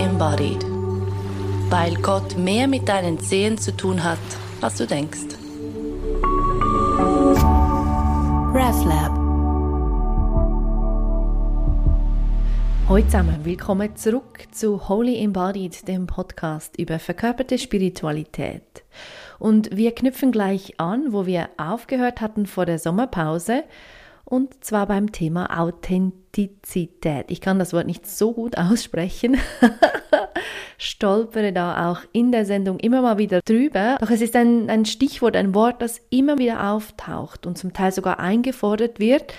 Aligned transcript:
Embodied. 0.00 0.64
Weil 1.68 1.94
Gott 1.96 2.38
mehr 2.38 2.66
mit 2.66 2.88
deinen 2.88 3.20
Zehen 3.20 3.58
zu 3.58 3.76
tun 3.76 4.02
hat, 4.02 4.18
als 4.62 4.78
du 4.78 4.86
denkst. 4.86 5.36
RefLab. 8.54 9.12
Hallo 12.88 13.02
zusammen, 13.02 13.44
willkommen 13.44 13.94
zurück 13.94 14.46
zu 14.52 14.88
Holy 14.88 15.22
Embodied, 15.22 15.86
dem 15.86 16.06
Podcast 16.06 16.78
über 16.78 16.98
verkörperte 16.98 17.58
Spiritualität. 17.58 18.84
Und 19.38 19.76
wir 19.76 19.94
knüpfen 19.94 20.32
gleich 20.32 20.80
an, 20.80 21.12
wo 21.12 21.26
wir 21.26 21.50
aufgehört 21.58 22.22
hatten 22.22 22.46
vor 22.46 22.64
der 22.64 22.78
Sommerpause 22.78 23.64
und 24.30 24.64
zwar 24.64 24.86
beim 24.86 25.10
Thema 25.10 25.58
Authentizität. 25.60 27.26
Ich 27.30 27.40
kann 27.40 27.58
das 27.58 27.72
Wort 27.72 27.86
nicht 27.86 28.06
so 28.06 28.32
gut 28.32 28.56
aussprechen, 28.56 29.36
stolpere 30.78 31.52
da 31.52 31.90
auch 31.90 32.00
in 32.12 32.30
der 32.30 32.46
Sendung 32.46 32.78
immer 32.78 33.02
mal 33.02 33.18
wieder 33.18 33.40
drüber. 33.44 33.96
Doch 34.00 34.10
es 34.10 34.20
ist 34.20 34.36
ein, 34.36 34.70
ein 34.70 34.86
Stichwort, 34.86 35.36
ein 35.36 35.52
Wort, 35.54 35.82
das 35.82 36.00
immer 36.10 36.38
wieder 36.38 36.70
auftaucht 36.70 37.44
und 37.44 37.58
zum 37.58 37.72
Teil 37.72 37.90
sogar 37.90 38.20
eingefordert 38.20 39.00
wird. 39.00 39.34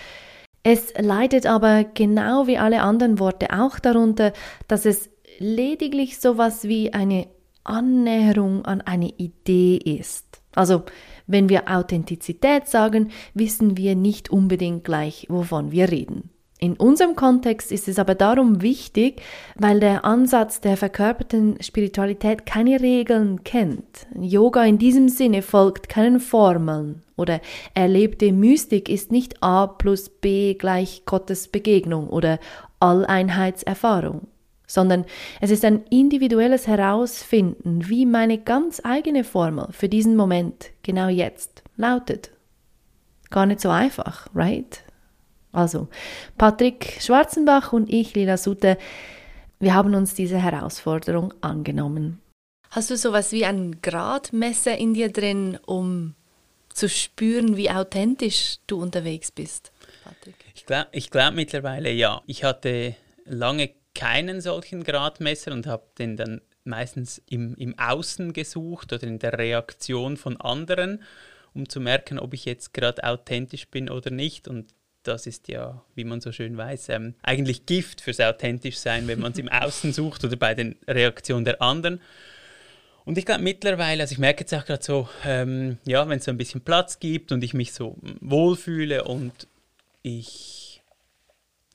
Es 0.62 0.94
leidet 1.00 1.48
aber 1.48 1.86
genau 1.86 2.46
wie 2.46 2.58
alle 2.58 2.82
anderen 2.82 3.18
Worte 3.18 3.48
auch 3.58 3.80
darunter, 3.80 4.34
dass 4.68 4.86
es 4.86 5.10
lediglich 5.40 6.20
sowas 6.20 6.66
wie 6.66 6.94
eine 6.94 7.28
Annäherung 7.64 8.66
an 8.66 8.82
eine 8.82 9.08
Idee 9.08 9.78
ist. 9.78 10.42
Also 10.54 10.84
wenn 11.32 11.50
wir 11.50 11.70
Authentizität 11.70 12.68
sagen, 12.68 13.12
wissen 13.34 13.78
wir 13.78 13.96
nicht 13.96 14.30
unbedingt 14.30 14.84
gleich, 14.84 15.26
wovon 15.30 15.72
wir 15.72 15.90
reden. 15.90 16.30
In 16.64 16.76
unserem 16.76 17.16
Kontext 17.16 17.72
ist 17.72 17.88
es 17.88 17.98
aber 17.98 18.14
darum 18.14 18.62
wichtig, 18.62 19.24
weil 19.56 19.80
der 19.80 20.06
Ansatz 20.06 20.62
der 20.62 20.78
verkörperten 20.78 21.58
Spiritualität 21.60 22.46
keine 22.46 22.80
Regeln 22.80 23.44
kennt. 23.44 24.06
Yoga 24.16 24.64
in 24.64 24.78
diesem 24.78 25.10
Sinne 25.10 25.42
folgt 25.42 25.90
keinen 25.90 26.20
Formeln 26.20 27.02
oder 27.18 27.42
erlebte 27.74 28.32
Mystik 28.32 28.90
ist 28.90 29.12
nicht 29.12 29.42
A 29.42 29.66
plus 29.66 30.10
B 30.10 30.54
gleich 30.54 31.02
Gottes 31.08 31.48
Begegnung 31.48 32.08
oder 32.10 32.38
Alleinheitserfahrung 32.80 34.28
sondern 34.74 35.06
es 35.42 35.52
ist 35.52 35.66
ein 35.66 35.84
individuelles 35.90 36.68
Herausfinden, 36.68 37.90
wie 37.90 38.06
meine 38.06 38.38
ganz 38.38 38.82
eigene 38.84 39.24
Formel 39.24 39.68
für 39.72 39.90
diesen 39.90 40.16
Moment, 40.16 40.72
genau 40.84 41.10
jetzt, 41.10 41.64
lautet. 41.76 42.32
Gar 43.30 43.48
nicht 43.48 43.62
so 43.62 43.70
einfach, 43.70 44.28
right? 44.34 44.84
Also, 45.52 45.90
Patrick 46.38 46.98
Schwarzenbach 47.02 47.74
und 47.74 47.92
ich, 47.92 48.16
Lila 48.16 48.38
Sutte, 48.38 48.78
wir 49.60 49.74
haben 49.74 49.94
uns 49.94 50.14
diese 50.14 50.38
Herausforderung 50.38 51.34
angenommen. 51.42 52.22
Hast 52.70 52.90
du 52.90 52.96
sowas 52.96 53.34
wie 53.34 53.46
ein 53.46 53.82
Gradmesser 53.82 54.78
in 54.78 54.94
dir 54.94 55.12
drin, 55.12 55.60
um 55.66 56.16
zu 56.74 56.88
spüren, 56.88 57.58
wie 57.58 57.70
authentisch 57.70 58.60
du 58.68 58.82
unterwegs 58.82 59.30
bist, 59.32 59.74
Patrick? 60.06 60.36
Ich 60.56 60.66
glaube 60.66 60.88
ich 60.94 61.10
glaub 61.10 61.34
mittlerweile 61.34 61.92
ja. 61.92 62.22
Ich 62.28 62.46
hatte 62.46 62.96
lange 63.26 63.72
keinen 63.94 64.42
solchen 64.42 64.84
Gradmesser 64.84 65.52
und 65.52 65.68
habe 65.68 65.84
den 65.98 66.18
dann 66.18 66.42
meistens 66.64 67.22
im, 67.30 67.56
im 67.56 67.78
Außen 67.78 68.34
gesucht 68.34 68.94
oder 68.94 69.04
in 69.04 69.20
der 69.20 69.38
Reaktion 69.38 70.18
von 70.18 70.38
anderen, 70.38 71.04
um 71.54 71.68
zu 71.68 71.80
merken, 71.80 72.20
ob 72.20 72.34
ich 72.34 72.46
jetzt 72.46 72.74
gerade 72.74 73.04
authentisch 73.04 73.68
bin 73.68 73.90
oder 73.90 74.12
nicht. 74.12 74.48
Und 74.48 74.74
das 75.04 75.26
ist 75.26 75.48
ja, 75.48 75.84
wie 75.96 76.04
man 76.04 76.22
so 76.22 76.32
schön 76.32 76.56
weiß, 76.58 76.90
ähm, 76.90 77.16
eigentlich 77.24 77.66
Gift 77.66 78.02
fürs 78.02 78.20
authentisch 78.20 78.78
sein, 78.78 79.08
wenn 79.08 79.20
man 79.20 79.32
es 79.32 79.40
im 79.40 79.50
Außen 79.50 79.94
sucht 79.94 80.24
oder 80.24 80.36
bei 80.36 80.54
den 80.54 80.76
Reaktionen 80.88 81.46
der 81.46 81.62
anderen. 81.62 82.02
Und 83.04 83.18
ich 83.18 83.26
glaube 83.26 83.42
mittlerweile, 83.42 84.04
also 84.04 84.14
ich 84.14 84.20
merke 84.20 84.42
jetzt 84.42 84.54
auch 84.54 84.66
gerade 84.66 84.84
so, 84.84 85.10
ähm, 85.26 85.80
ja, 85.86 86.08
wenn 86.08 86.20
es 86.20 86.26
so 86.26 86.32
ein 86.32 86.38
bisschen 86.38 86.62
Platz 86.62 87.00
gibt 87.00 87.32
und 87.32 87.44
ich 87.44 87.56
mich 87.56 87.74
so 87.74 87.98
wohlfühle 88.22 89.04
und 89.04 89.48
ich 90.04 90.61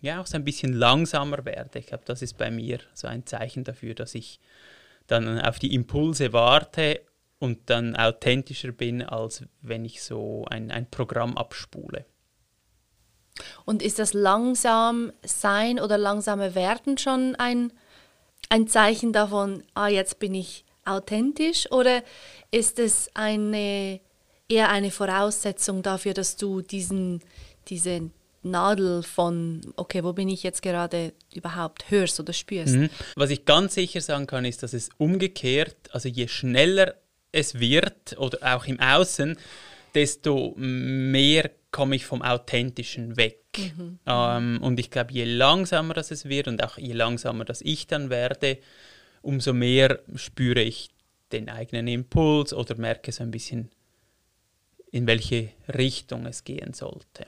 ja 0.01 0.21
auch 0.21 0.27
so 0.27 0.37
ein 0.37 0.45
bisschen 0.45 0.73
langsamer 0.73 1.45
werde. 1.45 1.79
Ich 1.79 1.87
glaube, 1.87 2.05
das 2.07 2.23
ist 2.23 2.37
bei 2.37 2.51
mir 2.51 2.79
so 2.95 3.07
ein 3.09 3.27
Zeichen 3.27 3.65
dafür, 3.65 3.95
dass 3.95 4.15
ich 4.15 4.41
dann 5.07 5.41
auf 5.41 5.59
die 5.59 5.75
Impulse 5.75 6.33
warte 6.33 7.01
und 7.39 7.71
dann 7.71 7.97
authentischer 7.97 8.73
bin, 8.73 9.03
als 9.03 9.45
wenn 9.61 9.85
ich 9.85 10.03
so 10.03 10.45
ein, 10.51 10.71
ein 10.71 10.91
Programm 10.91 11.37
abspule. 11.37 12.05
Und 13.65 13.83
ist 13.83 13.99
das 13.99 14.15
langsam 14.15 15.12
sein 15.25 15.79
oder 15.79 15.99
langsame 15.99 16.55
werden 16.55 16.97
schon 16.97 17.35
ein, 17.37 17.73
ein 18.49 18.67
Zeichen 18.69 19.12
davon, 19.12 19.62
ah, 19.75 19.89
jetzt 19.89 20.19
bin 20.19 20.35
ich 20.35 20.65
authentisch? 20.85 21.71
Oder 21.71 22.03
ist 22.51 22.79
es 22.79 23.11
eine, 23.15 24.01
eher 24.49 24.71
eine 24.71 24.91
Voraussetzung 24.91 25.83
dafür, 25.83 26.15
dass 26.15 26.37
du 26.37 26.62
diesen, 26.62 27.21
diese 27.69 28.11
Nadel 28.51 29.03
von, 29.03 29.61
okay, 29.77 30.03
wo 30.05 30.12
bin 30.12 30.29
ich 30.29 30.43
jetzt 30.43 30.62
gerade 30.62 31.12
überhaupt, 31.34 31.91
hörst 31.91 32.21
oder 32.21 32.33
spürst. 32.33 32.75
Mhm. 32.75 32.91
Was 33.15 33.31
ich 33.31 33.45
ganz 33.45 33.75
sicher 33.75 34.01
sagen 34.01 34.27
kann, 34.27 34.45
ist, 34.45 34.62
dass 34.62 34.73
es 34.73 34.91
umgekehrt, 34.99 35.77
also 35.93 36.09
je 36.09 36.29
schneller 36.29 36.95
es 37.33 37.61
wird 37.61 38.17
oder 38.19 38.56
auch 38.56 38.67
im 38.67 38.81
Außen, 38.81 39.37
desto 39.95 40.55
mehr 40.56 41.51
komme 41.71 41.97
ich 41.97 42.06
vom 42.06 42.23
Authentischen 42.23 43.17
weg. 43.17 43.43
Mhm. 43.59 43.99
Ähm, 44.06 44.59
und 44.62 44.81
ich 44.81 44.91
glaube, 44.91 45.12
je 45.12 45.25
langsamer 45.25 45.95
das 45.95 46.11
es 46.11 46.27
wird 46.27 46.49
und 46.49 46.62
auch 46.62 46.79
je 46.79 46.93
langsamer 46.93 47.45
das 47.45 47.61
ich 47.62 47.87
dann 47.87 48.11
werde, 48.11 48.59
umso 49.23 49.53
mehr 49.53 50.01
spüre 50.15 50.62
ich 50.62 50.91
den 51.33 51.49
eigenen 51.49 51.89
Impuls 51.89 52.53
oder 52.53 52.77
merke 52.77 53.12
so 53.12 53.23
ein 53.23 53.31
bisschen, 53.31 53.71
in 54.91 55.06
welche 55.06 55.51
Richtung 55.69 56.27
es 56.27 56.45
gehen 56.45 56.73
sollte. 56.73 57.27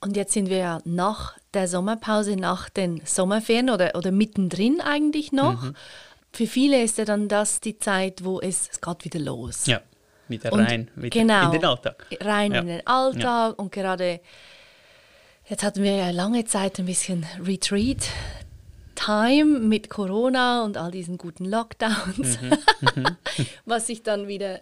Und 0.00 0.16
jetzt 0.16 0.32
sind 0.32 0.48
wir 0.48 0.58
ja 0.58 0.78
nach 0.84 1.36
der 1.54 1.66
Sommerpause, 1.66 2.36
nach 2.36 2.68
den 2.68 3.00
Sommerferien 3.04 3.70
oder, 3.70 3.94
oder 3.96 4.12
mittendrin 4.12 4.80
eigentlich 4.80 5.32
noch. 5.32 5.62
Mhm. 5.62 5.74
Für 6.32 6.46
viele 6.46 6.82
ist 6.82 6.98
ja 6.98 7.04
dann 7.04 7.28
das 7.28 7.60
die 7.60 7.78
Zeit, 7.78 8.24
wo 8.24 8.40
es, 8.40 8.68
es 8.70 8.80
geht 8.80 9.04
wieder 9.04 9.18
los. 9.18 9.66
Ja, 9.66 9.80
wieder 10.28 10.52
und 10.52 10.60
rein 10.60 10.90
wieder 10.94 11.18
genau, 11.18 11.46
in 11.46 11.52
den 11.52 11.64
Alltag. 11.64 12.06
Rein 12.20 12.52
ja. 12.52 12.60
in 12.60 12.66
den 12.66 12.86
Alltag 12.86 13.50
ja. 13.50 13.54
und 13.56 13.72
gerade 13.72 14.20
jetzt 15.48 15.62
hatten 15.64 15.82
wir 15.82 15.96
ja 15.96 16.10
lange 16.10 16.44
Zeit 16.44 16.78
ein 16.78 16.86
bisschen 16.86 17.26
Retreat. 17.44 18.08
Time 18.94 19.60
mit 19.60 19.90
Corona 19.90 20.64
und 20.64 20.76
all 20.76 20.90
diesen 20.90 21.18
guten 21.18 21.44
Lockdowns, 21.44 22.40
mhm. 22.40 22.56
Mhm. 22.96 23.16
was 23.64 23.86
sich 23.86 24.02
dann 24.02 24.26
wieder, 24.26 24.60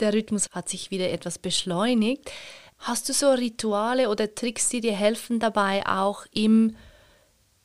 der 0.00 0.12
Rhythmus 0.12 0.48
hat 0.50 0.68
sich 0.68 0.90
wieder 0.90 1.10
etwas 1.10 1.38
beschleunigt. 1.38 2.30
Hast 2.78 3.08
du 3.08 3.12
so 3.12 3.30
Rituale 3.30 4.08
oder 4.08 4.34
Tricks, 4.34 4.68
die 4.68 4.80
dir 4.80 4.94
helfen 4.94 5.40
dabei, 5.40 5.86
auch 5.86 6.26
im 6.32 6.76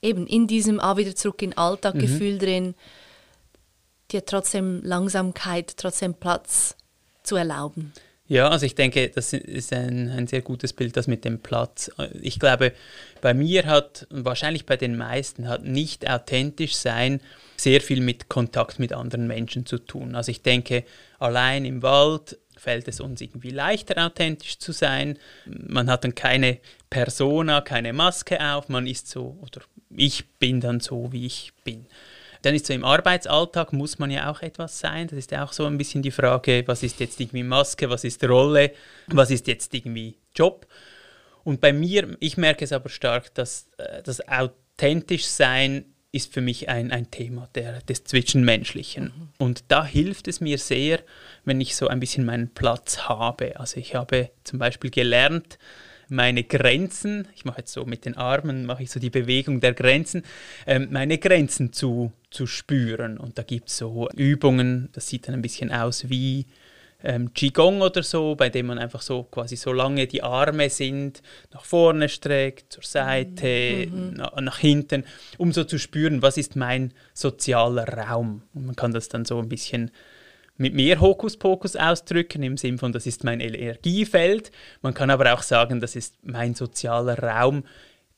eben 0.02 0.26
in 0.26 0.48
diesem 0.48 0.80
auch 0.80 0.98
wieder 0.98 1.16
zurück 1.16 1.42
in 1.42 1.56
Alltaggefühl 1.56 2.36
mhm. 2.36 2.40
drin, 2.40 2.76
dir 4.12 4.26
trotzdem 4.26 4.82
Langsamkeit, 4.84 5.78
trotzdem 5.78 6.16
Platz 6.16 6.76
zu 7.24 7.36
erlauben? 7.36 7.94
Ja, 8.28 8.48
also 8.48 8.66
ich 8.66 8.76
denke, 8.76 9.10
das 9.10 9.34
ist 9.34 9.74
ein, 9.74 10.10
ein 10.10 10.26
sehr 10.26 10.42
gutes 10.42 10.72
Bild, 10.72 10.96
das 10.96 11.06
mit 11.06 11.26
dem 11.26 11.40
Platz. 11.40 11.92
Ich 12.22 12.40
glaube, 12.40 12.72
bei 13.20 13.34
mir 13.34 13.66
hat, 13.66 14.08
wahrscheinlich 14.10 14.66
bei 14.66 14.78
den 14.78 14.96
meisten, 14.96 15.50
hat 15.50 15.66
nicht 15.66 16.10
authentisch 16.10 16.76
sein 16.76 17.20
sehr 17.58 17.82
viel 17.82 18.00
mit 18.00 18.30
Kontakt 18.30 18.80
mit 18.80 18.94
anderen 18.94 19.28
Menschen 19.28 19.66
zu 19.66 19.78
tun. 19.78 20.16
Also 20.16 20.32
ich 20.32 20.42
denke, 20.42 20.86
allein 21.20 21.66
im 21.66 21.84
Wald 21.84 22.38
fällt 22.62 22.88
es 22.88 23.00
uns 23.00 23.22
irgendwie 23.22 23.50
leichter, 23.50 24.06
authentisch 24.06 24.60
zu 24.60 24.72
sein. 24.72 25.18
Man 25.46 25.90
hat 25.90 26.04
dann 26.04 26.14
keine 26.14 26.60
Persona, 26.92 27.62
keine 27.62 27.92
Maske 27.92 28.40
auf, 28.54 28.70
man 28.70 28.86
ist 28.86 29.08
so, 29.08 29.38
oder 29.42 29.62
ich 29.90 30.30
bin 30.38 30.62
dann 30.62 30.80
so, 30.80 31.12
wie 31.12 31.26
ich 31.26 31.54
bin. 31.64 31.88
Dann 32.44 32.54
ist 32.54 32.68
so 32.68 32.74
im 32.74 32.86
Arbeitsalltag 32.86 33.74
muss 33.74 33.98
man 33.98 34.12
ja 34.12 34.30
auch 34.32 34.42
etwas 34.42 34.80
sein. 34.80 35.08
Das 35.08 35.18
ist 35.18 35.32
ja 35.32 35.44
auch 35.44 35.54
so 35.54 35.66
ein 35.66 35.78
bisschen 35.78 36.04
die 36.04 36.12
Frage, 36.12 36.64
was 36.68 36.84
ist 36.84 37.00
jetzt 37.00 37.20
irgendwie 37.20 37.44
Maske, 37.44 37.90
was 37.90 38.04
ist 38.04 38.24
Rolle, 38.24 38.72
was 39.08 39.32
ist 39.32 39.48
jetzt 39.48 39.74
irgendwie 39.74 40.18
Job. 40.36 40.68
Und 41.44 41.62
bei 41.62 41.74
mir, 41.74 42.16
ich 42.20 42.38
merke 42.38 42.64
es 42.64 42.72
aber 42.72 42.90
stark, 42.90 43.34
dass 43.34 43.70
äh, 43.78 44.04
das 44.04 44.28
authentisch 44.28 45.26
sein 45.26 45.91
ist 46.12 46.34
für 46.34 46.42
mich 46.42 46.68
ein, 46.68 46.92
ein 46.92 47.10
Thema 47.10 47.50
der, 47.56 47.82
des 47.82 48.04
Zwischenmenschlichen. 48.04 49.06
Mhm. 49.06 49.30
Und 49.38 49.64
da 49.70 49.86
hilft 49.86 50.28
es 50.28 50.42
mir 50.42 50.58
sehr, 50.58 51.00
wenn 51.46 51.62
ich 51.62 51.76
so 51.76 51.88
ein 51.88 52.00
bisschen 52.00 52.26
meinen 52.26 52.50
Platz 52.50 53.08
habe. 53.08 53.60
Also 53.60 53.80
ich 53.80 53.96
habe 53.96 54.30
zum 54.44 54.60
Beispiel 54.60 54.92
gelernt, 54.92 55.58
meine 56.10 56.44
Grenzen, 56.44 57.30
ich 57.34 57.46
mache 57.46 57.60
jetzt 57.60 57.72
so 57.72 57.86
mit 57.86 58.04
den 58.04 58.18
Armen, 58.18 58.66
mache 58.66 58.84
ich 58.84 58.92
so 58.92 59.00
die 59.00 59.10
Bewegung 59.10 59.62
der 59.62 59.74
Grenzen, 59.74 60.24
ähm, 60.68 60.90
meine 60.92 61.18
Grenzen 61.18 61.72
zu, 61.72 62.12
zu 62.30 62.48
spüren. 62.48 63.18
Und 63.18 63.38
da 63.38 63.44
gibt 63.44 63.70
es 63.70 63.78
so 63.78 64.10
Übungen, 64.14 64.90
das 64.92 65.08
sieht 65.08 65.30
dann 65.30 65.36
ein 65.36 65.42
bisschen 65.42 65.72
aus 65.72 66.10
wie 66.10 66.46
ähm, 67.04 67.34
Qigong 67.34 67.82
oder 67.82 68.04
so, 68.04 68.36
bei 68.36 68.50
dem 68.50 68.68
man 68.68 68.78
einfach 68.78 69.02
so 69.02 69.24
quasi 69.24 69.56
so 69.56 69.74
lange 69.74 70.08
die 70.08 70.24
Arme 70.24 70.70
sind, 70.70 71.22
nach 71.54 71.66
vorne 71.66 72.10
streckt, 72.10 72.74
zur 72.74 72.84
Seite, 72.84 73.88
mhm. 73.88 74.14
na, 74.18 74.40
nach 74.42 74.60
hinten, 74.60 75.06
um 75.38 75.52
so 75.52 75.64
zu 75.64 75.78
spüren, 75.78 76.22
was 76.22 76.38
ist 76.38 76.56
mein 76.56 76.94
sozialer 77.14 77.88
Raum. 77.88 78.44
Und 78.54 78.66
man 78.68 78.76
kann 78.76 78.94
das 78.94 79.10
dann 79.10 79.26
so 79.26 79.40
ein 79.40 79.50
bisschen 79.50 79.92
mit 80.58 80.74
mehr 80.76 81.02
Hokuspokus 81.02 81.76
ausdrücken, 81.76 82.44
im 82.44 82.56
Sinne 82.56 82.78
von, 82.78 82.92
das 82.92 83.08
ist 83.08 83.24
mein 83.24 83.40
Energiefeld. 83.40 84.52
Man 84.82 84.94
kann 84.94 85.10
aber 85.10 85.34
auch 85.34 85.42
sagen, 85.42 85.80
das 85.80 85.96
ist 85.96 86.16
mein 86.24 86.54
sozialer 86.54 87.18
Raum, 87.18 87.64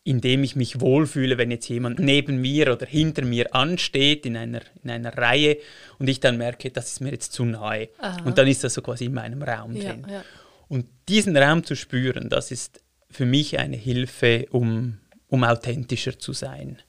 in 0.06 0.20
dem 0.20 0.44
ich 0.44 0.56
mich 0.56 0.82
wohlfühle, 0.82 1.38
wenn 1.38 1.50
jetzt 1.50 1.70
jemand 1.70 2.00
neben 2.00 2.42
mir 2.42 2.74
oder 2.74 2.86
hinter 2.86 3.24
mir 3.24 3.56
ansteht 3.56 4.26
in 4.26 4.36
einer, 4.36 4.62
in 4.84 4.90
einer 4.90 5.18
Reihe 5.18 5.58
und 5.98 6.10
ich 6.10 6.20
dann 6.20 6.38
merke, 6.38 6.72
das 6.72 6.92
ist 6.92 7.00
mir 7.00 7.12
jetzt 7.12 7.32
zu 7.32 7.46
nahe. 7.46 7.90
Aha. 8.00 8.22
Und 8.26 8.38
dann 8.38 8.48
ist 8.48 8.64
das 8.64 8.74
so 8.74 8.82
quasi 8.82 9.06
in 9.06 9.14
meinem 9.14 9.42
Raum 9.42 9.76
ja, 9.76 9.92
drin. 9.92 10.06
Ja. 10.10 10.24
Und 10.68 10.88
diesen 11.08 11.38
Raum 11.38 11.64
zu 11.64 11.76
spüren, 11.76 12.30
das 12.30 12.52
ist 12.52 12.82
für 13.10 13.26
mich 13.26 13.60
eine 13.60 13.78
Hilfe, 13.78 14.48
um, 14.52 14.98
um 15.30 15.44
authentischer 15.44 16.20
zu 16.20 16.34
sein. 16.34 16.80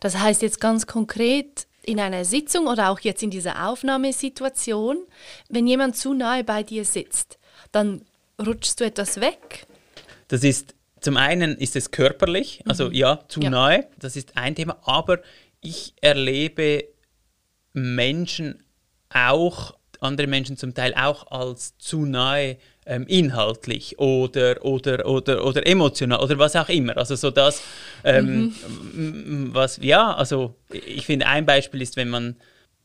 Das 0.00 0.18
heißt 0.18 0.40
jetzt 0.40 0.60
ganz 0.60 0.86
konkret, 0.86 1.66
in 1.82 2.00
einer 2.00 2.24
Sitzung 2.24 2.66
oder 2.66 2.90
auch 2.90 3.00
jetzt 3.00 3.22
in 3.22 3.30
dieser 3.30 3.68
Aufnahmesituation, 3.68 5.04
wenn 5.50 5.66
jemand 5.66 5.96
zu 5.96 6.14
nahe 6.14 6.42
bei 6.42 6.62
dir 6.62 6.84
sitzt, 6.84 7.38
dann 7.72 8.02
rutschst 8.44 8.80
du 8.80 8.84
etwas 8.84 9.20
weg. 9.20 9.66
Das 10.28 10.42
ist 10.42 10.73
zum 11.04 11.18
einen 11.18 11.56
ist 11.58 11.76
es 11.76 11.90
körperlich, 11.90 12.62
also 12.66 12.86
mhm. 12.86 12.94
ja, 12.94 13.20
zu 13.28 13.40
ja. 13.40 13.50
nahe, 13.50 13.86
das 13.98 14.16
ist 14.16 14.36
ein 14.36 14.54
Thema, 14.54 14.78
aber 14.84 15.20
ich 15.60 15.92
erlebe 16.00 16.84
Menschen 17.74 18.62
auch, 19.10 19.76
andere 20.00 20.26
Menschen 20.26 20.56
zum 20.56 20.72
Teil 20.72 20.94
auch 20.94 21.30
als 21.30 21.76
zu 21.78 22.06
nahe 22.06 22.56
ähm, 22.86 23.06
inhaltlich 23.06 23.98
oder, 23.98 24.64
oder, 24.64 25.06
oder, 25.06 25.44
oder 25.44 25.66
emotional 25.66 26.20
oder 26.20 26.38
was 26.38 26.56
auch 26.56 26.68
immer. 26.68 26.96
Also 26.96 27.16
so 27.16 27.30
das, 27.30 27.62
ähm, 28.02 28.54
mhm. 28.94 29.50
was, 29.52 29.78
ja, 29.82 30.14
also 30.14 30.56
ich 30.70 31.04
finde 31.06 31.26
ein 31.26 31.44
Beispiel 31.44 31.82
ist, 31.82 31.96
wenn 31.96 32.08
man 32.08 32.36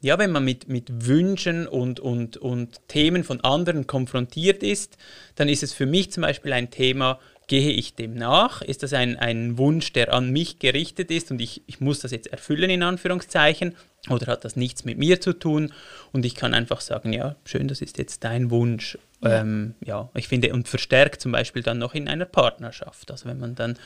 ja, 0.02 0.18
wenn 0.18 0.32
man 0.32 0.46
mit, 0.46 0.70
mit 0.70 1.08
Wünschen 1.08 1.68
und, 1.68 2.00
und, 2.00 2.38
und 2.38 2.88
Themen 2.88 3.26
von 3.26 3.42
anderen 3.42 3.86
konfrontiert 3.86 4.64
ist, 4.64 4.98
dann 5.36 5.50
ist 5.50 5.62
es 5.62 5.74
für 5.74 5.86
mich 5.86 6.10
zum 6.12 6.22
Beispiel 6.22 6.54
ein 6.54 6.70
Thema, 6.70 7.20
gehe 7.50 7.72
ich 7.72 7.96
dem 7.96 8.14
nach? 8.14 8.62
Ist 8.62 8.84
das 8.84 8.94
ein, 8.94 9.18
ein 9.18 9.58
Wunsch, 9.58 9.92
der 9.92 10.14
an 10.14 10.30
mich 10.30 10.60
gerichtet 10.60 11.12
ist 11.12 11.32
und 11.32 11.42
ich, 11.42 11.64
ich 11.66 11.82
muss 11.82 12.00
das 12.00 12.12
jetzt 12.12 12.28
erfüllen 12.28 12.70
in 12.70 12.84
Anführungszeichen? 12.84 13.76
Oder 14.10 14.28
hat 14.28 14.46
das 14.46 14.56
nichts 14.56 14.86
mit 14.86 14.98
mir 14.98 15.20
zu 15.20 15.34
tun? 15.34 15.74
Und 16.14 16.26
ich 16.26 16.36
kann 16.36 16.54
einfach 16.54 16.80
sagen, 16.80 17.12
ja, 17.12 17.36
schön, 17.44 17.68
das 17.68 17.82
ist 17.82 17.98
jetzt 17.98 18.24
dein 18.24 18.50
Wunsch. 18.50 18.98
Ja. 19.22 19.42
Ähm, 19.42 19.74
ja, 19.84 20.10
ich 20.14 20.30
finde, 20.30 20.54
und 20.54 20.70
verstärkt 20.70 21.22
zum 21.22 21.34
Beispiel 21.34 21.64
dann 21.64 21.80
noch 21.80 21.96
in 21.96 22.08
einer 22.08 22.26
Partnerschaft. 22.26 23.12
Also 23.12 23.28
wenn 23.28 23.40
man 23.40 23.56
dann 23.56 23.78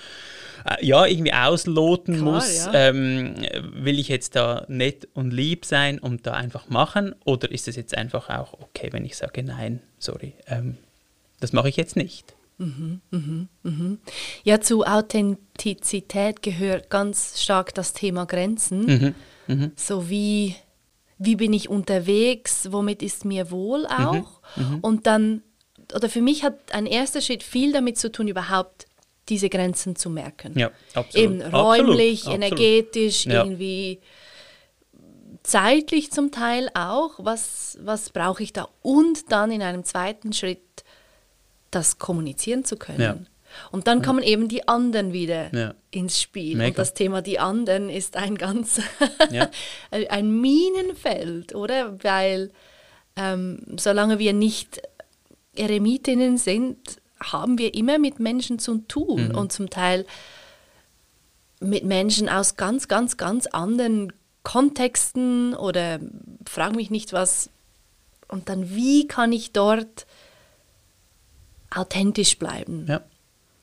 äh, 0.66 0.86
ja 0.86 1.06
irgendwie 1.06 1.34
ausloten 1.34 2.18
Klar, 2.18 2.34
muss, 2.34 2.66
ja. 2.66 2.90
ähm, 2.90 3.36
will 3.74 3.98
ich 3.98 4.10
jetzt 4.10 4.36
da 4.36 4.66
nett 4.68 5.08
und 5.14 5.32
lieb 5.32 5.66
sein 5.66 6.00
und 6.00 6.28
da 6.28 6.34
einfach 6.34 6.70
machen? 6.70 7.16
Oder 7.24 7.50
ist 7.50 7.68
es 7.68 7.78
jetzt 7.78 7.98
einfach 7.98 8.30
auch 8.30 8.54
okay, 8.60 8.90
wenn 8.92 9.06
ich 9.06 9.16
sage, 9.16 9.42
nein, 9.42 9.82
sorry, 9.98 10.34
ähm, 10.48 10.78
das 11.40 11.54
mache 11.54 11.70
ich 11.70 11.78
jetzt 11.78 11.96
nicht? 11.96 12.36
Mhm, 12.58 13.02
mhm, 13.12 13.50
mhm. 13.64 14.00
Ja, 14.44 14.62
zu 14.62 14.84
Authentizität 14.86 16.42
gehört 16.42 16.90
ganz 16.90 17.42
stark 17.42 17.74
das 17.74 17.94
Thema 17.94 18.26
Grenzen. 18.26 18.86
Mhm, 18.86 19.16
mhm. 19.48 19.72
So 19.76 20.10
wie, 20.10 20.56
wie 21.18 21.36
bin 21.36 21.54
ich 21.54 21.70
unterwegs, 21.70 22.72
womit 22.72 23.02
ist 23.02 23.26
mir 23.26 23.52
wohl 23.52 23.82
mhm, 23.82 23.88
auch. 23.88 24.42
Und 24.82 25.08
dann, 25.08 25.42
oder 25.94 26.10
für 26.10 26.22
mich 26.22 26.44
hat 26.44 26.74
ein 26.74 26.86
erster 26.86 27.22
Schritt 27.22 27.44
viel 27.44 27.72
damit 27.74 27.98
zu 27.98 28.12
tun, 28.12 28.28
überhaupt 28.28 28.86
diese 29.30 29.50
Grenzen 29.50 29.96
zu 29.96 30.10
merken. 30.10 30.58
Ja, 30.58 30.72
absolut. 30.94 31.16
Eben 31.16 31.42
räumlich, 31.42 32.22
absolut, 32.22 32.44
energetisch, 32.44 33.26
absolut. 33.26 33.46
irgendwie 33.46 34.00
zeitlich 35.44 36.12
zum 36.12 36.32
Teil 36.32 36.70
auch. 36.74 37.12
Was, 37.20 37.78
was 37.82 38.10
brauche 38.10 38.44
ich 38.44 38.54
da? 38.54 38.68
Und 38.82 39.32
dann 39.32 39.52
in 39.52 39.62
einem 39.62 39.84
zweiten 39.84 40.34
Schritt 40.34 40.83
das 41.76 41.98
kommunizieren 42.00 42.66
zu 42.66 42.78
können. 42.78 43.02
Ja. 43.02 43.18
Und 43.72 43.88
dann 43.88 44.02
kommen 44.02 44.24
eben 44.24 44.48
die 44.48 44.68
anderen 44.68 45.14
wieder 45.14 45.54
ja. 45.54 45.74
ins 45.92 46.22
Spiel. 46.22 46.58
Mega. 46.58 46.70
Und 46.70 46.78
das 46.80 46.94
Thema 46.94 47.22
die 47.22 47.40
anderen 47.40 47.90
ist 47.90 48.18
ein 48.18 48.36
ganz 48.36 48.82
ja. 49.32 49.50
ein 49.92 50.42
Minenfeld, 50.42 51.54
oder? 51.54 52.04
Weil 52.04 52.52
ähm, 53.16 53.60
solange 53.78 54.20
wir 54.20 54.34
nicht 54.34 54.82
Eremitinnen 55.56 56.38
sind, 56.38 56.78
haben 57.22 57.58
wir 57.58 57.74
immer 57.74 58.00
mit 58.00 58.20
Menschen 58.20 58.60
zu 58.60 58.80
tun 58.80 59.30
mhm. 59.30 59.36
und 59.36 59.52
zum 59.52 59.70
Teil 59.70 60.06
mit 61.60 61.86
Menschen 61.86 62.28
aus 62.28 62.58
ganz, 62.58 62.88
ganz, 62.88 63.18
ganz 63.18 63.48
anderen 63.48 64.12
Kontexten 64.44 65.56
oder 65.56 66.00
frag 66.50 66.76
mich 66.76 66.90
nicht 66.90 67.14
was. 67.14 67.50
Und 68.28 68.50
dann, 68.50 68.76
wie 68.76 69.08
kann 69.08 69.32
ich 69.32 69.54
dort 69.54 70.06
authentisch 71.76 72.38
bleiben. 72.38 72.86
Ja. 72.88 73.02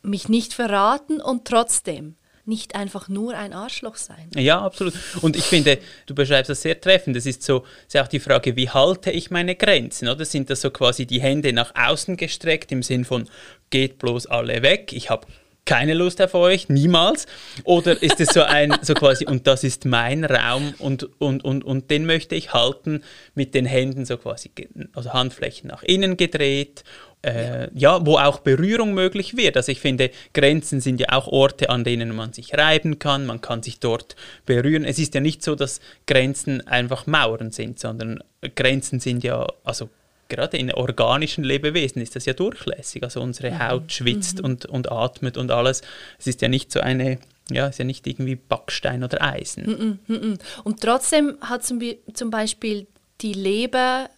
Mich 0.03 0.29
nicht 0.29 0.55
verraten 0.55 1.21
und 1.21 1.45
trotzdem 1.45 2.17
nicht 2.47 2.75
einfach 2.75 3.09
nur 3.09 3.37
ein 3.37 3.53
Arschloch 3.53 3.97
sein. 3.97 4.29
Ja, 4.35 4.61
absolut. 4.61 4.95
Und 5.21 5.37
ich 5.37 5.45
finde, 5.45 5.79
du 6.07 6.15
beschreibst 6.15 6.51
das 6.51 6.63
sehr 6.63 6.81
treffend. 6.81 7.17
Das 7.17 7.27
ist 7.27 7.43
so, 7.43 7.65
ist 7.87 7.97
auch 7.97 8.09
die 8.09 8.21
Frage, 8.21 8.57
wie 8.57 8.69
halte 8.69 9.11
ich 9.11 9.31
meine 9.31 9.55
Grenzen? 9.55 10.09
Oder 10.09 10.25
sind 10.25 10.51
das 10.51 10.61
so 10.61 10.71
quasi 10.71 11.07
die 11.07 11.21
Hände 11.21 11.53
nach 11.53 11.75
außen 11.75 12.17
gestreckt 12.17 12.73
im 12.73 12.83
Sinn 12.83 13.05
von, 13.05 13.29
geht 13.71 13.99
bloß 13.99 14.27
alle 14.27 14.63
weg, 14.63 14.93
ich 14.93 15.11
habe 15.11 15.27
keine 15.65 15.95
Lust 15.95 16.21
auf 16.21 16.35
euch, 16.35 16.69
niemals? 16.69 17.27
Oder 17.65 18.03
ist 18.03 18.19
es 18.21 18.31
so 18.31 18.43
ein, 18.43 18.77
so 18.83 18.95
quasi, 18.95 19.27
und 19.27 19.47
das 19.47 19.63
ist 19.63 19.85
mein 19.85 20.25
Raum 20.25 20.75
und, 20.79 21.09
und, 21.21 21.45
und, 21.45 21.63
und 21.63 21.91
den 21.91 22.07
möchte 22.07 22.35
ich 22.35 22.53
halten 22.53 23.05
mit 23.35 23.55
den 23.55 23.67
Händen 23.67 24.05
so 24.05 24.17
quasi, 24.17 24.51
also 24.95 25.13
Handflächen 25.13 25.69
nach 25.69 25.85
innen 25.85 26.17
gedreht 26.17 26.83
äh, 27.23 27.69
ja. 27.75 28.05
wo 28.05 28.19
auch 28.19 28.41
Berührung 28.41 28.95
möglich 28.95 29.37
wird. 29.37 29.57
Also 29.57 29.73
ich 29.73 29.81
finde, 29.81 30.11
Grenzen 30.33 30.81
sind 30.81 31.01
ja 31.01 31.09
auch 31.11 31.27
Orte, 31.27 31.71
an 31.71 31.85
denen 31.85 32.15
man 32.15 32.33
sich 32.33 32.55
reiben 32.55 32.99
kann, 32.99 33.27
man 33.27 33.41
kann 33.41 33.63
sich 33.63 33.81
dort 33.81 34.17
berühren. 34.47 34.85
Es 34.85 34.99
ist 34.99 35.15
ja 35.15 35.21
nicht 35.21 35.43
so, 35.43 35.55
dass 35.55 35.81
Grenzen 36.07 36.67
einfach 36.67 37.07
Mauern 37.07 37.51
sind, 37.51 37.79
sondern 37.79 38.23
Grenzen 38.55 39.01
sind 39.01 39.23
ja, 39.25 39.47
also 39.65 39.91
gerade 40.29 40.57
in 40.57 40.73
organischen 40.73 41.45
Lebewesen 41.45 42.01
ist 42.01 42.17
das 42.17 42.25
ja 42.25 42.33
durchlässig. 42.33 43.03
Also 43.03 43.21
unsere 43.21 43.51
mhm. 43.51 43.69
Haut 43.69 43.93
schwitzt 43.93 44.39
mhm. 44.39 44.45
und, 44.45 44.67
und 44.67 44.91
atmet 44.91 45.37
und 45.37 45.51
alles. 45.51 45.83
Es 46.19 46.27
ist 46.27 46.41
ja 46.41 46.49
nicht 46.49 46.73
so 46.73 46.81
eine 46.81 47.19
ja, 47.53 47.67
ist 47.67 47.81
ja 47.81 47.85
nicht 47.85 48.07
irgendwie 48.07 48.37
Backstein 48.37 49.03
oder 49.03 49.23
Eisen. 49.23 49.99
Mhm, 50.07 50.17
mhm, 50.17 50.39
und 50.63 50.81
trotzdem 50.81 51.37
hat 51.41 51.65
zum 51.65 52.31
Beispiel 52.31 52.87
die 53.23 53.33
Leber 53.33 54.09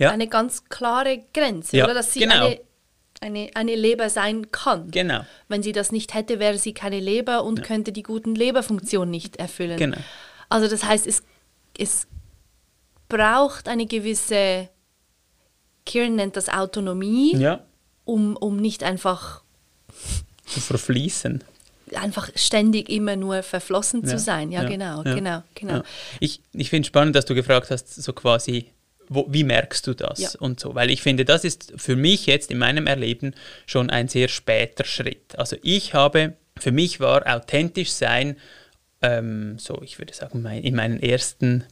ja. 0.00 0.10
eine 0.10 0.26
ganz 0.26 0.64
klare 0.64 1.22
Grenze, 1.32 1.76
ja, 1.76 1.84
oder? 1.84 1.94
Dass 1.94 2.12
sie 2.12 2.20
genau. 2.20 2.46
eine, 2.46 2.60
eine, 3.20 3.50
eine 3.54 3.76
Leber 3.76 4.08
sein 4.08 4.50
kann. 4.50 4.90
Genau. 4.90 5.20
Wenn 5.48 5.62
sie 5.62 5.72
das 5.72 5.92
nicht 5.92 6.14
hätte, 6.14 6.40
wäre 6.40 6.58
sie 6.58 6.72
keine 6.72 6.98
Leber 6.98 7.44
und 7.44 7.60
ja. 7.60 7.64
könnte 7.64 7.92
die 7.92 8.02
guten 8.02 8.34
Leberfunktionen 8.34 9.10
nicht 9.10 9.36
erfüllen. 9.36 9.76
Genau. 9.76 9.98
Also 10.48 10.68
das 10.68 10.84
heißt, 10.84 11.06
es, 11.06 11.22
es 11.78 12.06
braucht 13.08 13.68
eine 13.68 13.86
gewisse, 13.86 14.68
Kieran 15.84 16.16
nennt 16.16 16.36
das 16.36 16.48
Autonomie, 16.48 17.36
ja. 17.36 17.62
um, 18.04 18.36
um 18.36 18.56
nicht 18.56 18.82
einfach 18.82 19.42
zu 20.46 20.60
verfließen 20.60 21.44
einfach 21.96 22.30
ständig 22.36 22.88
immer 22.88 23.16
nur 23.16 23.42
verflossen 23.42 24.02
ja, 24.02 24.10
zu 24.10 24.18
sein. 24.20 24.52
Ja, 24.52 24.62
ja 24.62 24.68
genau, 24.68 25.02
genau, 25.02 25.42
genau. 25.56 25.82
Ich, 26.20 26.40
ich 26.52 26.70
finde 26.70 26.82
es 26.82 26.86
spannend, 26.86 27.16
dass 27.16 27.24
du 27.24 27.34
gefragt 27.34 27.68
hast, 27.70 27.92
so 27.92 28.12
quasi, 28.12 28.70
wo, 29.10 29.26
wie 29.28 29.44
merkst 29.44 29.86
du 29.86 29.92
das 29.92 30.20
ja. 30.20 30.30
und 30.38 30.60
so, 30.60 30.74
weil 30.74 30.88
ich 30.88 31.02
finde, 31.02 31.24
das 31.24 31.44
ist 31.44 31.74
für 31.76 31.96
mich 31.96 32.26
jetzt 32.26 32.50
in 32.50 32.58
meinem 32.58 32.86
Erleben 32.86 33.34
schon 33.66 33.90
ein 33.90 34.08
sehr 34.08 34.28
später 34.28 34.84
Schritt. 34.84 35.36
Also 35.36 35.56
ich 35.62 35.92
habe, 35.92 36.34
für 36.58 36.70
mich 36.70 37.00
war 37.00 37.26
authentisch 37.26 37.90
sein, 37.90 38.36
ähm, 39.02 39.58
so 39.58 39.82
ich 39.82 39.98
würde 39.98 40.14
sagen, 40.14 40.42
mein, 40.42 40.62
in 40.62 40.76
meinen 40.76 41.02
ersten 41.02 41.64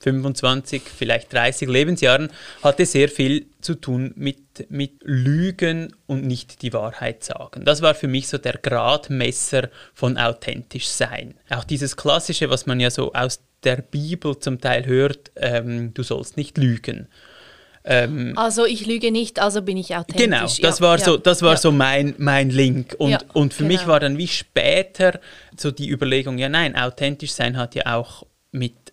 25, 0.00 0.82
vielleicht 0.82 1.32
30 1.32 1.68
Lebensjahren, 1.68 2.30
hatte 2.64 2.84
sehr 2.84 3.08
viel 3.08 3.46
zu 3.60 3.76
tun 3.76 4.12
mit, 4.16 4.68
mit 4.68 4.94
Lügen 5.02 5.94
und 6.06 6.26
nicht 6.26 6.62
die 6.62 6.72
Wahrheit 6.72 7.22
sagen. 7.22 7.64
Das 7.64 7.80
war 7.80 7.94
für 7.94 8.08
mich 8.08 8.26
so 8.26 8.38
der 8.38 8.54
Gradmesser 8.54 9.70
von 9.94 10.18
authentisch 10.18 10.88
sein. 10.88 11.34
Auch 11.48 11.62
dieses 11.62 11.96
Klassische, 11.96 12.50
was 12.50 12.66
man 12.66 12.80
ja 12.80 12.90
so 12.90 13.12
aus 13.12 13.40
der 13.64 13.76
Bibel 13.76 14.38
zum 14.38 14.60
Teil 14.60 14.86
hört, 14.86 15.30
ähm, 15.36 15.94
du 15.94 16.02
sollst 16.02 16.36
nicht 16.36 16.58
lügen. 16.58 17.08
Ähm, 17.84 18.32
also 18.36 18.64
ich 18.64 18.86
lüge 18.86 19.10
nicht, 19.10 19.40
also 19.40 19.62
bin 19.62 19.76
ich 19.76 19.96
authentisch. 19.96 20.24
Genau, 20.24 20.42
das 20.42 20.58
ja, 20.58 20.80
war 20.80 20.98
ja, 20.98 21.04
so, 21.04 21.16
das 21.16 21.42
war 21.42 21.52
ja. 21.52 21.56
so 21.56 21.72
mein, 21.72 22.14
mein 22.18 22.50
Link. 22.50 22.94
Und, 22.98 23.26
und 23.34 23.54
für 23.54 23.64
genau. 23.64 23.74
mich 23.74 23.86
war 23.86 23.98
dann 24.00 24.18
wie 24.18 24.28
später 24.28 25.20
so 25.56 25.70
die 25.70 25.90
Überlegung, 25.90 26.38
ja 26.38 26.48
nein, 26.48 26.76
authentisch 26.76 27.32
sein 27.32 27.56
hat 27.56 27.74
ja 27.74 27.96
auch 27.96 28.24
mit, 28.52 28.92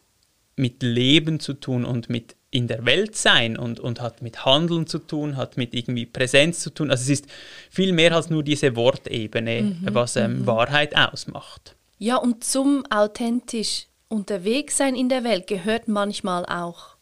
mit 0.55 0.81
Leben 0.81 1.39
zu 1.39 1.53
tun 1.53 1.85
und 1.85 2.09
mit 2.09 2.35
in 2.51 2.67
der 2.67 2.83
Welt 2.85 3.15
sein 3.15 3.57
und, 3.57 3.79
und 3.79 4.01
hat 4.01 4.23
mit 4.23 4.43
Handeln 4.43 4.88
zu 4.88 4.97
tun, 4.97 5.38
hat 5.38 5.55
mit 5.55 5.75
irgendwie 5.75 6.07
Präsenz 6.07 6.61
zu 6.61 6.71
tun. 6.71 6.89
Also 6.89 7.03
es 7.03 7.21
ist 7.21 7.25
viel 7.69 7.93
mehr 7.93 8.15
als 8.15 8.31
nur 8.31 8.43
diese 8.43 8.75
Wortebene, 8.75 9.61
mhm, 9.61 9.88
was 9.91 10.15
ähm, 10.15 10.39
mhm. 10.39 10.47
Wahrheit 10.47 10.95
ausmacht. 10.97 11.75
Ja, 11.99 12.15
und 12.15 12.43
zum 12.43 12.85
authentisch 12.89 13.88
unterwegs 14.09 14.77
sein 14.77 14.95
in 14.95 15.07
der 15.07 15.23
Welt 15.23 15.47
gehört 15.47 15.87
manchmal 15.87 16.45
auch 16.45 16.95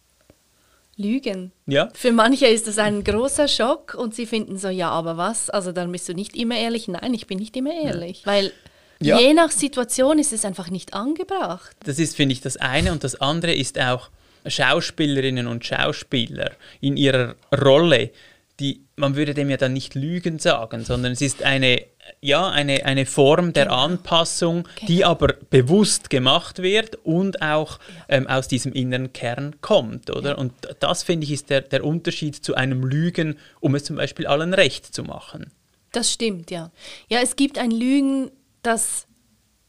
Lügen. 0.97 1.51
Ja. 1.67 1.89
Für 1.93 2.11
manche 2.11 2.47
ist 2.47 2.67
das 2.67 2.77
ein 2.77 3.03
großer 3.03 3.47
Schock 3.47 3.93
und 3.93 4.15
sie 4.15 4.25
finden 4.25 4.57
so, 4.57 4.67
ja, 4.67 4.89
aber 4.89 5.15
was? 5.15 5.49
Also 5.49 5.71
dann 5.71 5.91
bist 5.91 6.09
du 6.09 6.13
nicht 6.13 6.35
immer 6.35 6.57
ehrlich. 6.57 6.87
Nein, 6.87 7.13
ich 7.13 7.27
bin 7.27 7.37
nicht 7.37 7.55
immer 7.55 7.73
ehrlich. 7.73 8.21
Ja. 8.21 8.25
Weil 8.25 8.51
ja. 8.99 9.19
je 9.19 9.33
nach 9.33 9.51
Situation 9.51 10.17
ist 10.17 10.33
es 10.33 10.43
einfach 10.43 10.69
nicht 10.69 10.93
angebracht. 10.93 11.75
Das 11.85 11.99
ist, 11.99 12.15
finde 12.15 12.33
ich, 12.33 12.41
das 12.41 12.57
eine. 12.57 12.91
Und 12.91 13.03
das 13.03 13.21
andere 13.21 13.53
ist 13.53 13.79
auch 13.79 14.09
Schauspielerinnen 14.47 15.47
und 15.47 15.65
Schauspieler 15.65 16.51
in 16.81 16.97
ihrer 16.97 17.35
Rolle 17.63 18.11
die, 18.59 18.85
man 18.95 19.15
würde 19.15 19.33
dem 19.33 19.49
ja 19.49 19.57
dann 19.57 19.73
nicht 19.73 19.93
Lügen 19.93 20.39
sagen, 20.39 20.83
sondern 20.83 21.11
es 21.11 21.21
ist 21.21 21.43
eine, 21.43 21.83
ja, 22.21 22.49
eine, 22.49 22.85
eine 22.85 23.05
Form 23.05 23.53
der 23.53 23.65
genau. 23.65 23.83
Anpassung, 23.83 24.63
genau. 24.63 24.87
die 24.87 25.05
aber 25.05 25.35
bewusst 25.49 26.09
gemacht 26.09 26.61
wird 26.61 26.95
und 27.03 27.41
auch 27.41 27.79
ja. 27.79 28.17
ähm, 28.17 28.27
aus 28.27 28.47
diesem 28.47 28.73
inneren 28.73 29.13
Kern 29.13 29.55
kommt, 29.61 30.09
oder? 30.09 30.31
Ja. 30.31 30.35
Und 30.37 30.53
das, 30.79 31.03
finde 31.03 31.25
ich, 31.25 31.31
ist 31.31 31.49
der, 31.49 31.61
der 31.61 31.83
Unterschied 31.83 32.35
zu 32.35 32.55
einem 32.55 32.83
Lügen, 32.83 33.37
um 33.59 33.75
es 33.75 33.83
zum 33.83 33.95
Beispiel 33.95 34.25
allen 34.25 34.53
recht 34.53 34.93
zu 34.93 35.03
machen. 35.03 35.51
Das 35.91 36.11
stimmt, 36.11 36.51
ja. 36.51 36.71
Ja, 37.09 37.19
es 37.21 37.35
gibt 37.35 37.59
ein 37.59 37.71
Lügen, 37.71 38.31
das 38.63 39.07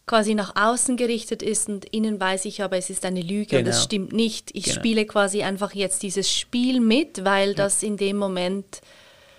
quasi 0.08 0.34
nach 0.34 0.56
außen 0.56 0.96
gerichtet 0.96 1.42
ist 1.42 1.68
und 1.68 1.84
innen 1.84 2.18
weiß 2.18 2.46
ich 2.46 2.62
aber, 2.62 2.76
es 2.76 2.90
ist 2.90 3.04
eine 3.04 3.20
Lüge 3.20 3.46
genau. 3.46 3.60
und 3.60 3.68
das 3.68 3.84
stimmt 3.84 4.12
nicht. 4.12 4.50
Ich 4.54 4.64
genau. 4.64 4.76
spiele 4.76 5.06
quasi 5.06 5.42
einfach 5.44 5.74
jetzt 5.74 6.02
dieses 6.02 6.32
Spiel 6.32 6.80
mit, 6.80 7.24
weil 7.24 7.50
ja. 7.50 7.54
das 7.54 7.84
in 7.84 7.96
dem 7.96 8.16
Moment 8.16 8.80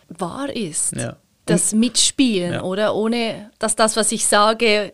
wahr 0.08 0.50
ist. 0.56 0.96
Ja. 0.96 1.18
Das 1.46 1.74
Mitspielen, 1.74 2.54
ja. 2.54 2.64
oder? 2.64 2.96
Ohne 2.96 3.52
dass 3.60 3.76
das, 3.76 3.98
was 3.98 4.12
ich 4.12 4.26
sage, 4.26 4.94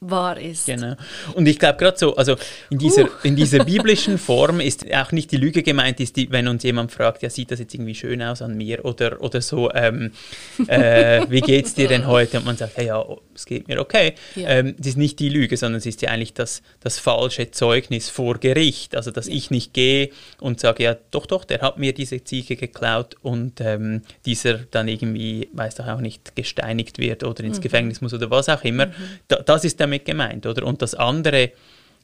wahr 0.00 0.38
ist. 0.38 0.66
Genau. 0.66 0.94
Und 1.34 1.46
ich 1.46 1.58
glaube 1.58 1.78
gerade 1.78 1.96
so, 1.98 2.16
also 2.16 2.36
in 2.70 2.78
dieser, 2.78 3.04
uh. 3.04 3.10
in 3.22 3.34
dieser 3.34 3.64
biblischen 3.64 4.18
Form 4.18 4.60
ist 4.60 4.84
auch 4.92 5.10
nicht 5.12 5.32
die 5.32 5.38
Lüge 5.38 5.62
gemeint, 5.62 6.00
ist 6.00 6.16
die, 6.16 6.30
wenn 6.30 6.48
uns 6.48 6.62
jemand 6.62 6.92
fragt, 6.92 7.22
ja, 7.22 7.30
sieht 7.30 7.50
das 7.50 7.60
jetzt 7.60 7.74
irgendwie 7.74 7.94
schön 7.94 8.22
aus 8.22 8.42
an 8.42 8.56
mir 8.56 8.84
oder, 8.84 9.20
oder 9.22 9.40
so, 9.40 9.72
ähm, 9.72 10.12
äh, 10.66 11.22
wie 11.28 11.40
geht's 11.40 11.74
dir 11.74 11.88
denn 11.88 12.06
heute? 12.06 12.38
Und 12.38 12.46
man 12.46 12.56
sagt, 12.56 12.76
ja, 12.76 12.84
ja, 12.84 13.04
es 13.34 13.46
geht 13.46 13.68
mir 13.68 13.80
okay. 13.80 14.14
Ja. 14.34 14.48
Ähm, 14.48 14.74
das 14.78 14.88
ist 14.88 14.98
nicht 14.98 15.18
die 15.18 15.28
Lüge, 15.28 15.56
sondern 15.56 15.78
es 15.78 15.86
ist 15.86 16.02
ja 16.02 16.10
eigentlich 16.10 16.34
das, 16.34 16.62
das 16.80 16.98
falsche 16.98 17.50
Zeugnis 17.50 18.10
vor 18.10 18.38
Gericht. 18.38 18.94
Also, 18.96 19.10
dass 19.10 19.26
ja. 19.28 19.34
ich 19.34 19.50
nicht 19.50 19.72
gehe 19.72 20.10
und 20.40 20.60
sage, 20.60 20.82
ja, 20.84 20.96
doch, 21.10 21.26
doch, 21.26 21.44
der 21.44 21.60
hat 21.60 21.78
mir 21.78 21.92
diese 21.92 22.22
Ziege 22.22 22.56
geklaut 22.56 23.16
und 23.22 23.60
ähm, 23.60 24.02
dieser 24.24 24.54
dann 24.70 24.88
irgendwie, 24.88 25.48
weiß 25.52 25.76
doch 25.76 25.86
auch 25.86 26.00
nicht, 26.00 26.36
gesteinigt 26.36 26.98
wird 26.98 27.24
oder 27.24 27.44
ins 27.44 27.58
mhm. 27.58 27.62
Gefängnis 27.62 28.00
muss 28.00 28.12
oder 28.12 28.30
was 28.30 28.48
auch 28.48 28.62
immer. 28.64 28.86
Mhm. 28.86 28.92
Da, 29.28 29.36
das 29.36 29.64
ist 29.64 29.80
der 29.80 29.85
damit 29.86 30.04
gemeint, 30.04 30.46
oder? 30.46 30.66
Und 30.66 30.82
das 30.82 30.94
andere, 30.94 31.52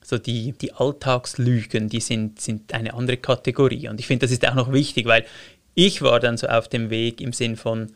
so 0.03 0.19
die, 0.19 0.53
die 0.53 0.73
Alltagslügen, 0.73 1.89
die 1.89 2.01
sind, 2.01 2.41
sind 2.41 2.73
eine 2.75 2.95
andere 2.95 3.17
Kategorie. 3.17 3.89
Und 3.89 4.01
ich 4.01 4.07
finde, 4.07 4.27
das 4.27 4.33
ist 4.33 4.47
auch 4.47 4.55
noch 4.55 4.73
wichtig, 4.73 5.07
weil 5.07 5.25
ich 5.75 6.03
war 6.03 6.21
dann 6.21 6.37
so 6.37 6.49
auf 6.49 6.69
dem 6.69 6.91
Weg 6.91 7.21
im 7.21 7.33
Sinn 7.33 7.57
von 7.57 7.93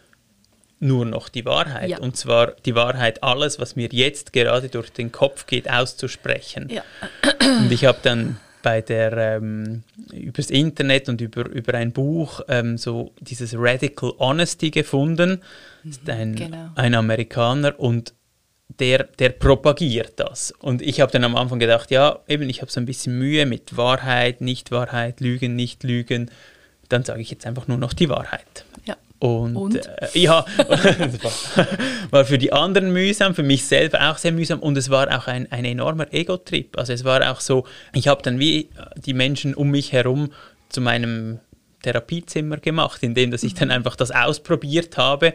nur 0.78 1.04
noch 1.06 1.28
die 1.28 1.44
Wahrheit. 1.44 1.90
Ja. 1.90 1.98
Und 1.98 2.16
zwar 2.16 2.52
die 2.64 2.74
Wahrheit, 2.74 3.22
alles, 3.22 3.58
was 3.58 3.76
mir 3.76 3.88
jetzt 3.92 4.32
gerade 4.32 4.68
durch 4.68 4.90
den 4.90 5.10
Kopf 5.10 5.46
geht, 5.46 5.70
auszusprechen. 5.70 6.68
Ja. 6.70 6.82
Und 7.40 7.72
ich 7.72 7.84
habe 7.84 7.98
dann 8.02 8.38
bei 8.62 8.80
der 8.80 9.12
ähm, 9.36 9.84
übers 10.12 10.50
Internet 10.50 11.08
und 11.08 11.20
über, 11.20 11.48
über 11.48 11.74
ein 11.74 11.92
Buch 11.92 12.40
ähm, 12.48 12.76
so 12.76 13.12
dieses 13.20 13.54
Radical 13.56 14.12
Honesty 14.18 14.70
gefunden. 14.70 15.40
Das 15.84 15.98
ist 15.98 16.10
ein, 16.10 16.34
genau. 16.34 16.70
ein 16.74 16.94
Amerikaner 16.94 17.78
und 17.78 18.12
der, 18.68 19.04
der 19.04 19.30
propagiert 19.30 20.14
das. 20.16 20.52
Und 20.58 20.82
ich 20.82 21.00
habe 21.00 21.12
dann 21.12 21.24
am 21.24 21.36
Anfang 21.36 21.58
gedacht, 21.58 21.90
ja, 21.90 22.18
eben, 22.28 22.48
ich 22.48 22.60
habe 22.60 22.70
so 22.70 22.80
ein 22.80 22.86
bisschen 22.86 23.18
Mühe 23.18 23.46
mit 23.46 23.76
Wahrheit, 23.76 24.40
Nicht-Wahrheit, 24.40 25.20
Lügen, 25.20 25.56
Nicht-Lügen. 25.56 26.30
Dann 26.88 27.04
sage 27.04 27.20
ich 27.20 27.30
jetzt 27.30 27.46
einfach 27.46 27.68
nur 27.68 27.78
noch 27.78 27.92
die 27.92 28.08
Wahrheit. 28.08 28.64
Ja. 28.84 28.96
Und, 29.18 29.56
und? 29.56 29.76
Äh, 29.76 30.08
ja, 30.14 30.44
war 32.10 32.24
für 32.26 32.38
die 32.38 32.52
anderen 32.52 32.92
mühsam, 32.92 33.34
für 33.34 33.42
mich 33.42 33.64
selber 33.64 34.10
auch 34.10 34.18
sehr 34.18 34.32
mühsam 34.32 34.60
und 34.60 34.76
es 34.76 34.90
war 34.90 35.16
auch 35.16 35.26
ein, 35.26 35.50
ein 35.50 35.64
enormer 35.64 36.12
Ego-Trip. 36.12 36.76
Also 36.76 36.92
es 36.92 37.04
war 37.04 37.30
auch 37.30 37.40
so, 37.40 37.66
ich 37.94 38.08
habe 38.08 38.22
dann 38.22 38.38
wie 38.38 38.68
die 38.96 39.14
Menschen 39.14 39.54
um 39.54 39.70
mich 39.70 39.92
herum 39.92 40.32
zu 40.68 40.82
meinem 40.82 41.40
Therapiezimmer 41.82 42.58
gemacht, 42.58 43.02
indem 43.02 43.30
dass 43.30 43.42
ich 43.42 43.54
dann 43.54 43.68
mhm. 43.68 43.74
einfach 43.74 43.96
das 43.96 44.10
ausprobiert 44.10 44.98
habe 44.98 45.32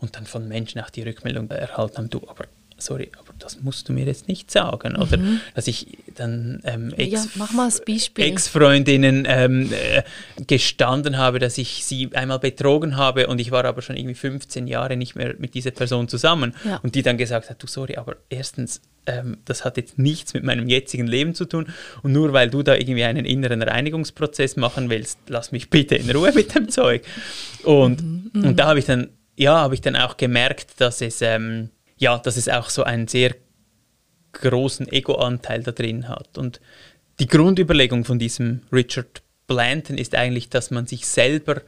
und 0.00 0.16
dann 0.16 0.26
von 0.26 0.48
Menschen 0.48 0.80
auch 0.80 0.90
die 0.90 1.02
Rückmeldung 1.02 1.48
erhalten 1.50 1.98
haben, 1.98 2.10
du, 2.10 2.22
aber 2.26 2.46
sorry, 2.80 3.10
aber 3.18 3.30
das 3.38 3.60
musst 3.62 3.88
du 3.88 3.92
mir 3.92 4.06
jetzt 4.06 4.28
nicht 4.28 4.50
sagen. 4.50 4.96
Oder 4.96 5.18
mhm. 5.18 5.40
dass 5.54 5.66
ich 5.66 5.98
dann 6.14 6.60
ähm, 6.64 6.92
Ex 6.96 7.28
ja, 7.36 7.68
Ex-Freundinnen 8.16 9.26
ähm, 9.28 9.72
äh, 9.72 10.02
gestanden 10.44 11.16
habe, 11.18 11.38
dass 11.38 11.58
ich 11.58 11.84
sie 11.84 12.10
einmal 12.14 12.38
betrogen 12.38 12.96
habe 12.96 13.26
und 13.26 13.40
ich 13.40 13.50
war 13.50 13.64
aber 13.64 13.82
schon 13.82 13.96
irgendwie 13.96 14.14
15 14.14 14.66
Jahre 14.66 14.96
nicht 14.96 15.14
mehr 15.16 15.34
mit 15.38 15.54
dieser 15.54 15.70
Person 15.70 16.08
zusammen. 16.08 16.54
Ja. 16.64 16.78
Und 16.82 16.94
die 16.94 17.02
dann 17.02 17.18
gesagt 17.18 17.50
hat, 17.50 17.62
du 17.62 17.66
sorry, 17.66 17.96
aber 17.96 18.16
erstens, 18.28 18.80
ähm, 19.06 19.38
das 19.44 19.64
hat 19.64 19.76
jetzt 19.76 19.98
nichts 19.98 20.34
mit 20.34 20.44
meinem 20.44 20.68
jetzigen 20.68 21.06
Leben 21.06 21.34
zu 21.34 21.44
tun 21.44 21.66
und 22.02 22.12
nur 22.12 22.32
weil 22.32 22.50
du 22.50 22.62
da 22.62 22.74
irgendwie 22.74 23.04
einen 23.04 23.24
inneren 23.24 23.62
Reinigungsprozess 23.62 24.56
machen 24.56 24.90
willst, 24.90 25.18
lass 25.28 25.52
mich 25.52 25.70
bitte 25.70 25.96
in 25.96 26.10
Ruhe 26.10 26.32
mit 26.34 26.54
dem 26.54 26.68
Zeug. 26.68 27.04
Und, 27.64 28.02
mhm. 28.02 28.44
und 28.44 28.56
da 28.58 28.66
habe 28.66 28.78
ich 28.78 28.84
dann, 28.84 29.08
ja, 29.36 29.58
habe 29.58 29.74
ich 29.74 29.80
dann 29.80 29.96
auch 29.96 30.16
gemerkt, 30.16 30.80
dass 30.80 31.00
es 31.00 31.22
ähm, 31.22 31.70
ja, 32.00 32.18
dass 32.18 32.36
es 32.36 32.48
auch 32.48 32.70
so 32.70 32.82
einen 32.82 33.06
sehr 33.06 33.36
großen 34.32 34.90
Ego-Anteil 34.90 35.62
da 35.62 35.70
drin 35.70 36.08
hat. 36.08 36.38
Und 36.38 36.60
die 37.20 37.26
Grundüberlegung 37.26 38.04
von 38.04 38.18
diesem 38.18 38.62
Richard 38.72 39.22
Blanton 39.46 39.98
ist 39.98 40.14
eigentlich, 40.14 40.48
dass 40.48 40.70
man 40.70 40.86
sich 40.86 41.06
selber 41.06 41.60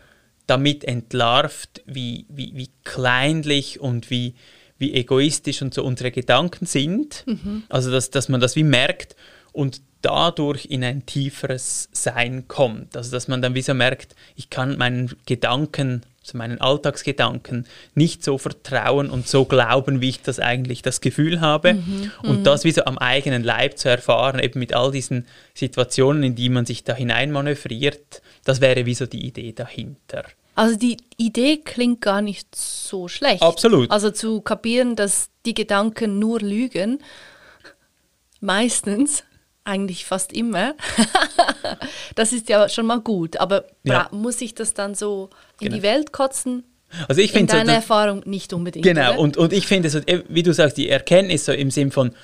damit 0.47 0.85
entlarvt, 0.85 1.83
wie, 1.85 2.27
wie, 2.31 2.53
wie 2.55 2.71
kleinlich 2.85 3.79
und 3.81 4.11
wie, 4.11 4.35
wie 4.79 4.95
egoistisch 4.95 5.61
und 5.61 5.75
so 5.75 5.85
unsere 5.85 6.11
Gedanken 6.11 6.65
sind. 6.67 7.25
Mhm. 7.27 7.65
Also, 7.69 7.91
dass, 7.91 8.11
dass 8.11 8.29
man 8.29 8.41
das 8.41 8.57
wie 8.57 8.65
merkt 8.65 9.15
und 9.53 9.83
dadurch 10.01 10.65
in 10.65 10.83
ein 10.83 11.05
tieferes 11.05 11.91
Sein 11.93 12.49
kommt. 12.49 12.97
Also, 12.97 13.11
dass 13.11 13.29
man 13.29 13.43
dann 13.43 13.55
wie 13.55 13.63
so 13.63 13.75
merkt, 13.75 14.17
ich 14.35 14.49
kann 14.49 14.79
meinen 14.79 15.15
Gedanken 15.27 16.03
also 16.23 16.39
meinen 16.39 16.61
Alltagsgedanken 16.61 17.67
nicht 17.95 18.23
so 18.23 18.39
vertrauen 18.39 19.11
und 19.11 19.27
so 19.27 19.45
glauben, 19.45 20.01
wie 20.01 20.11
ich 20.11 20.23
das 20.23 20.39
eigentlich 20.39 20.83
das 20.83 21.01
Gefühl 21.01 21.41
habe. 21.41 21.75
Mhm, 21.75 22.13
und 22.23 22.39
mhm. 22.41 22.45
das 22.45 22.65
wie 22.65 22.71
so 22.73 22.85
am 22.85 22.99
eigenen 22.99 23.43
Leib 23.43 23.79
zu 23.79 23.89
erfahren, 23.89 24.39
eben 24.39 24.61
mit 24.61 24.73
all 24.73 24.93
diesen 24.93 25.27
Situationen, 25.55 26.23
in 26.23 26.35
die 26.35 26.49
man 26.49 26.65
sich 26.65 26.85
da 26.85 26.95
hineinmanövriert, 26.95 28.23
das 28.45 28.61
wäre 28.61 28.87
wie 28.87 28.95
so 28.95 29.07
die 29.07 29.27
Idee 29.27 29.53
dahinter. 29.53 30.25
Also 30.55 30.77
die 30.77 30.99
Idee 31.17 31.59
klingt 31.59 32.01
gar 32.03 32.21
nicht 32.21 32.55
so 32.55 33.09
schlecht. 33.09 33.43
Absolut. 33.43 33.91
Also 33.91 34.11
zu 34.11 34.43
kapieren, 34.43 34.97
dass 34.97 35.31
die 35.47 35.55
Gedanken 35.55 36.19
nur 36.19 36.41
lügen, 36.41 36.99
meistens 38.41 39.25
eigentlich 39.65 40.05
fast 40.05 40.33
immer. 40.33 40.75
das 42.15 42.33
ist 42.33 42.49
ja 42.49 42.69
schon 42.69 42.87
mal 42.87 43.01
gut, 43.01 43.37
aber 43.37 43.65
ja. 43.85 44.09
muss 44.13 44.41
ich 44.41 44.55
das 44.55 44.75
dann 44.75 44.95
so 44.95 45.31
in 45.61 45.67
genau. 45.67 45.77
die 45.77 45.83
Welt 45.83 46.13
kotzen? 46.13 46.65
Also 47.09 47.21
ich 47.21 47.33
finde 47.33 47.53
deine 47.53 47.71
so, 47.71 47.77
Erfahrung 47.77 48.23
nicht 48.27 48.53
unbedingt. 48.53 48.85
Genau, 48.85 49.19
und, 49.19 49.37
und 49.37 49.53
ich 49.53 49.67
finde 49.67 49.89
so, 49.89 49.99
eh, 50.01 50.23
wie 50.29 50.43
du 50.43 50.53
sagst, 50.53 50.77
die 50.77 50.89
Erkenntnis 50.89 51.45
so 51.47 51.53
im 51.53 51.71
Sinn 51.71 51.91
von, 51.91 52.15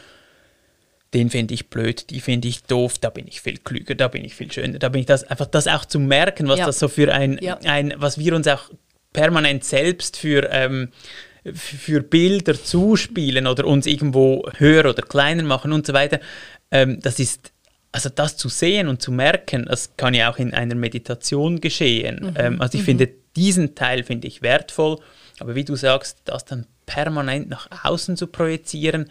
den 1.14 1.30
finde 1.30 1.54
ich 1.54 1.70
blöd, 1.70 2.10
die 2.10 2.20
finde 2.20 2.48
ich 2.48 2.64
doof, 2.64 2.98
da 2.98 3.08
bin 3.08 3.26
ich 3.26 3.40
viel 3.40 3.58
klüger, 3.58 3.94
da 3.94 4.08
bin 4.08 4.24
ich 4.24 4.34
viel 4.34 4.52
schöner, 4.52 4.78
da 4.78 4.90
bin 4.90 5.00
ich 5.00 5.06
das, 5.06 5.24
einfach 5.24 5.46
das 5.46 5.66
auch 5.66 5.86
zu 5.86 5.98
merken, 5.98 6.48
was 6.48 6.58
ja. 6.58 6.66
das 6.66 6.78
so 6.78 6.88
für 6.88 7.12
ein, 7.12 7.38
ja. 7.40 7.58
ein, 7.64 7.94
was 7.96 8.18
wir 8.18 8.34
uns 8.34 8.46
auch 8.46 8.70
permanent 9.14 9.64
selbst 9.64 10.18
für, 10.18 10.50
ähm, 10.52 10.90
für 11.54 12.02
Bilder 12.02 12.62
zuspielen 12.62 13.46
oder 13.46 13.66
uns 13.66 13.86
irgendwo 13.86 14.46
höher 14.58 14.84
oder 14.90 15.02
kleiner 15.02 15.44
machen 15.44 15.72
und 15.72 15.86
so 15.86 15.94
weiter, 15.94 16.20
ähm, 16.70 17.00
das 17.00 17.18
ist, 17.18 17.52
also 17.92 18.08
das 18.08 18.36
zu 18.36 18.48
sehen 18.48 18.88
und 18.88 19.02
zu 19.02 19.12
merken, 19.12 19.66
das 19.66 19.96
kann 19.96 20.14
ja 20.14 20.30
auch 20.30 20.38
in 20.38 20.54
einer 20.54 20.74
Meditation 20.74 21.60
geschehen. 21.60 22.30
Mhm. 22.30 22.34
Ähm, 22.36 22.60
also 22.60 22.76
ich 22.76 22.82
mhm. 22.82 22.86
finde, 22.86 23.10
diesen 23.36 23.74
Teil 23.74 24.02
finde 24.04 24.28
ich 24.28 24.42
wertvoll, 24.42 24.98
aber 25.40 25.54
wie 25.54 25.64
du 25.64 25.76
sagst, 25.76 26.18
das 26.24 26.44
dann 26.44 26.66
permanent 26.86 27.48
nach 27.48 27.68
außen 27.84 28.16
zu 28.16 28.26
projizieren, 28.26 29.10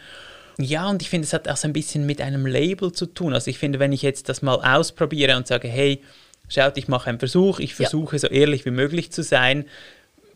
ja, 0.59 0.89
und 0.89 1.01
ich 1.01 1.09
finde, 1.09 1.25
es 1.25 1.33
hat 1.33 1.47
auch 1.47 1.57
so 1.57 1.67
ein 1.67 1.73
bisschen 1.73 2.05
mit 2.05 2.19
einem 2.19 2.45
Label 2.47 2.91
zu 2.91 3.05
tun. 3.05 3.33
Also 3.33 3.49
ich 3.49 3.59
finde, 3.59 3.79
wenn 3.79 3.93
ich 3.93 4.01
jetzt 4.01 4.27
das 4.27 4.41
mal 4.41 4.55
ausprobiere 4.55 5.37
und 5.37 5.45
sage, 5.45 5.67
hey, 5.67 6.01
schaut, 6.49 6.77
ich 6.77 6.87
mache 6.87 7.09
einen 7.09 7.19
Versuch, 7.19 7.59
ich 7.59 7.75
versuche 7.75 8.15
ja. 8.15 8.19
so 8.19 8.27
ehrlich 8.27 8.65
wie 8.65 8.71
möglich 8.71 9.11
zu 9.11 9.21
sein, 9.21 9.65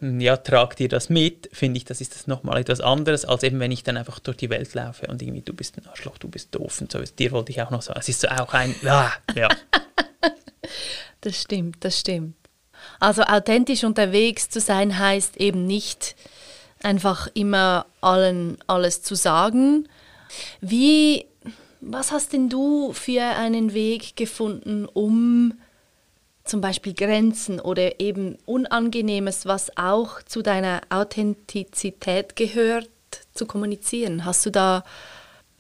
ja, 0.02 0.38
tragt 0.38 0.80
dir 0.80 0.90
das 0.90 1.10
mit, 1.10 1.50
finde 1.54 1.78
ich, 1.78 1.86
das 1.86 2.02
ist 2.02 2.16
das 2.16 2.26
nochmal 2.26 2.60
etwas 2.60 2.82
anderes, 2.82 3.24
als 3.24 3.44
eben, 3.44 3.60
wenn 3.60 3.72
ich 3.72 3.84
dann 3.84 3.98
einfach 3.98 4.20
durch 4.20 4.38
die 4.38 4.50
Welt 4.50 4.74
laufe 4.74 5.08
und 5.08 5.22
irgendwie, 5.22 5.42
du 5.42 5.54
bist 5.54 5.78
ein 5.78 5.86
Arschloch, 5.88 6.18
du 6.18 6.28
bist 6.28 6.56
doof 6.56 6.82
und 6.82 6.92
so. 6.92 7.00
Dir 7.00 7.32
wollte 7.32 7.52
ich 7.52 7.62
auch 7.62 7.70
noch 7.70 7.84
sagen. 7.84 8.00
Es 8.00 8.10
ist 8.10 8.22
so 8.22 8.28
auch 8.28 8.54
ein, 8.54 8.76
ja, 8.82 9.14
ja. 9.36 9.48
Das 11.22 11.40
stimmt, 11.40 11.78
das 11.82 12.00
stimmt. 12.00 12.36
Also 13.00 13.22
authentisch 13.22 13.84
unterwegs 13.84 14.50
zu 14.50 14.60
sein 14.60 14.98
heißt 14.98 15.38
eben 15.38 15.68
nicht 15.68 16.16
einfach 16.82 17.28
immer 17.36 17.86
allen 18.02 18.58
alles 18.66 19.04
zu 19.04 19.14
sagen. 19.14 19.88
Wie, 20.62 21.28
was 21.80 22.12
hast 22.12 22.34
denn 22.34 22.50
du 22.50 22.92
für 22.94 23.22
einen 23.22 23.74
Weg 23.74 24.16
gefunden, 24.16 24.86
um 24.86 25.54
zum 26.44 26.62
Beispiel 26.62 26.94
Grenzen 26.94 27.60
oder 27.60 28.00
eben 28.00 28.38
Unangenehmes, 28.46 29.46
was 29.46 29.76
auch 29.78 30.22
zu 30.24 30.42
deiner 30.42 30.82
Authentizität 30.90 32.36
gehört, 32.36 32.90
zu 33.34 33.46
kommunizieren? 33.46 34.26
Hast 34.26 34.46
du 34.46 34.50
da 34.50 34.84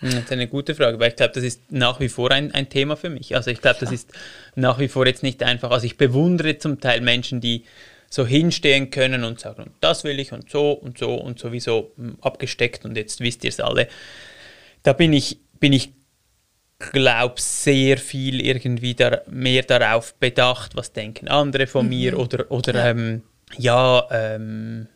das 0.01 0.15
ist 0.15 0.31
eine 0.31 0.47
gute 0.47 0.73
Frage, 0.73 1.00
weil 1.00 1.09
ich 1.09 1.15
glaube, 1.15 1.33
das 1.33 1.43
ist 1.43 1.71
nach 1.71 2.00
wie 2.00 2.09
vor 2.09 2.31
ein, 2.31 2.51
ein 2.53 2.69
Thema 2.69 2.95
für 2.97 3.09
mich. 3.09 3.35
Also 3.35 3.51
ich 3.51 3.61
glaube, 3.61 3.77
das 3.81 3.91
ist 3.91 4.11
nach 4.55 4.79
wie 4.79 4.88
vor 4.88 5.05
jetzt 5.05 5.21
nicht 5.21 5.43
einfach, 5.43 5.69
also 5.69 5.85
ich 5.85 5.95
bewundere 5.95 6.57
zum 6.57 6.79
Teil 6.79 7.01
Menschen, 7.01 7.39
die 7.39 7.65
so 8.09 8.25
hinstehen 8.25 8.89
können 8.89 9.23
und 9.23 9.39
sagen, 9.39 9.71
das 9.79 10.03
will 10.03 10.19
ich 10.19 10.33
und 10.33 10.50
so 10.50 10.71
und 10.71 10.97
so 10.97 11.13
und 11.13 11.38
sowieso 11.39 11.91
hm, 11.97 12.17
abgesteckt 12.21 12.83
und 12.83 12.97
jetzt 12.97 13.19
wisst 13.19 13.43
ihr 13.43 13.50
es 13.50 13.59
alle. 13.59 13.88
Da 14.81 14.93
bin 14.93 15.13
ich, 15.13 15.38
bin 15.59 15.71
ich 15.71 15.93
glaube 16.91 17.35
sehr 17.39 17.97
viel 17.97 18.41
irgendwie 18.41 18.93
da, 18.93 19.21
mehr 19.29 19.63
darauf 19.63 20.13
bedacht, 20.15 20.75
was 20.75 20.93
denken 20.93 21.27
andere 21.27 21.67
von 21.67 21.85
mhm. 21.85 21.89
mir 21.89 22.19
oder, 22.19 22.51
oder 22.51 22.73
ja, 22.75 22.89
ähm, 22.89 23.21
ja 23.57 24.07
ähm, 24.11 24.88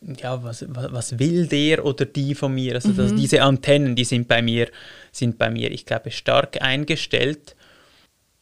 ja, 0.00 0.42
was, 0.42 0.64
was 0.68 1.18
will 1.18 1.46
der 1.46 1.84
oder 1.84 2.04
die 2.04 2.34
von 2.34 2.54
mir? 2.54 2.74
Also 2.74 2.90
mhm. 2.90 3.16
diese 3.16 3.42
Antennen, 3.42 3.96
die 3.96 4.04
sind 4.04 4.28
bei 4.28 4.42
mir, 4.42 4.68
sind 5.12 5.38
bei 5.38 5.50
mir, 5.50 5.70
ich 5.70 5.86
glaube, 5.86 6.10
stark 6.10 6.62
eingestellt. 6.62 7.56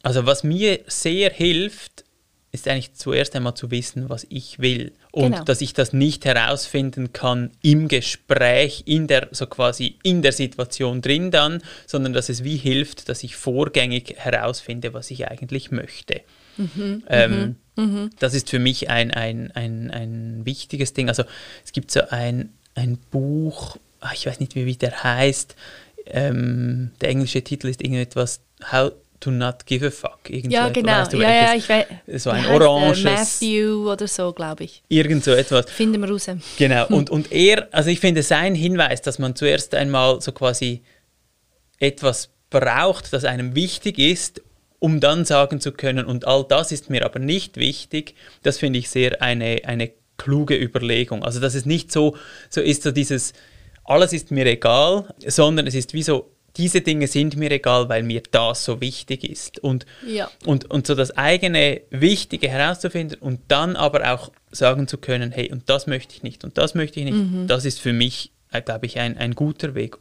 Also 0.03 0.27
was 0.27 0.45
mir 0.45 0.81
sehr 0.87 1.31
hilft, 1.31 2.05
ist 2.53 2.69
eigentlich 2.69 2.95
zuerst 2.95 3.37
einmal 3.37 3.55
zu 3.55 3.71
wissen, 3.71 4.09
was 4.09 4.27
ich 4.31 4.59
will. 4.59 4.93
Und 5.13 5.33
genau. 5.33 5.45
dass 5.45 5.61
ich 5.61 5.73
das 5.75 5.93
nicht 5.93 6.25
herausfinden 6.25 7.13
kann 7.13 7.51
im 7.63 7.89
Gespräch, 7.89 8.85
in 8.87 9.07
der, 9.07 9.29
so 9.33 9.47
quasi 9.47 9.99
in 10.03 10.23
der 10.23 10.33
Situation 10.33 11.03
drin 11.03 11.31
dann, 11.31 11.63
sondern 11.87 12.13
dass 12.13 12.29
es 12.29 12.45
wie 12.45 12.57
hilft, 12.57 13.09
dass 13.09 13.23
ich 13.23 13.37
vorgängig 13.37 14.15
herausfinde, 14.17 14.95
was 14.95 15.11
ich 15.11 15.29
eigentlich 15.29 15.71
möchte. 15.71 16.23
Mhm, 16.57 17.03
ähm, 17.09 17.57
mhm, 17.77 17.85
mhm. 17.85 18.11
Das 18.19 18.35
ist 18.35 18.51
für 18.51 18.59
mich 18.59 18.89
ein, 18.89 19.11
ein, 19.11 19.51
ein, 19.53 19.91
ein 19.91 20.47
wichtiges 20.47 20.95
Ding. 20.95 21.09
Also 21.09 21.25
es 21.65 21.73
gibt 21.73 21.91
so 21.91 22.01
ein, 22.11 22.55
ein 22.75 22.99
Buch, 23.11 23.77
ah, 24.01 24.11
ich 24.15 24.27
weiß 24.27 24.41
nicht, 24.41 24.55
wie, 24.55 24.67
wie 24.67 24.77
der 24.77 25.03
heißt. 25.03 25.57
Ähm, 26.07 26.93
der 27.01 27.11
englische 27.11 27.43
Titel 27.43 27.69
ist 27.69 27.83
irgendetwas 27.83 28.41
How 28.71 28.93
to 29.21 29.31
Not 29.31 29.67
Give 29.67 29.87
a 29.87 29.91
Fuck. 29.91 30.29
Irgend 30.29 30.53
ja, 30.53 30.67
so 30.67 30.73
genau. 30.73 31.03
Etwas, 31.03 31.13
ja, 31.15 31.31
ja, 31.31 31.55
ich 31.55 31.69
weiß. 31.69 31.87
So 32.17 32.31
ein 32.31 32.47
oranges. 32.47 33.05
Matthew 33.05 33.91
oder 33.91 34.07
so, 34.07 34.33
glaube 34.33 34.65
ich. 34.65 34.83
Irgend 34.89 35.25
so 35.25 35.33
etwas. 35.33 35.71
Finden 35.71 36.01
wir 36.01 36.11
raus. 36.11 36.29
Genau. 36.59 36.87
Und, 36.89 37.11
und 37.11 37.33
er, 37.33 37.69
also 37.73 37.91
ich 37.91 38.01
finde 38.01 38.23
sein 38.23 38.55
Hinweis, 38.55 39.03
dass 39.03 39.19
man 39.19 39.35
zuerst 39.35 39.75
einmal 39.75 40.21
so 40.21 40.33
quasi 40.33 40.83
etwas 41.79 42.31
braucht, 42.51 43.13
das 43.13 43.25
einem 43.25 43.55
wichtig 43.55 43.99
ist 43.99 44.41
um 44.79 45.01
dann 45.01 45.25
sagen 45.25 45.61
zu 45.61 45.73
können, 45.73 46.07
und 46.07 46.27
all 46.27 46.45
das 46.49 46.73
ist 46.73 46.91
mir 46.91 47.05
aber 47.05 47.19
nicht 47.19 47.57
wichtig, 47.57 48.15
das 48.43 48.59
finde 48.59 48.79
ich 48.79 48.91
sehr 48.91 49.23
eine, 49.23 49.63
eine 49.65 49.91
kluge 50.17 50.57
Überlegung. 50.57 51.25
Also 51.25 51.41
dass 51.41 51.55
es 51.55 51.67
nicht 51.67 51.93
so, 51.93 52.17
so 52.51 52.61
ist, 52.61 52.83
so 52.83 52.91
dieses, 52.91 53.33
alles 53.85 54.13
ist 54.13 54.31
mir 54.31 54.47
egal, 54.47 55.15
sondern 55.27 55.67
es 55.67 55.75
ist 55.75 55.95
wie 55.95 56.03
so, 56.03 56.31
diese 56.57 56.81
Dinge 56.81 57.07
sind 57.07 57.37
mir 57.37 57.51
egal, 57.51 57.89
weil 57.89 58.03
mir 58.03 58.23
das 58.31 58.65
so 58.65 58.81
wichtig 58.81 59.25
ist. 59.25 59.59
Und, 59.59 59.87
ja. 60.07 60.31
und, 60.45 60.71
und 60.71 60.87
so 60.87 60.95
das 60.95 61.17
eigene 61.17 61.83
Wichtige 61.91 62.49
herauszufinden 62.49 63.19
und 63.21 63.41
dann 63.49 63.77
aber 63.77 64.13
auch 64.13 64.31
sagen 64.51 64.89
zu 64.89 64.99
können, 64.99 65.33
hey, 65.33 65.51
und 65.53 65.69
das 65.69 65.87
möchte 65.87 66.15
ich 66.15 66.23
nicht 66.23 66.45
und 66.45 66.57
das 66.59 66.75
möchte 66.75 67.01
ich 67.01 67.07
nicht, 67.07 67.17
mhm. 67.17 67.47
das 67.47 67.65
ist 67.65 67.81
für 67.81 67.93
mich, 67.93 68.33
äh, 68.53 68.63
glaube 68.63 68.87
ich, 68.87 68.99
ein, 68.99 69.17
ein 69.17 69.35
guter 69.35 69.75
Weg. 69.75 69.99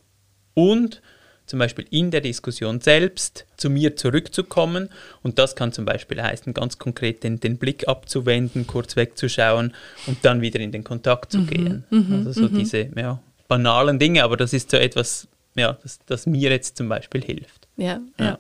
Und 0.54 1.02
zum 1.46 1.60
Beispiel 1.60 1.86
in 1.92 2.12
der 2.12 2.22
Diskussion 2.22 2.82
selbst 2.82 3.46
zu 3.58 3.70
mir 3.70 3.96
zurückzukommen. 3.96 4.90
Und 5.22 5.38
das 5.38 5.56
kann 5.56 5.72
zum 5.72 5.86
Beispiel 5.86 6.22
heißen, 6.22 6.54
ganz 6.54 6.80
konkret 6.80 7.24
den, 7.24 7.40
den 7.40 7.58
Blick 7.58 7.88
abzuwenden, 7.88 8.66
kurz 8.66 8.96
wegzuschauen 8.96 9.74
und 10.08 10.18
dann 10.24 10.42
wieder 10.42 10.60
in 10.60 10.72
den 10.72 10.84
Kontakt 10.84 11.32
zu 11.32 11.40
mhm. 11.40 11.48
gehen. 11.48 11.84
Mhm. 11.90 12.14
Also 12.14 12.32
so 12.32 12.50
mhm. 12.50 12.58
diese 12.58 12.90
ja, 12.96 13.22
banalen 13.48 14.00
Dinge, 14.00 14.24
aber 14.24 14.38
das 14.38 14.54
ist 14.54 14.72
so 14.72 14.78
etwas, 14.78 15.28
ja, 15.56 15.74
das, 15.74 16.00
das 16.06 16.26
mir 16.26 16.52
jetzt 16.52 16.78
zum 16.78 16.90
Beispiel 16.90 17.24
hilft. 17.24 17.68
Ja, 17.78 18.00
ja. 18.20 18.26
ja. 18.26 18.40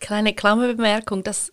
Kleine 0.00 0.32
Klammerbemerkung, 0.34 1.22
das 1.24 1.52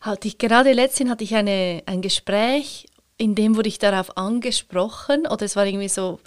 hatte 0.00 0.28
ich 0.28 0.38
gerade 0.38 0.72
letztens 0.72 1.10
hatte 1.10 1.24
ich 1.24 1.34
eine, 1.34 1.82
ein 1.86 2.02
Gespräch, 2.02 2.88
in 3.16 3.34
dem 3.34 3.56
wurde 3.56 3.68
ich 3.68 3.78
darauf 3.78 4.16
angesprochen 4.16 5.26
oder 5.28 5.44
es 5.44 5.54
war 5.54 5.64
irgendwie 5.64 5.88
so, 5.88 6.18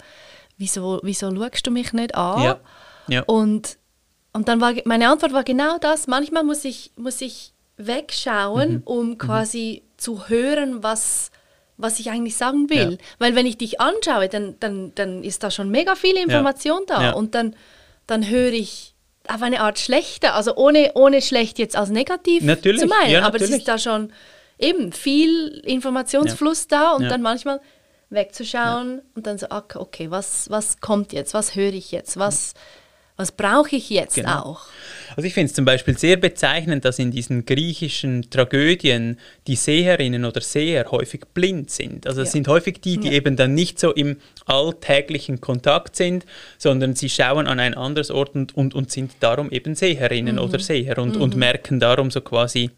wieso, 0.56 1.00
wieso 1.02 1.34
schaust 1.34 1.66
du 1.66 1.70
mich 1.70 1.92
nicht 1.92 2.14
an? 2.14 2.42
Ja. 2.42 2.60
Ja. 3.08 3.22
Und, 3.26 3.78
und 4.32 4.48
dann 4.48 4.60
war 4.60 4.74
meine 4.84 5.08
Antwort 5.08 5.32
war 5.32 5.44
genau 5.44 5.78
das. 5.78 6.06
Manchmal 6.06 6.44
muss 6.44 6.64
ich, 6.64 6.92
muss 6.96 7.20
ich 7.20 7.52
wegschauen, 7.76 8.74
mhm. 8.74 8.82
um 8.84 9.08
mhm. 9.10 9.18
quasi 9.18 9.82
mhm. 9.82 9.98
zu 9.98 10.28
hören, 10.28 10.82
was, 10.82 11.30
was 11.76 12.00
ich 12.00 12.10
eigentlich 12.10 12.36
sagen 12.36 12.70
will. 12.70 12.92
Ja. 12.92 12.98
Weil 13.18 13.34
wenn 13.34 13.46
ich 13.46 13.58
dich 13.58 13.80
anschaue, 13.80 14.28
dann, 14.28 14.56
dann, 14.60 14.94
dann 14.94 15.22
ist 15.22 15.42
da 15.42 15.50
schon 15.50 15.70
mega 15.70 15.94
viel 15.94 16.16
Information 16.16 16.82
ja. 16.88 16.96
da. 16.96 17.02
Ja. 17.02 17.12
Und 17.12 17.34
dann, 17.34 17.54
dann 18.06 18.28
höre 18.28 18.52
ich 18.52 18.94
auf 19.28 19.42
eine 19.42 19.60
Art 19.60 19.78
schlechter, 19.78 20.34
also 20.34 20.54
ohne, 20.56 20.92
ohne 20.94 21.20
schlecht 21.20 21.58
jetzt 21.58 21.76
als 21.76 21.90
negativ 21.90 22.44
natürlich. 22.44 22.80
zu 22.80 22.86
meinen. 22.86 23.24
aber 23.24 23.40
es 23.40 23.50
ist 23.50 23.66
da 23.66 23.78
schon 23.78 24.12
eben 24.58 24.92
viel 24.92 25.60
Informationsfluss 25.64 26.68
da 26.68 26.92
und 26.92 27.04
dann 27.08 27.22
manchmal 27.22 27.60
wegzuschauen 28.08 29.02
und 29.16 29.26
dann 29.26 29.36
so, 29.36 29.48
okay, 29.50 30.10
was, 30.12 30.48
was 30.48 30.80
kommt 30.80 31.12
jetzt, 31.12 31.34
was 31.34 31.56
höre 31.56 31.72
ich 31.72 31.90
jetzt, 31.90 32.16
was 32.18 32.54
was 33.16 33.32
brauche 33.32 33.74
ich 33.74 33.88
jetzt 33.90 34.16
genau. 34.16 34.42
auch? 34.42 34.60
Also 35.14 35.26
ich 35.26 35.34
finde 35.34 35.46
es 35.46 35.54
zum 35.54 35.64
Beispiel 35.64 35.96
sehr 35.96 36.16
bezeichnend, 36.16 36.84
dass 36.84 36.98
in 36.98 37.10
diesen 37.10 37.44
griechischen 37.44 38.30
Tragödien 38.30 39.18
die 39.46 39.56
Seherinnen 39.56 40.24
oder 40.24 40.40
Seher 40.40 40.90
häufig 40.90 41.22
blind 41.32 41.70
sind. 41.70 42.06
Also 42.06 42.22
es 42.22 42.28
ja. 42.28 42.32
sind 42.32 42.48
häufig 42.48 42.80
die, 42.80 42.98
die 42.98 43.08
ja. 43.08 43.14
eben 43.14 43.36
dann 43.36 43.54
nicht 43.54 43.78
so 43.78 43.92
im 43.92 44.16
alltäglichen 44.46 45.40
Kontakt 45.40 45.96
sind, 45.96 46.26
sondern 46.58 46.94
sie 46.94 47.08
schauen 47.08 47.46
an 47.46 47.60
ein 47.60 47.74
anderes 47.74 48.10
Ort 48.10 48.34
und, 48.34 48.56
und, 48.56 48.74
und 48.74 48.90
sind 48.90 49.12
darum 49.20 49.50
eben 49.50 49.74
Seherinnen 49.74 50.36
mhm. 50.36 50.42
oder 50.42 50.58
Seher 50.58 50.98
und, 50.98 51.16
mhm. 51.16 51.22
und 51.22 51.36
merken 51.36 51.78
darum 51.78 52.10
so 52.10 52.20
quasi, 52.20 52.70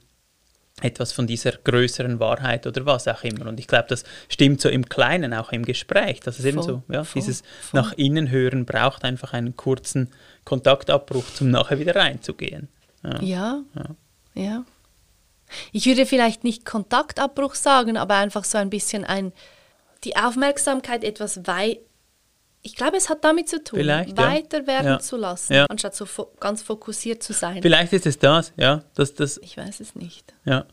etwas 0.83 1.13
von 1.13 1.27
dieser 1.27 1.53
größeren 1.53 2.21
Wahrheit 2.21 2.67
oder 2.67 2.87
was 2.87 3.09
auch 3.09 3.25
immer. 3.25 3.47
Und 3.47 3.59
ich 3.61 3.67
glaube, 3.67 3.87
das 3.89 4.05
stimmt 4.29 4.61
so 4.61 4.69
im 4.69 4.89
Kleinen, 4.89 5.35
auch 5.35 5.53
im 5.53 5.65
Gespräch, 5.65 6.21
dass 6.21 6.39
es 6.39 6.43
voll, 6.43 6.53
eben 6.53 6.63
so, 6.63 6.83
ja, 6.89 7.05
voll, 7.05 7.21
dieses 7.21 7.43
voll. 7.61 7.81
nach 7.81 7.93
innen 7.95 8.31
hören 8.31 8.65
braucht 8.65 9.05
einfach 9.05 9.33
einen 9.33 9.57
kurzen 9.57 10.11
Kontaktabbruch, 10.45 11.25
um 11.41 11.51
nachher 11.51 11.79
wieder 11.79 11.97
reinzugehen. 11.97 12.69
Ja. 13.03 13.21
ja. 13.21 13.63
ja. 13.75 14.43
ja. 14.43 14.65
Ich 15.73 15.87
würde 15.87 16.07
vielleicht 16.07 16.45
nicht 16.45 16.65
Kontaktabbruch 16.65 17.55
sagen, 17.55 17.97
aber 17.97 18.17
einfach 18.17 18.45
so 18.45 18.59
ein 18.59 18.71
bisschen 18.71 19.05
ein, 19.05 19.33
die 20.05 20.17
Aufmerksamkeit 20.17 21.05
etwas 21.05 21.47
weit 21.47 21.79
ich 22.63 22.75
glaube, 22.75 22.97
es 22.97 23.09
hat 23.09 23.25
damit 23.25 23.49
zu 23.49 23.63
tun, 23.63 23.79
Vielleicht, 23.79 24.17
weiter 24.17 24.67
werden 24.67 24.87
ja. 24.87 24.99
zu 24.99 25.17
lassen, 25.17 25.53
ja. 25.53 25.67
anstatt 25.69 25.95
so 25.95 26.07
fo 26.07 26.29
ganz 26.41 26.63
fokussiert 26.63 27.23
zu 27.23 27.33
sein. 27.33 27.63
Vielleicht 27.63 27.93
ist 27.93 28.07
es 28.07 28.19
das, 28.19 28.53
ja. 28.57 28.83
Das, 28.95 29.15
das 29.15 29.39
ich 29.39 29.57
weiß 29.57 29.81
es 29.81 29.95
nicht. 29.95 30.35
Ja. 30.45 30.67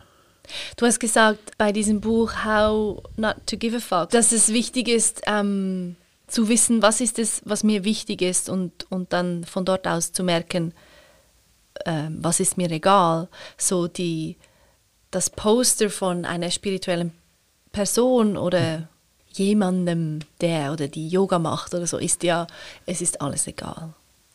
Du 0.78 0.86
hast 0.86 1.00
gesagt 1.00 1.58
bei 1.58 1.71
diesem 1.71 2.02
Buch 2.02 2.45
How 2.45 3.04
Not 3.17 3.36
to 3.48 3.58
Give 3.58 3.78
a 3.78 3.80
Fuck, 3.80 4.12
dass 4.12 4.32
es 4.32 4.50
wichtig 4.50 4.88
ist, 4.88 5.21
ähm, 5.26 5.95
zu 6.28 6.50
wissen, 6.50 6.82
was 6.82 7.02
ist 7.02 7.19
es, 7.19 7.41
was 7.45 7.63
mir 7.63 7.84
wichtig 7.84 8.21
ist 8.21 8.50
und, 8.50 8.89
und 8.91 9.13
dann 9.13 9.43
von 9.43 9.65
dort 9.65 9.88
aus 9.88 10.12
zu 10.12 10.24
merken, 10.24 10.74
ähm, 11.86 12.17
was 12.21 12.39
ist 12.39 12.58
mir 12.58 12.69
egal. 12.71 13.28
So 13.58 13.88
die, 13.88 14.38
das 15.12 15.30
Poster 15.30 15.89
von 15.89 16.26
einer 16.26 16.52
spirituellen 16.52 17.12
Person 17.71 18.38
oder 18.38 18.89
jemandem, 19.38 20.19
der 20.41 20.71
oder 20.74 20.88
die 20.88 21.08
Yoga 21.08 21.39
macht 21.39 21.74
oder 21.74 21.88
so, 21.88 21.98
ist 21.98 22.24
ja, 22.24 22.48
es 22.86 23.02
ist 23.02 23.21
alles 23.21 23.48
egal. 23.48 23.93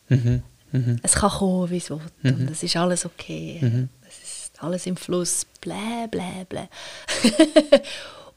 Mhm. 0.09 0.43
Mhm. 0.71 0.99
Es 1.03 1.13
kann 1.13 1.31
kommen, 1.31 1.69
wie 1.69 1.77
es 1.77 1.89
will. 1.89 1.99
Mhm. 2.21 2.33
Und 2.33 2.51
es 2.51 2.63
ist 2.63 2.75
alles 2.75 3.05
okay. 3.05 3.59
Mhm. 3.61 3.89
Es 4.07 4.17
ist 4.23 4.63
alles 4.63 4.85
im 4.85 4.95
Fluss. 4.95 5.45
Blä, 5.59 6.07
blä, 6.09 6.45
blä. 6.47 6.67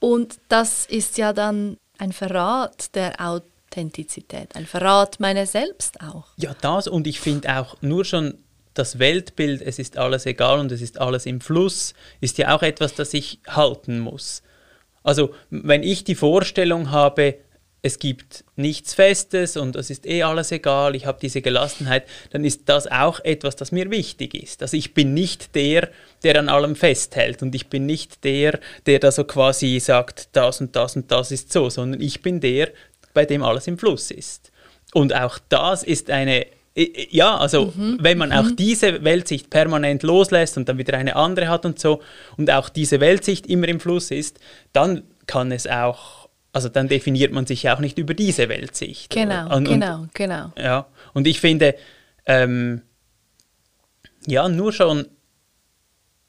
und 0.00 0.38
das 0.48 0.86
ist 0.86 1.18
ja 1.18 1.32
dann 1.32 1.76
ein 1.98 2.12
Verrat 2.12 2.94
der 2.94 3.20
Authentizität, 3.20 4.54
ein 4.56 4.66
Verrat 4.66 5.20
meiner 5.20 5.46
selbst 5.46 6.00
auch. 6.00 6.26
Ja, 6.36 6.54
das 6.60 6.88
und 6.88 7.06
ich 7.06 7.20
finde 7.20 7.56
auch 7.56 7.76
nur 7.80 8.04
schon 8.04 8.34
das 8.74 8.98
Weltbild, 8.98 9.62
es 9.62 9.78
ist 9.78 9.96
alles 9.96 10.26
egal 10.26 10.58
und 10.58 10.72
es 10.72 10.82
ist 10.82 11.00
alles 11.00 11.26
im 11.26 11.40
Fluss, 11.40 11.94
ist 12.20 12.38
ja 12.38 12.54
auch 12.54 12.62
etwas, 12.62 12.94
das 12.94 13.14
ich 13.14 13.38
halten 13.46 14.00
muss. 14.00 14.42
Also 15.04 15.32
wenn 15.50 15.84
ich 15.84 16.02
die 16.02 16.16
Vorstellung 16.16 16.90
habe, 16.90 17.36
es 17.82 17.98
gibt 17.98 18.44
nichts 18.56 18.94
Festes 18.94 19.58
und 19.58 19.76
es 19.76 19.90
ist 19.90 20.06
eh 20.06 20.22
alles 20.22 20.50
egal, 20.50 20.96
ich 20.96 21.04
habe 21.04 21.18
diese 21.20 21.42
Gelassenheit, 21.42 22.08
dann 22.30 22.42
ist 22.42 22.62
das 22.70 22.86
auch 22.86 23.20
etwas, 23.20 23.56
das 23.56 23.72
mir 23.72 23.90
wichtig 23.90 24.34
ist. 24.34 24.62
Also 24.62 24.78
ich 24.78 24.94
bin 24.94 25.12
nicht 25.12 25.54
der, 25.54 25.90
der 26.22 26.38
an 26.38 26.48
allem 26.48 26.76
festhält 26.76 27.42
und 27.42 27.54
ich 27.54 27.68
bin 27.68 27.84
nicht 27.84 28.24
der, 28.24 28.58
der 28.86 29.00
da 29.00 29.12
so 29.12 29.24
quasi 29.24 29.78
sagt, 29.80 30.30
das 30.32 30.62
und 30.62 30.74
das 30.74 30.96
und 30.96 31.12
das 31.12 31.30
ist 31.30 31.52
so, 31.52 31.68
sondern 31.68 32.00
ich 32.00 32.22
bin 32.22 32.40
der, 32.40 32.70
bei 33.12 33.26
dem 33.26 33.42
alles 33.42 33.66
im 33.66 33.76
Fluss 33.76 34.10
ist. 34.10 34.50
Und 34.94 35.14
auch 35.14 35.38
das 35.50 35.82
ist 35.82 36.08
eine 36.08 36.46
ja, 36.76 37.36
also 37.36 37.72
mhm. 37.74 37.98
wenn 38.00 38.18
man 38.18 38.32
auch 38.32 38.44
mhm. 38.44 38.56
diese 38.56 39.04
Weltsicht 39.04 39.48
permanent 39.48 40.02
loslässt 40.02 40.56
und 40.56 40.68
dann 40.68 40.78
wieder 40.78 40.98
eine 40.98 41.14
andere 41.14 41.48
hat 41.48 41.64
und 41.64 41.78
so 41.78 42.02
und 42.36 42.50
auch 42.50 42.68
diese 42.68 43.00
Weltsicht 43.00 43.46
immer 43.46 43.68
im 43.68 43.78
Fluss 43.78 44.10
ist, 44.10 44.40
dann 44.72 45.04
kann 45.26 45.52
es 45.52 45.68
auch, 45.68 46.28
also 46.52 46.68
dann 46.68 46.88
definiert 46.88 47.32
man 47.32 47.46
sich 47.46 47.70
auch 47.70 47.78
nicht 47.78 47.98
über 47.98 48.14
diese 48.14 48.48
Weltsicht. 48.48 49.10
Genau, 49.10 49.54
und, 49.54 49.68
genau, 49.68 50.00
und, 50.00 50.14
genau. 50.14 50.52
Ja, 50.58 50.86
und 51.12 51.28
ich 51.28 51.40
finde, 51.40 51.76
ähm, 52.26 52.82
ja, 54.26 54.48
nur 54.48 54.72
schon 54.72 55.06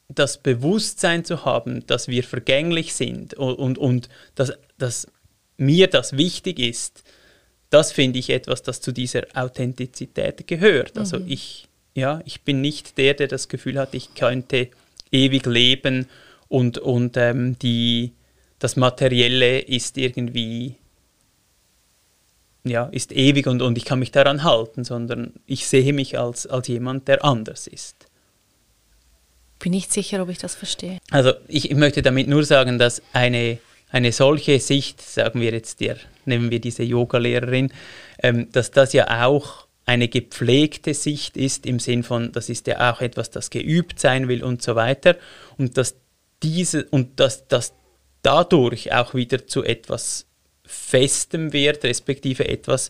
das 0.08 0.38
Bewusstsein 0.38 1.25
zu 1.25 1.45
haben, 1.45 1.88
dass 1.88 2.08
wir 2.08 2.23
vergänglich 2.23 2.93
sind 2.93 3.34
und, 3.34 3.55
und, 3.55 3.77
und 3.79 4.10
dass, 4.36 4.53
dass 4.77 5.08
mir 5.58 5.88
das 5.88 6.17
wichtig 6.17 6.60
ist, 6.60 7.03
das 7.75 7.91
finde 7.91 8.19
ich 8.19 8.29
etwas, 8.29 8.63
das 8.63 8.79
zu 8.79 8.93
dieser 8.93 9.23
Authentizität 9.33 10.47
gehört. 10.47 10.97
Also 10.97 11.19
mhm. 11.19 11.25
ich, 11.27 11.67
ja, 11.93 12.21
ich 12.23 12.41
bin 12.43 12.61
nicht 12.61 12.97
der, 12.97 13.15
der 13.15 13.27
das 13.27 13.49
Gefühl 13.49 13.77
hat, 13.77 13.93
ich 13.93 14.15
könnte 14.15 14.69
ewig 15.11 15.45
leben 15.45 16.07
und, 16.47 16.77
und 16.77 17.17
ähm, 17.17 17.59
die, 17.59 18.13
das 18.59 18.77
Materielle 18.77 19.59
ist 19.59 19.97
irgendwie 19.97 20.75
ja, 22.63 22.85
ist 22.85 23.11
ewig 23.11 23.45
und, 23.45 23.61
und 23.61 23.77
ich 23.77 23.83
kann 23.83 23.99
mich 23.99 24.11
daran 24.11 24.43
halten, 24.43 24.85
sondern 24.85 25.33
ich 25.45 25.67
sehe 25.67 25.91
mich 25.91 26.17
als, 26.17 26.47
als 26.47 26.69
jemand, 26.69 27.09
der 27.09 27.25
anders 27.25 27.67
ist. 27.67 28.07
Bin 29.59 29.73
nicht 29.73 29.91
sicher, 29.91 30.23
ob 30.23 30.29
ich 30.29 30.38
das 30.38 30.55
verstehe. 30.55 30.97
Also 31.11 31.33
ich, 31.49 31.69
ich 31.69 31.77
möchte 31.77 32.01
damit 32.01 32.27
nur 32.29 32.45
sagen, 32.45 32.79
dass 32.79 33.01
eine 33.11 33.59
eine 33.89 34.12
solche 34.12 34.60
Sicht, 34.60 35.02
sagen 35.02 35.41
wir 35.41 35.52
jetzt 35.52 35.80
der, 35.80 35.98
nehmen 36.26 36.52
wir 36.52 36.60
diese 36.60 36.84
Yogalehrerin, 36.84 37.71
ähm, 38.21 38.52
dass 38.52 38.71
das 38.71 38.93
ja 38.93 39.26
auch 39.26 39.67
eine 39.86 40.08
gepflegte 40.08 40.93
Sicht 40.93 41.38
ist 41.38 41.65
im 41.65 41.80
Sinn 41.80 42.04
von, 42.04 42.32
das 42.32 42.50
ist 42.50 42.67
ja 42.67 42.91
auch 42.91 43.02
etwas, 43.02 43.30
das 43.30 43.50
geübt 43.50 44.00
sein 44.00 44.28
will 44.28 44.43
und 44.43 44.62
so 44.62 44.76
weiter 44.76 45.15
und 45.58 45.78
dass 45.78 45.95
diese 46.41 46.86
und 46.86 47.19
dass 47.19 47.48
das 47.48 47.74
dadurch 48.21 48.91
auch 48.93 49.13
wieder 49.13 49.45
zu 49.45 49.63
etwas 49.63 50.26
Festem 50.65 51.54
wird, 51.54 51.84
respektive 51.84 52.48
etwas 52.48 52.89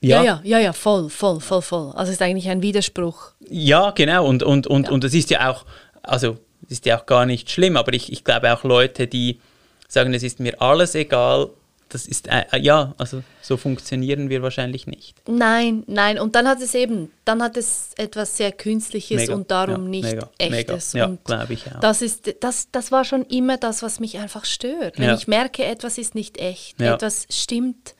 ja. 0.00 0.22
ja, 0.22 0.40
ja, 0.44 0.58
ja, 0.60 0.72
voll, 0.72 1.10
voll, 1.10 1.40
voll, 1.40 1.62
voll. 1.62 1.90
Also 1.96 2.10
es 2.10 2.20
ist 2.20 2.22
eigentlich 2.22 2.48
ein 2.48 2.62
Widerspruch. 2.62 3.32
Ja, 3.48 3.90
genau. 3.90 4.26
Und, 4.26 4.44
und, 4.44 4.68
und, 4.68 4.86
ja. 4.86 4.92
und 4.92 5.02
es 5.02 5.12
ist 5.12 5.30
ja 5.30 5.50
auch, 5.50 5.66
also 6.02 6.38
es 6.66 6.72
ist 6.74 6.86
ja 6.86 7.00
auch 7.00 7.06
gar 7.06 7.26
nicht 7.26 7.50
schlimm, 7.50 7.76
aber 7.76 7.92
ich, 7.92 8.12
ich 8.12 8.22
glaube 8.22 8.52
auch 8.52 8.62
Leute, 8.62 9.08
die 9.08 9.40
sagen, 9.88 10.14
es 10.14 10.22
ist 10.22 10.38
mir 10.38 10.60
alles 10.60 10.94
egal, 10.94 11.50
das 11.88 12.06
ist, 12.06 12.28
äh, 12.28 12.44
äh, 12.52 12.60
ja, 12.60 12.94
also 12.98 13.22
so 13.40 13.56
funktionieren 13.56 14.28
wir 14.28 14.42
wahrscheinlich 14.42 14.86
nicht. 14.86 15.16
Nein, 15.26 15.84
nein. 15.86 16.18
Und 16.18 16.34
dann 16.34 16.46
hat 16.46 16.60
es 16.60 16.74
eben, 16.74 17.10
dann 17.24 17.42
hat 17.42 17.56
es 17.56 17.92
etwas 17.96 18.36
sehr 18.36 18.52
Künstliches 18.52 19.22
mega, 19.22 19.34
und 19.34 19.50
darum 19.50 19.84
ja, 19.84 19.88
nicht 19.88 20.14
mega, 20.14 20.30
Echtes. 20.38 20.94
Mega. 20.94 21.06
Ja, 21.06 21.18
glaube 21.24 21.54
ich 21.54 21.66
auch. 21.66 21.80
Das, 21.80 22.02
ist, 22.02 22.34
das, 22.40 22.70
das 22.70 22.92
war 22.92 23.04
schon 23.04 23.24
immer 23.24 23.56
das, 23.56 23.82
was 23.82 24.00
mich 24.00 24.18
einfach 24.18 24.44
stört. 24.44 24.98
Wenn 24.98 25.06
ja. 25.06 25.14
ich 25.14 25.28
merke, 25.28 25.64
etwas 25.64 25.98
ist 25.98 26.14
nicht 26.14 26.38
echt, 26.38 26.80
etwas 26.80 27.26
stimmt 27.30 27.94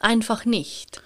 einfach 0.00 0.44
nicht. 0.44 1.00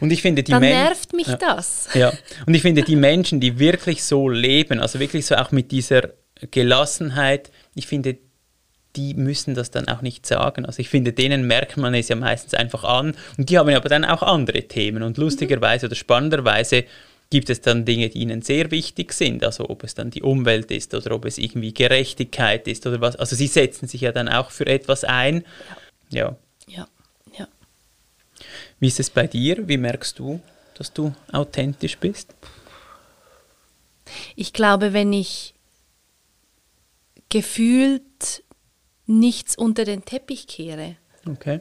Und 0.00 0.10
ich 0.10 0.22
finde, 0.22 0.42
die 0.42 0.52
Dann 0.52 0.62
nervt 0.62 1.12
mich 1.12 1.26
das. 1.26 1.88
Ja, 1.94 2.12
und 2.46 2.54
ich 2.54 2.62
finde, 2.62 2.82
die 2.82 2.96
Menschen, 2.96 3.40
die 3.40 3.58
wirklich 3.58 4.04
so 4.04 4.28
leben, 4.28 4.80
also 4.80 4.98
wirklich 4.98 5.26
so 5.26 5.36
auch 5.36 5.52
mit 5.52 5.72
dieser 5.72 6.10
Gelassenheit, 6.50 7.50
ich 7.74 7.86
finde, 7.86 8.18
die 8.96 9.14
müssen 9.14 9.54
das 9.54 9.70
dann 9.70 9.88
auch 9.88 10.02
nicht 10.02 10.26
sagen. 10.26 10.64
Also 10.64 10.80
ich 10.80 10.88
finde, 10.88 11.12
denen 11.12 11.46
merkt 11.46 11.76
man 11.76 11.94
es 11.94 12.08
ja 12.08 12.16
meistens 12.16 12.54
einfach 12.54 12.84
an 12.84 13.14
und 13.36 13.50
die 13.50 13.58
haben 13.58 13.68
aber 13.68 13.88
dann 13.88 14.04
auch 14.04 14.22
andere 14.22 14.62
Themen 14.62 15.02
und 15.02 15.18
lustigerweise 15.18 15.86
oder 15.86 15.94
spannenderweise 15.94 16.84
gibt 17.30 17.50
es 17.50 17.60
dann 17.60 17.84
Dinge, 17.84 18.08
die 18.08 18.20
ihnen 18.20 18.42
sehr 18.42 18.70
wichtig 18.70 19.12
sind, 19.12 19.44
also 19.44 19.68
ob 19.68 19.82
es 19.84 19.94
dann 19.94 20.10
die 20.10 20.22
Umwelt 20.22 20.70
ist 20.70 20.94
oder 20.94 21.14
ob 21.14 21.24
es 21.24 21.38
irgendwie 21.38 21.74
Gerechtigkeit 21.74 22.68
ist 22.68 22.86
oder 22.86 23.00
was. 23.00 23.16
Also 23.16 23.36
sie 23.36 23.48
setzen 23.48 23.88
sich 23.88 24.00
ja 24.00 24.12
dann 24.12 24.28
auch 24.28 24.50
für 24.50 24.66
etwas 24.66 25.04
ein. 25.04 25.44
Ja. 26.10 26.36
Ja, 26.68 26.86
ja. 27.36 27.48
Wie 28.78 28.86
ist 28.86 29.00
es 29.00 29.10
bei 29.10 29.26
dir? 29.26 29.66
Wie 29.68 29.76
merkst 29.76 30.18
du, 30.18 30.40
dass 30.74 30.92
du 30.92 31.12
authentisch 31.32 31.98
bist? 31.98 32.34
Ich 34.36 34.52
glaube, 34.52 34.92
wenn 34.92 35.12
ich 35.12 35.54
gefühlt 37.28 38.44
nichts 39.06 39.56
unter 39.56 39.84
den 39.84 40.04
Teppich 40.04 40.46
kehre. 40.46 40.96
Okay. 41.28 41.60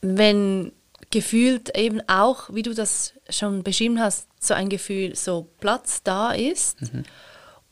Wenn 0.00 0.72
gefühlt 1.10 1.76
eben 1.76 2.00
auch, 2.08 2.52
wie 2.52 2.62
du 2.62 2.74
das 2.74 3.14
schon 3.28 3.62
beschrieben 3.62 4.00
hast, 4.00 4.28
so 4.40 4.54
ein 4.54 4.68
Gefühl, 4.68 5.14
so 5.14 5.48
Platz 5.60 6.02
da 6.02 6.32
ist 6.32 6.80
mhm. 6.82 7.04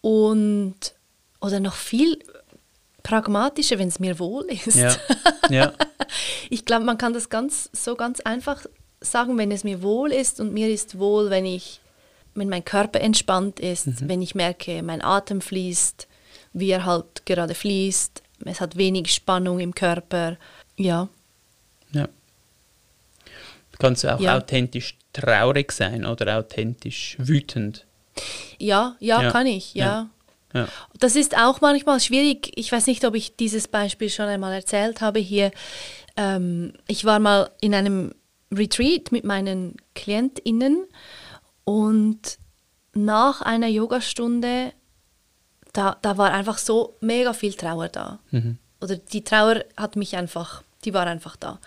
und 0.00 0.94
oder 1.40 1.60
noch 1.60 1.74
viel 1.74 2.18
pragmatischer, 3.02 3.78
wenn 3.78 3.88
es 3.88 3.98
mir 3.98 4.18
wohl 4.18 4.44
ist. 4.44 4.76
Ja. 4.76 4.96
ja. 5.50 5.72
ich 6.50 6.64
glaube, 6.64 6.84
man 6.84 6.98
kann 6.98 7.12
das 7.12 7.28
ganz 7.28 7.68
so 7.72 7.96
ganz 7.96 8.20
einfach 8.20 8.64
sagen, 9.00 9.36
wenn 9.38 9.50
es 9.50 9.64
mir 9.64 9.82
wohl 9.82 10.12
ist 10.12 10.38
und 10.40 10.52
mir 10.52 10.68
ist 10.68 10.98
wohl, 10.98 11.30
wenn 11.30 11.44
ich 11.44 11.80
wenn 12.34 12.48
mein 12.48 12.64
Körper 12.64 13.00
entspannt 13.00 13.60
ist, 13.60 13.86
mhm. 13.86 14.08
wenn 14.08 14.22
ich 14.22 14.34
merke, 14.34 14.82
mein 14.82 15.02
Atem 15.02 15.40
fließt, 15.40 16.08
wie 16.52 16.70
er 16.70 16.84
halt 16.84 17.26
gerade 17.26 17.54
fließt. 17.54 18.21
Es 18.44 18.60
hat 18.60 18.76
wenig 18.76 19.12
Spannung 19.12 19.60
im 19.60 19.74
Körper. 19.74 20.36
Ja. 20.76 21.08
Ja. 21.92 22.08
Kannst 23.78 24.04
du 24.04 24.14
auch 24.14 24.20
ja. 24.20 24.36
authentisch 24.36 24.96
traurig 25.12 25.72
sein 25.72 26.06
oder 26.06 26.38
authentisch 26.38 27.16
wütend? 27.18 27.84
Ja, 28.58 28.96
ja, 29.00 29.22
ja. 29.22 29.30
kann 29.30 29.46
ich, 29.46 29.74
ja. 29.74 30.08
ja. 30.54 30.68
Das 30.98 31.16
ist 31.16 31.36
auch 31.36 31.60
manchmal 31.60 32.00
schwierig. 32.00 32.52
Ich 32.56 32.70
weiß 32.70 32.86
nicht, 32.86 33.04
ob 33.04 33.14
ich 33.14 33.36
dieses 33.36 33.68
Beispiel 33.68 34.10
schon 34.10 34.26
einmal 34.26 34.52
erzählt 34.52 35.00
habe 35.00 35.18
hier. 35.18 35.50
Ähm, 36.16 36.74
ich 36.86 37.04
war 37.04 37.18
mal 37.18 37.50
in 37.60 37.74
einem 37.74 38.12
Retreat 38.52 39.12
mit 39.12 39.24
meinen 39.24 39.76
KlientInnen 39.94 40.84
und 41.64 42.38
nach 42.94 43.40
einer 43.40 43.68
Yogastunde 43.68 44.72
da, 45.72 45.96
da 46.02 46.18
war 46.18 46.32
einfach 46.32 46.58
so 46.58 46.96
mega 47.00 47.32
viel 47.32 47.54
Trauer 47.54 47.88
da. 47.88 48.18
Mhm. 48.30 48.58
Oder 48.80 48.96
die 48.96 49.24
Trauer 49.24 49.64
hat 49.76 49.96
mich 49.96 50.16
einfach, 50.16 50.62
die 50.84 50.92
war 50.92 51.06
einfach 51.06 51.36
da. 51.36 51.58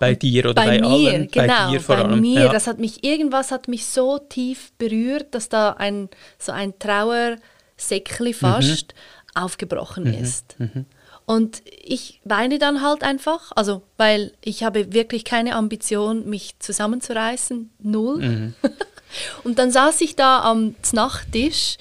Bei 0.00 0.12
Und 0.12 0.22
dir 0.22 0.44
oder 0.46 0.54
bei, 0.54 0.80
bei 0.80 0.88
mir, 0.88 1.10
allen? 1.10 1.28
Genau, 1.30 1.66
bei, 1.66 1.70
dir 1.70 1.80
vor 1.80 1.96
bei 1.96 2.04
allem. 2.04 2.20
mir. 2.20 2.44
Ja. 2.44 2.52
Das 2.52 2.66
hat 2.66 2.78
mich, 2.78 3.04
irgendwas 3.04 3.50
hat 3.50 3.68
mich 3.68 3.86
so 3.86 4.18
tief 4.18 4.72
berührt, 4.78 5.34
dass 5.34 5.48
da 5.48 5.72
ein, 5.72 6.08
so 6.38 6.52
ein 6.52 6.78
Trauersäckchen 6.78 8.34
fast 8.34 8.94
mhm. 8.94 9.42
aufgebrochen 9.42 10.04
mhm. 10.04 10.14
ist. 10.14 10.58
Mhm. 10.58 10.86
Und 11.24 11.62
ich 11.64 12.20
weine 12.24 12.58
dann 12.58 12.82
halt 12.82 13.04
einfach, 13.04 13.52
also 13.54 13.82
weil 13.96 14.32
ich 14.40 14.64
habe 14.64 14.92
wirklich 14.92 15.24
keine 15.24 15.54
Ambition, 15.54 16.28
mich 16.28 16.58
zusammenzureißen, 16.58 17.70
null. 17.78 18.18
Mhm. 18.18 18.54
Und 19.44 19.58
dann 19.58 19.70
saß 19.70 20.00
ich 20.00 20.16
da 20.16 20.40
am 20.40 20.74
Nachttisch 20.92 21.76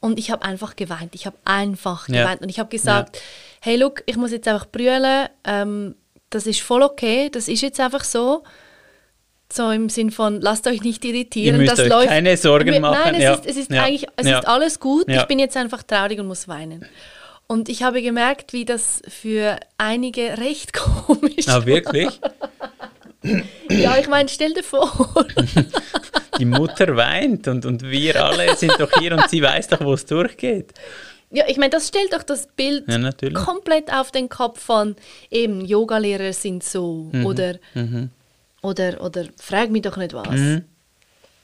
und 0.00 0.18
ich 0.18 0.30
habe 0.30 0.44
einfach 0.44 0.76
geweint. 0.76 1.14
Ich 1.14 1.26
habe 1.26 1.36
einfach 1.44 2.06
geweint. 2.06 2.40
Und 2.40 2.48
ich 2.48 2.58
habe 2.58 2.68
gesagt, 2.68 3.16
ja. 3.16 3.22
hey, 3.60 3.76
look, 3.76 4.02
ich 4.06 4.16
muss 4.16 4.30
jetzt 4.30 4.46
einfach 4.46 4.66
brüllen. 4.66 5.28
Ähm, 5.44 5.94
das 6.30 6.46
ist 6.46 6.60
voll 6.60 6.82
okay. 6.82 7.30
Das 7.30 7.48
ist 7.48 7.62
jetzt 7.62 7.80
einfach 7.80 8.04
so. 8.04 8.44
So 9.50 9.70
im 9.70 9.88
Sinn 9.88 10.10
von, 10.10 10.42
lasst 10.42 10.66
euch 10.66 10.82
nicht 10.82 11.02
irritieren. 11.06 11.64
Das 11.64 11.78
läuft, 11.78 12.08
keine 12.08 12.36
Sorgen 12.36 12.82
machen. 12.82 12.98
Nein, 13.02 13.14
es 13.14 13.22
ja. 13.22 13.32
ist, 13.32 13.46
es 13.46 13.56
ist 13.56 13.72
eigentlich, 13.72 14.06
es 14.16 14.26
ist 14.26 14.46
alles 14.46 14.78
gut. 14.78 15.08
Ich 15.08 15.24
bin 15.24 15.38
jetzt 15.38 15.56
einfach 15.56 15.82
traurig 15.82 16.20
und 16.20 16.26
muss 16.26 16.48
weinen. 16.48 16.84
Und 17.46 17.70
ich 17.70 17.82
habe 17.82 18.02
gemerkt, 18.02 18.52
wie 18.52 18.66
das 18.66 19.00
für 19.08 19.58
einige 19.78 20.36
recht 20.36 20.72
komisch 20.74 21.38
ist. 21.38 21.48
Ah, 21.48 21.64
wirklich? 21.64 22.20
ja, 23.68 23.98
ich 23.98 24.08
meine, 24.08 24.28
stell 24.28 24.54
dir 24.54 24.62
vor. 24.62 25.26
die 26.38 26.44
Mutter 26.44 26.96
weint 26.96 27.48
und, 27.48 27.66
und 27.66 27.82
wir 27.82 28.24
alle 28.24 28.54
sind 28.56 28.74
doch 28.78 28.90
hier 28.98 29.12
und 29.12 29.28
sie 29.28 29.42
weiß 29.42 29.68
doch, 29.68 29.80
wo 29.80 29.94
es 29.94 30.06
durchgeht. 30.06 30.72
Ja, 31.30 31.44
ich 31.46 31.58
meine, 31.58 31.70
das 31.70 31.88
stellt 31.88 32.12
doch 32.12 32.22
das 32.22 32.46
Bild 32.46 32.84
ja, 32.88 33.10
komplett 33.32 33.92
auf 33.92 34.10
den 34.10 34.28
Kopf 34.28 34.60
von 34.60 34.96
eben 35.30 35.64
Yogalehrer 35.64 36.32
sind 36.32 36.64
so 36.64 37.10
mhm. 37.12 37.26
oder 37.26 37.58
mhm. 37.74 38.10
oder 38.62 39.02
oder 39.02 39.24
frag 39.36 39.70
mich 39.70 39.82
doch 39.82 39.98
nicht 39.98 40.14
was. 40.14 40.28
Mhm. 40.30 40.64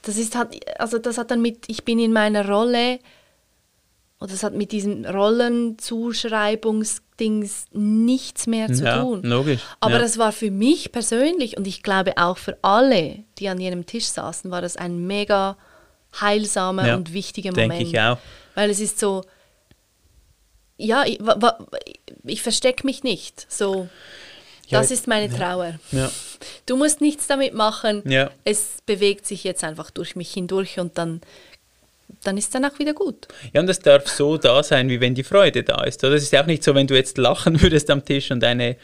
Das 0.01 0.17
ist 0.17 0.35
halt, 0.35 0.59
also 0.79 0.97
das 0.97 1.17
hat 1.17 1.29
dann 1.29 1.41
mit 1.41 1.65
ich 1.67 1.83
bin 1.83 1.99
in 1.99 2.13
meiner 2.13 2.47
Rolle 2.47 2.99
oder 4.19 4.33
es 4.33 4.43
hat 4.43 4.53
mit 4.53 4.71
diesem 4.71 5.05
Rollenzuschreibungsdings 5.05 7.65
nichts 7.71 8.47
mehr 8.47 8.71
zu 8.71 8.83
Ja, 8.83 9.01
tun. 9.01 9.21
logisch, 9.23 9.61
Aber 9.79 9.93
ja. 9.95 9.99
das 9.99 10.17
war 10.17 10.31
für 10.31 10.51
mich 10.51 10.91
persönlich 10.91 11.57
und 11.57 11.67
ich 11.67 11.83
glaube 11.83 12.17
auch 12.17 12.37
für 12.37 12.57
alle, 12.61 13.23
die 13.39 13.49
an 13.49 13.59
jenem 13.59 13.85
Tisch 13.85 14.05
saßen, 14.05 14.51
war 14.51 14.61
das 14.61 14.77
ein 14.77 15.05
mega 15.05 15.57
heilsamer 16.19 16.87
Ja, 16.87 16.95
und 16.95 17.13
wichtiger 17.13 17.51
denke 17.51 17.75
Moment. 17.75 17.93
ich 17.93 17.99
auch. 17.99 18.17
Weil 18.55 18.69
es 18.69 18.79
ist 18.79 18.99
so, 18.99 19.23
ja, 20.77 21.03
ich, 21.05 21.19
ich 22.23 22.41
verstecke 22.41 22.85
mich 22.85 23.03
nicht. 23.03 23.45
So, 23.51 23.89
das 24.69 24.91
ist 24.91 25.07
meine 25.07 25.33
Trauer. 25.33 25.75
Du 26.65 26.77
musst 26.77 27.01
nichts 27.01 27.27
damit 27.27 27.53
machen. 27.53 28.01
Es 28.45 28.77
bewegt 28.85 29.25
sich 29.27 29.43
jetzt 29.43 29.63
einfach 29.63 29.91
durch 29.91 30.15
mich 30.15 30.31
hindurch 30.33 30.79
und 30.79 30.97
dann, 30.97 31.21
dann 32.23 32.37
ist 32.37 32.45
es 32.45 32.49
danach 32.51 32.77
wieder 32.79 32.93
gut. 32.93 33.27
Ja, 33.53 33.61
und 33.61 33.69
es 33.69 33.79
darf 33.79 34.07
so 34.07 34.37
da 34.37 34.63
sein, 34.63 34.89
wie 34.89 34.99
wenn 34.99 35.15
die 35.15 35.23
Freude 35.23 35.63
da 35.63 35.83
ist. 35.83 36.03
Oder? 36.03 36.15
Es 36.15 36.23
ist 36.23 36.33
ja 36.33 36.41
auch 36.41 36.47
nicht 36.47 36.63
so, 36.63 36.75
wenn 36.75 36.87
du 36.87 36.95
jetzt 36.95 37.17
lachen 37.17 37.61
würdest 37.61 37.89
am 37.89 38.03
Tisch 38.03 38.31
und 38.31 38.43
eine 38.43 38.77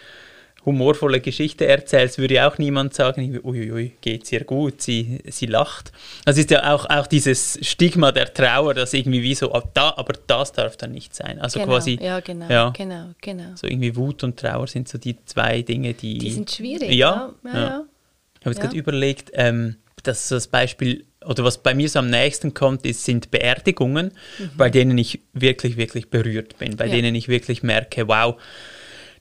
humorvolle 0.66 1.22
Geschichte 1.22 1.66
erzählst, 1.66 2.20
würde 2.20 2.36
ja 2.36 2.48
auch 2.48 2.58
niemand 2.58 2.94
sagen, 2.94 3.40
uiuiui, 3.44 3.94
geht's 4.02 4.32
ihr 4.32 4.44
gut, 4.44 4.82
sie, 4.82 5.20
sie 5.28 5.48
lacht. 5.48 5.92
Das 6.26 6.38
ist 6.38 6.52
ja 6.52 6.74
auch, 6.74 6.86
auch 6.88 7.08
dieses 7.08 7.58
Stigma 7.64 8.12
der 8.12 8.32
Trauer, 8.32 8.76
das 8.76 8.94
irgendwie 8.94 9.24
wie 9.24 9.34
so, 9.34 9.52
ah, 9.54 9.64
da, 9.74 9.94
aber 9.98 10.14
das 10.28 10.52
darf 10.52 10.78
dann 10.78 10.92
nicht 10.92 11.16
sein. 11.16 11.40
Also 11.40 11.60
genau. 11.60 11.72
quasi, 11.72 11.98
ja, 12.00 12.20
genau, 12.20 12.48
ja. 12.48 12.70
genau, 12.70 13.10
genau. 13.22 13.56
so 13.56 13.66
irgendwie 13.66 13.96
Wut 13.96 14.24
und 14.24 14.40
Trauer 14.40 14.68
sind 14.68 14.88
so 14.88 15.00
die 15.00 15.18
zwei 15.26 15.64
Dinge, 15.64 15.96
die... 15.96 16.20
Die 16.20 16.32
sind 16.32 16.52
schwierig. 16.52 16.92
Ja, 16.94 17.34
ja, 17.44 17.54
ja. 17.54 17.60
ja. 17.60 17.86
Ich 18.40 18.46
habe 18.46 18.56
jetzt 18.56 18.62
gerade 18.62 18.78
überlegt, 18.78 19.32
ähm, 19.34 19.78
dass 20.04 20.28
so 20.28 20.36
das 20.36 20.48
Beispiel, 20.48 21.06
oder 21.26 21.44
was 21.44 21.62
bei 21.62 21.74
mir 21.74 21.88
so 21.90 22.00
am 22.00 22.10
nächsten 22.10 22.54
kommt, 22.54 22.86
ist, 22.86 23.04
sind 23.06 23.30
Beerdigungen, 23.32 24.12
bei 24.58 24.70
denen 24.70 24.98
ich 24.98 25.20
wirklich, 25.34 25.78
wirklich 25.78 26.10
berührt 26.10 26.58
bin, 26.58 26.76
bei 26.78 26.86
Mhm. 26.86 26.90
Ja. 26.92 26.96
denen 26.98 27.16
ich 27.16 27.28
wirklich 27.28 27.64
merke, 27.64 28.08
wow, 28.08 28.36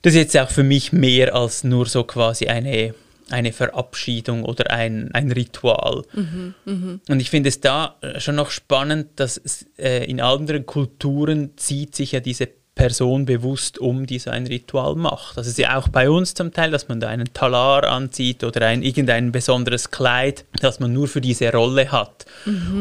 das 0.02 0.14
ist 0.14 0.18
jetzt 0.18 0.38
auch 0.38 0.50
für 0.50 0.62
mich 0.62 0.92
mehr 0.92 1.34
als 1.34 1.62
nur 1.62 1.84
so 1.86 2.04
quasi 2.04 2.46
eine, 2.46 2.94
eine 3.28 3.52
Verabschiedung 3.52 4.44
oder 4.44 4.70
ein, 4.70 5.10
ein 5.12 5.30
Ritual. 5.30 6.04
Mhm, 6.14 7.00
Und 7.08 7.20
ich 7.20 7.28
finde 7.30 7.48
es 7.50 7.60
da 7.60 7.96
äh, 8.00 8.18
schon 8.18 8.34
noch 8.36 8.50
spannend, 8.50 9.08
dass 9.16 9.36
es, 9.42 9.66
äh, 9.78 10.04
in 10.06 10.20
anderen 10.20 10.64
Kulturen 10.66 11.50
zieht 11.56 11.94
sich 11.94 12.12
ja 12.12 12.20
diese 12.20 12.48
Person 12.74 13.26
bewusst 13.26 13.78
um, 13.78 14.06
die 14.06 14.18
so 14.18 14.30
ein 14.30 14.46
Ritual 14.46 14.94
macht. 14.94 15.36
Das 15.36 15.46
ist 15.46 15.58
ja 15.58 15.76
auch 15.76 15.88
bei 15.88 16.08
uns 16.08 16.34
zum 16.34 16.52
Teil, 16.52 16.70
dass 16.70 16.88
man 16.88 17.00
da 17.00 17.08
einen 17.08 17.32
Talar 17.32 17.84
anzieht 17.84 18.44
oder 18.44 18.66
ein 18.66 18.82
irgendein 18.82 19.32
besonderes 19.32 19.90
Kleid, 19.90 20.44
das 20.60 20.80
man 20.80 20.92
nur 20.92 21.08
für 21.08 21.20
diese 21.20 21.52
Rolle 21.52 21.92
hat. 21.92 22.26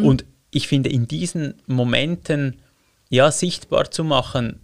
Und 0.03 0.25
ich 0.51 0.67
finde, 0.67 0.89
in 0.89 1.07
diesen 1.07 1.55
Momenten 1.67 2.59
ja 3.09 3.31
sichtbar 3.31 3.91
zu 3.91 4.03
machen, 4.03 4.61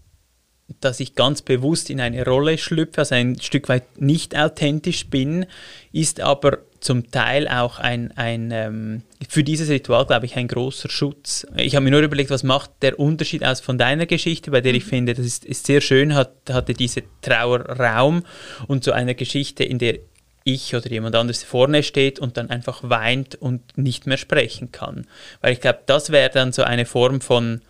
dass 0.82 0.99
ich 0.99 1.15
ganz 1.15 1.41
bewusst 1.41 1.89
in 1.89 2.01
eine 2.01 2.25
Rolle 2.25 2.58
schlüpfe, 2.58 3.01
also 3.01 3.15
ein 3.15 3.39
Stück 3.39 3.69
weit 3.69 4.01
nicht 4.01 4.36
authentisch 4.36 5.08
bin, 5.08 5.45
ist 5.91 6.21
aber 6.21 6.60
zum 6.80 7.12
Teil 7.12 7.47
auch 7.47 7.80
ein, 7.80 8.12
ein 8.15 8.51
ähm, 8.51 9.04
für 9.28 9.43
dieses 9.43 9.69
Ritual, 9.69 10.06
glaube 10.06 10.25
ich, 10.25 10.36
ein 10.36 10.47
großer 10.47 10.89
Schutz. 10.89 11.45
Ich 11.58 11.75
habe 11.75 11.84
mir 11.84 11.91
nur 11.91 12.01
überlegt, 12.01 12.30
was 12.30 12.43
macht 12.43 12.71
der 12.82 12.99
Unterschied 12.99 13.43
aus 13.43 13.60
von 13.60 13.78
deiner 13.78 14.06
Geschichte, 14.06 14.51
bei 14.51 14.62
der 14.62 14.73
ich 14.73 14.86
finde, 14.86 15.13
das 15.13 15.25
ist, 15.25 15.45
ist 15.45 15.65
sehr 15.65 15.82
schön, 15.82 16.13
hat, 16.13 16.34
hatte 16.49 16.73
diese 16.73 17.04
Trauer 17.21 17.62
Raum 17.62 18.23
und 18.67 18.84
so 18.84 18.91
einer 18.91 19.13
Geschichte, 19.13 19.63
in 19.63 19.80
der 19.80 19.99
ich 20.43 20.75
oder 20.75 20.89
jemand 20.89 21.15
anderes 21.15 21.43
vorne 21.43 21.82
steht 21.82 22.19
und 22.19 22.38
dann 22.38 22.51
einfach 22.51 22.82
weint 22.84 23.34
und 23.34 23.78
nicht 23.78 24.06
mehr 24.06 24.17
sprechen 24.17 24.71
kann. 24.71 25.08
Weil 25.41 25.54
ich 25.54 25.62
glaube, 25.62 25.80
das 25.88 26.12
wäre 26.12 26.30
dann 26.30 26.54
so 26.54 26.63
eine 26.63 26.86
Form 26.86 27.19
von 27.19 27.62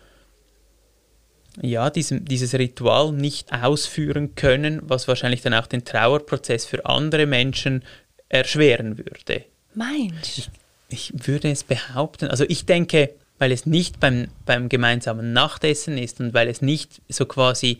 ja, 1.62 1.90
diesem, 1.90 2.24
dieses 2.24 2.54
Ritual 2.54 3.12
nicht 3.12 3.52
ausführen 3.52 4.34
können, 4.34 4.80
was 4.84 5.08
wahrscheinlich 5.08 5.42
dann 5.42 5.54
auch 5.54 5.66
den 5.66 5.84
Trauerprozess 5.84 6.66
für 6.66 6.84
andere 6.86 7.26
Menschen 7.26 7.82
erschweren 8.28 8.98
würde. 8.98 9.44
Meinst 9.74 10.50
Ich 10.88 11.12
würde 11.14 11.50
es 11.50 11.64
behaupten, 11.64 12.28
also 12.28 12.44
ich 12.48 12.66
denke, 12.66 13.10
weil 13.38 13.52
es 13.52 13.66
nicht 13.66 14.00
beim, 14.00 14.28
beim 14.46 14.68
gemeinsamen 14.68 15.32
Nachtessen 15.32 15.98
ist 15.98 16.20
und 16.20 16.32
weil 16.32 16.48
es 16.48 16.62
nicht 16.62 17.02
so 17.08 17.26
quasi, 17.26 17.78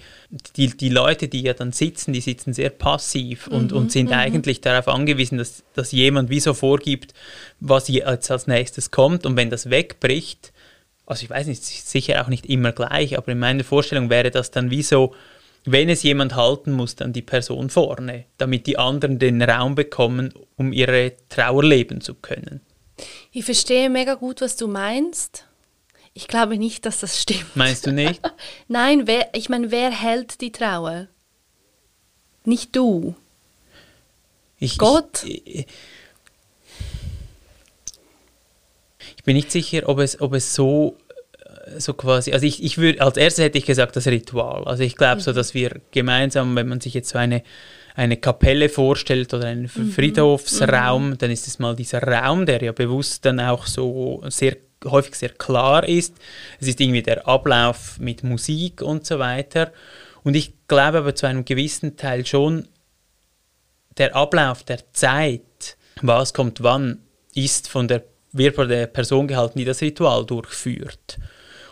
die, 0.56 0.76
die 0.76 0.90
Leute, 0.90 1.28
die 1.28 1.42
ja 1.42 1.54
dann 1.54 1.72
sitzen, 1.72 2.12
die 2.12 2.20
sitzen 2.20 2.52
sehr 2.52 2.68
passiv 2.68 3.46
und, 3.46 3.72
und 3.72 3.90
sind 3.90 4.12
eigentlich 4.12 4.60
darauf 4.60 4.88
angewiesen, 4.88 5.38
dass, 5.38 5.64
dass 5.74 5.92
jemand 5.92 6.28
wie 6.28 6.40
so 6.40 6.52
vorgibt, 6.52 7.14
was 7.60 7.88
jetzt 7.88 8.30
als 8.30 8.46
nächstes 8.46 8.90
kommt 8.90 9.24
und 9.24 9.36
wenn 9.36 9.48
das 9.48 9.70
wegbricht, 9.70 10.52
also 11.06 11.22
ich 11.22 11.30
weiß 11.30 11.46
nicht, 11.46 11.64
sicher 11.64 12.22
auch 12.22 12.28
nicht 12.28 12.46
immer 12.46 12.72
gleich, 12.72 13.16
aber 13.16 13.32
in 13.32 13.38
meiner 13.38 13.64
Vorstellung 13.64 14.10
wäre 14.10 14.30
das 14.30 14.50
dann 14.50 14.70
wie 14.70 14.82
so, 14.82 15.14
wenn 15.64 15.88
es 15.88 16.02
jemand 16.02 16.34
halten 16.34 16.72
muss, 16.72 16.94
dann 16.96 17.12
die 17.12 17.22
Person 17.22 17.70
vorne, 17.70 18.24
damit 18.38 18.66
die 18.66 18.78
anderen 18.78 19.18
den 19.18 19.42
Raum 19.42 19.74
bekommen, 19.74 20.32
um 20.56 20.72
ihre 20.72 21.12
Trauer 21.28 21.64
leben 21.64 22.00
zu 22.00 22.14
können. 22.14 22.60
Ich 23.32 23.44
verstehe 23.44 23.90
mega 23.90 24.14
gut, 24.14 24.40
was 24.40 24.56
du 24.56 24.68
meinst. 24.68 25.44
Ich 26.14 26.28
glaube 26.28 26.56
nicht, 26.56 26.86
dass 26.86 27.00
das 27.00 27.20
stimmt. 27.20 27.56
Meinst 27.56 27.86
du 27.86 27.92
nicht? 27.92 28.22
Nein, 28.68 29.06
wer, 29.06 29.28
ich 29.34 29.48
meine, 29.48 29.70
wer 29.70 29.90
hält 29.90 30.40
die 30.40 30.52
Trauer? 30.52 31.08
Nicht 32.44 32.74
du. 32.74 33.14
Ich, 34.58 34.78
Gott? 34.78 35.24
Ich, 35.24 35.46
ich, 35.46 35.66
ich 39.15 39.15
bin 39.26 39.36
nicht 39.36 39.52
sicher, 39.52 39.82
ob 39.86 39.98
es, 39.98 40.18
ob 40.20 40.32
es 40.32 40.54
so, 40.54 40.96
äh, 41.44 41.78
so 41.78 41.92
quasi, 41.92 42.32
also 42.32 42.46
ich, 42.46 42.64
ich 42.64 42.78
würde, 42.78 43.02
als 43.02 43.18
erstes 43.18 43.44
hätte 43.44 43.58
ich 43.58 43.66
gesagt, 43.66 43.96
das 43.96 44.06
Ritual. 44.06 44.64
Also 44.64 44.82
ich 44.82 44.96
glaube 44.96 45.20
so, 45.20 45.34
dass 45.34 45.52
wir 45.52 45.82
gemeinsam, 45.90 46.56
wenn 46.56 46.68
man 46.68 46.80
sich 46.80 46.94
jetzt 46.94 47.10
so 47.10 47.18
eine, 47.18 47.42
eine 47.94 48.16
Kapelle 48.16 48.70
vorstellt 48.70 49.34
oder 49.34 49.46
einen 49.48 49.68
Friedhofsraum, 49.68 51.18
dann 51.18 51.30
ist 51.30 51.46
es 51.46 51.58
mal 51.58 51.76
dieser 51.76 52.02
Raum, 52.02 52.46
der 52.46 52.62
ja 52.62 52.72
bewusst 52.72 53.24
dann 53.24 53.40
auch 53.40 53.66
so 53.66 54.22
sehr 54.28 54.56
häufig 54.84 55.14
sehr 55.14 55.30
klar 55.30 55.88
ist. 55.88 56.14
Es 56.60 56.68
ist 56.68 56.80
irgendwie 56.80 57.02
der 57.02 57.26
Ablauf 57.26 57.98
mit 57.98 58.22
Musik 58.22 58.82
und 58.82 59.06
so 59.06 59.18
weiter. 59.18 59.72
Und 60.22 60.34
ich 60.34 60.54
glaube 60.68 60.98
aber 60.98 61.14
zu 61.14 61.26
einem 61.26 61.44
gewissen 61.44 61.96
Teil 61.96 62.26
schon, 62.26 62.68
der 63.96 64.14
Ablauf 64.14 64.62
der 64.64 64.92
Zeit, 64.92 65.76
was 66.02 66.34
kommt 66.34 66.62
wann, 66.62 67.00
ist 67.34 67.68
von 67.68 67.88
der, 67.88 68.04
wird 68.36 68.54
von 68.56 68.68
der 68.68 68.86
Person 68.86 69.26
gehalten, 69.28 69.58
die 69.58 69.64
das 69.64 69.80
Ritual 69.80 70.24
durchführt. 70.26 71.18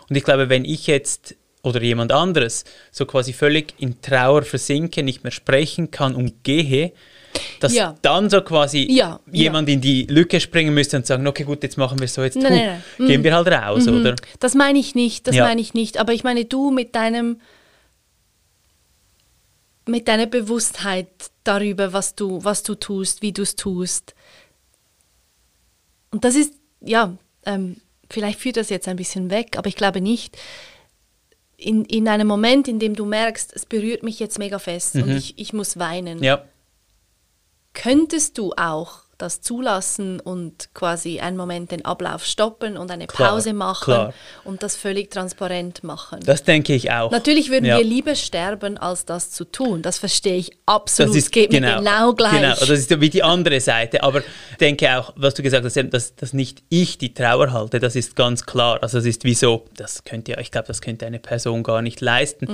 Und 0.09 0.15
ich 0.15 0.23
glaube, 0.23 0.49
wenn 0.49 0.65
ich 0.65 0.87
jetzt 0.87 1.35
oder 1.63 1.81
jemand 1.81 2.11
anderes 2.11 2.63
so 2.91 3.05
quasi 3.05 3.33
völlig 3.33 3.73
in 3.79 3.99
Trauer 4.01 4.43
versinke, 4.43 5.01
nicht 5.01 5.23
mehr 5.23 5.31
sprechen 5.31 5.89
kann 5.89 6.13
und 6.13 6.43
gehe, 6.43 6.91
dass 7.59 7.73
Ja. 7.73 7.95
dann 8.03 8.29
so 8.29 8.41
quasi 8.41 8.87
Ja, 8.91 9.19
jemand 9.31 9.67
in 9.67 9.81
die 9.81 10.03
Lücke 10.03 10.39
springen 10.39 10.73
müsste 10.75 10.97
und 10.97 11.07
sagen, 11.07 11.25
okay, 11.27 11.43
gut, 11.43 11.63
jetzt 11.63 11.77
machen 11.77 11.97
wir 11.99 12.05
es 12.05 12.13
so, 12.13 12.23
jetzt 12.23 12.35
Nein, 12.37 12.51
nein, 12.53 12.83
nein. 12.99 13.07
gehen 13.07 13.23
wir 13.23 13.33
halt 13.35 13.47
raus, 13.47 13.87
oder? 13.87 14.15
Das 14.39 14.53
meine 14.53 14.77
ich 14.77 14.93
nicht, 14.93 15.25
das 15.27 15.35
Ja. 15.35 15.43
meine 15.45 15.59
ich 15.59 15.73
nicht. 15.73 15.97
Aber 15.97 16.13
ich 16.13 16.23
meine, 16.23 16.45
du 16.45 16.69
mit 16.69 16.95
deinem, 16.95 17.41
mit 19.87 20.07
deiner 20.07 20.25
Bewusstheit 20.27 21.07
darüber, 21.43 21.93
was 21.93 22.15
du, 22.15 22.43
was 22.43 22.63
du 22.63 22.75
tust, 22.75 23.21
wie 23.21 23.33
du 23.33 23.41
es 23.43 23.55
tust. 23.55 24.15
Und 26.15 26.23
das 26.23 26.35
ist, 26.35 26.53
ja, 26.79 27.17
ähm, 27.45 27.81
vielleicht 28.09 28.39
führt 28.39 28.55
das 28.55 28.69
jetzt 28.69 28.87
ein 28.87 28.95
bisschen 28.95 29.29
weg, 29.29 29.57
aber 29.57 29.67
ich 29.67 29.75
glaube 29.75 29.99
nicht. 29.99 30.37
In, 31.57 31.83
in 31.83 32.07
einem 32.07 32.25
Moment, 32.25 32.69
in 32.69 32.79
dem 32.79 32.95
du 32.95 33.03
merkst, 33.03 33.51
es 33.53 33.65
berührt 33.65 34.01
mich 34.01 34.17
jetzt 34.17 34.39
mega 34.39 34.57
fest 34.57 34.95
und 34.95 35.09
ich, 35.09 35.37
ich 35.37 35.51
muss 35.51 35.77
weinen, 35.77 36.19
Mhm. 36.19 36.23
Ja, 36.23 36.45
könntest 37.73 38.37
du 38.37 38.53
auch 38.53 38.99
das 39.17 39.41
zulassen 39.41 40.19
und 40.19 40.69
quasi 40.73 41.19
einen 41.19 41.37
Moment 41.37 41.71
den 41.71 41.85
Ablauf 41.85 42.25
stoppen 42.25 42.77
und 42.77 42.91
eine 42.91 43.07
Klar, 43.07 43.31
Pause 43.31 43.53
machen 43.53 43.83
klar. 43.93 44.13
und 44.43 44.61
das 44.63 44.75
völlig 44.75 45.09
transparent 45.11 45.83
machen. 45.83 46.19
das 46.25 46.43
denke 46.43 46.73
ich 46.73 46.91
auch. 46.91 47.11
Natürlich 47.11 47.49
würden 47.49 47.65
Ja. 47.65 47.77
wir 47.77 47.83
lieber 47.85 48.15
sterben, 48.15 48.77
als 48.77 49.05
das 49.05 49.31
zu 49.31 49.45
tun. 49.45 49.81
Das 49.81 49.97
verstehe 49.99 50.35
ich 50.37 50.51
absolut. 50.65 51.11
Das 51.11 51.17
ist 51.17 51.31
Geht 51.31 51.51
genau, 51.51 51.67
mir 51.67 51.77
genau 51.77 52.13
gleich. 52.13 52.33
Genau, 52.33 52.55
das 52.55 52.69
ist 52.69 53.01
wie 53.01 53.09
die 53.09 53.23
andere 53.23 53.59
Seite. 53.61 54.03
Aber 54.03 54.19
ich 54.19 54.57
denke 54.59 54.97
auch, 54.97 55.13
was 55.15 55.33
du 55.33 55.43
gesagt 55.43 55.65
hast, 55.65 55.75
dass, 55.93 56.15
dass 56.15 56.33
nicht 56.33 56.63
ich 56.69 56.97
die 56.97 57.13
Trauer 57.13 57.51
halte, 57.53 57.79
das 57.79 57.95
ist 57.95 58.15
ganz 58.15 58.45
klar. 58.45 58.79
Also 58.81 58.97
es 58.97 59.05
ist 59.05 59.23
wie 59.23 59.33
so, 59.33 59.65
das 59.77 60.03
könnte 60.03 60.33
ja, 60.33 60.39
ich 60.39 60.51
glaube, 60.51 60.67
das 60.67 60.81
könnte 60.81 61.05
eine 61.05 61.19
Person 61.19 61.63
gar 61.63 61.81
nicht 61.81 62.01
leisten. 62.01 62.47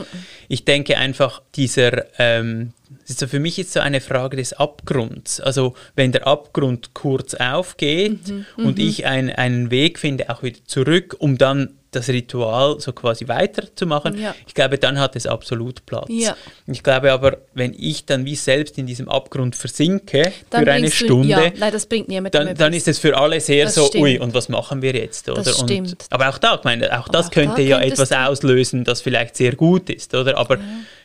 Ich 0.47 0.65
denke 0.65 0.97
einfach, 0.97 1.41
dieser, 1.56 2.06
ähm, 2.19 2.74
das 3.01 3.12
ist 3.12 3.19
so 3.19 3.27
für 3.27 3.39
mich 3.39 3.58
ist 3.60 3.73
so 3.73 3.80
eine 3.80 4.01
Frage 4.01 4.38
des 4.38 4.54
Abgrunds. 4.54 5.39
Also 5.39 5.75
wenn 5.95 6.12
der 6.12 6.27
Abgrund 6.27 6.93
kurz 6.93 7.34
aufgeht 7.34 8.27
Mhm, 8.27 8.45
und 8.58 8.80
ich 8.80 9.06
ein, 9.06 9.30
einen 9.30 9.71
Weg 9.71 9.99
finde, 9.99 10.30
auch 10.30 10.43
wieder 10.43 10.60
zurück, 10.65 11.15
um 11.19 11.38
dann 11.38 11.77
das 11.91 12.08
Ritual 12.08 12.80
so 12.80 12.93
quasi 12.93 13.27
weiterzumachen, 13.27 14.17
Ja. 14.19 14.34
ich 14.47 14.54
glaube, 14.54 14.77
dann 14.77 14.97
hat 14.97 15.15
es 15.17 15.27
absolut 15.27 15.86
Platz. 15.86 16.06
Ja. 16.10 16.38
Ich 16.65 16.84
glaube 16.84 17.12
aber, 17.12 17.39
wenn 17.54 17.73
ich 17.77 18.06
dann 18.06 18.23
wie 18.25 18.36
selbst 18.36 18.77
in 18.77 18.88
diesem 18.88 19.10
Abgrund 19.10 19.56
versinke 19.58 20.32
Dann 20.49 20.63
für 20.63 20.71
eine 20.71 20.88
du- 20.88 20.91
Stunde, 20.93 21.27
ja, 21.27 21.51
nein, 21.58 21.71
das 21.71 21.86
bringt 21.86 22.08
dann, 22.34 22.56
dann 22.56 22.73
ist 22.73 22.88
es 22.88 22.97
für 22.97 23.17
alle 23.17 23.41
sehr 23.41 23.65
Das 23.65 23.75
so, 23.75 23.88
stimmt. 23.88 24.04
ui, 24.04 24.19
und 24.19 24.34
was 24.34 24.47
machen 24.47 24.82
wir 24.82 24.93
jetzt? 24.93 25.30
Oder? 25.30 25.43
Das 25.43 25.60
und, 25.62 25.69
stimmt. 25.69 26.06
aber 26.10 26.30
auch 26.30 26.38
da, 26.38 26.56
ich 26.56 26.63
meine, 26.63 26.97
auch 26.97 27.10
das 27.10 27.27
auch 27.27 27.32
könnte 27.32 27.56
da 27.58 27.62
ja 27.62 27.80
etwas 27.82 28.12
auslösen, 28.13 28.84
das 28.86 29.01
vielleicht 29.01 29.36
sehr 29.36 29.56
gut 29.56 29.89
ist, 29.89 30.15
oder? 30.15 30.38
Aber 30.38 30.60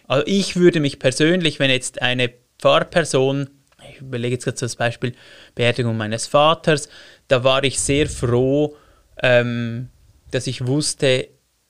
also 0.07 0.25
ich 0.27 0.55
würde 0.55 0.79
mich 0.79 1.01
persönlich, 1.01 1.59
wenn 1.59 1.70
jetzt 1.70 2.01
eine 2.01 2.31
Pfarrperson, 2.61 3.51
ich 3.92 4.01
überlege 4.01 4.35
jetzt 4.35 4.44
gerade 4.44 4.57
so 4.59 4.66
das 4.66 4.77
Beispiel 4.77 5.14
Beerdigung 5.57 5.96
meines 5.96 6.27
Vaters, 6.29 6.88
da 7.29 7.42
war 7.42 7.64
ich 7.64 7.81
sehr 7.81 8.09
froh, 8.09 8.77
ähm, 9.22 9.88
dass 10.37 10.46
ich 10.46 10.66
wusste, 10.66 11.29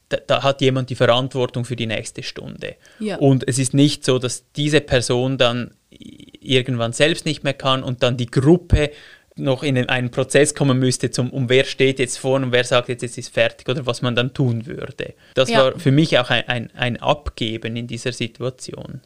da, 0.09 0.19
da 0.27 0.43
hat 0.43 0.61
jemand 0.61 0.91
die 0.91 0.95
Verantwortung 0.97 1.65
für 1.65 1.77
die 1.77 1.87
nächste 1.87 2.23
Stunde. 2.23 2.77
Ja. 2.99 3.17
Und 3.17 3.47
es 3.49 3.59
ist 3.59 3.75
nicht 3.75 4.05
so, 4.05 4.19
dass 4.19 4.45
diese 4.53 4.81
Person 4.81 5.39
dann 5.39 5.75
irgendwann 5.91 6.93
selbst 6.93 7.25
nicht 7.25 7.45
mehr 7.45 7.55
kann 7.55 7.83
und 7.83 8.03
dann 8.03 8.17
die 8.17 8.27
Gruppe 8.27 8.91
noch 9.37 9.63
in 9.63 9.77
einen 9.89 10.11
Prozess 10.11 10.55
kommen 10.55 10.79
müsste, 10.79 11.11
zum, 11.11 11.31
um 11.31 11.49
wer 11.49 11.65
steht 11.65 11.99
jetzt 11.99 12.19
vorne 12.19 12.47
und 12.47 12.53
wer 12.53 12.65
sagt 12.65 12.89
jetzt, 12.89 13.03
jetzt 13.03 13.19
ist 13.19 13.33
fertig 13.33 13.69
oder 13.69 13.85
was 13.87 14.03
man 14.03 14.15
dann 14.17 14.33
tun 14.33 14.67
würde. 14.67 15.15
Das 15.35 15.51
Ja. 15.51 15.65
war 15.65 15.79
für 15.79 15.93
mich 15.93 16.19
auch 16.19 16.31
ein, 16.31 16.49
ein, 16.49 16.71
ein 16.75 16.97
Abgeben 17.01 17.77
in 17.77 17.87
dieser 17.87 18.13
Situation. 18.13 19.01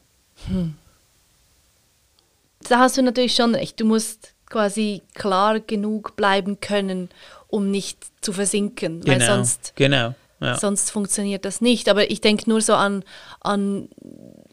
da 2.69 2.79
hast 2.79 2.97
du 2.97 3.03
natürlich 3.03 3.35
schon 3.35 3.55
recht. 3.55 3.81
Du 3.81 3.85
musst 3.85 4.35
quasi 4.49 5.03
klar 5.15 5.61
genug 5.61 6.17
bleiben 6.17 6.61
können, 6.61 7.09
um 7.51 7.71
nicht 7.71 7.99
zu 8.21 8.33
versinken, 8.33 9.07
weil 9.07 9.19
Genau. 9.19 9.35
sonst, 9.37 9.73
genau. 9.77 10.15
Ja. 10.41 10.57
sonst 10.57 10.91
funktioniert 10.91 11.45
das 11.45 11.61
nicht. 11.61 11.89
Aber 11.89 12.11
ich 12.11 12.21
denke 12.21 12.49
nur 12.49 12.61
so 12.63 12.75
an, 12.75 13.05
an 13.41 13.89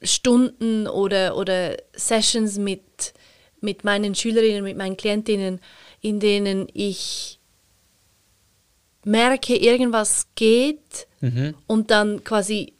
Stunden 0.01 0.87
oder, 0.87 1.37
oder 1.37 1.77
Sessions 1.93 2.57
mit, 2.57 3.13
mit 3.61 3.83
meinen 3.83 4.13
Schülerinnen, 4.15 4.63
mit 4.63 4.75
meinen 4.77 4.97
Klientinnen, 4.97 5.61
in 6.01 6.19
denen 6.19 6.67
ich 6.73 7.39
merke, 9.03 9.55
irgendwas 9.55 10.27
geht 10.35 11.07
Mhm. 11.21 11.55
und 11.65 11.89
dann 11.89 12.23
quasi 12.23 12.73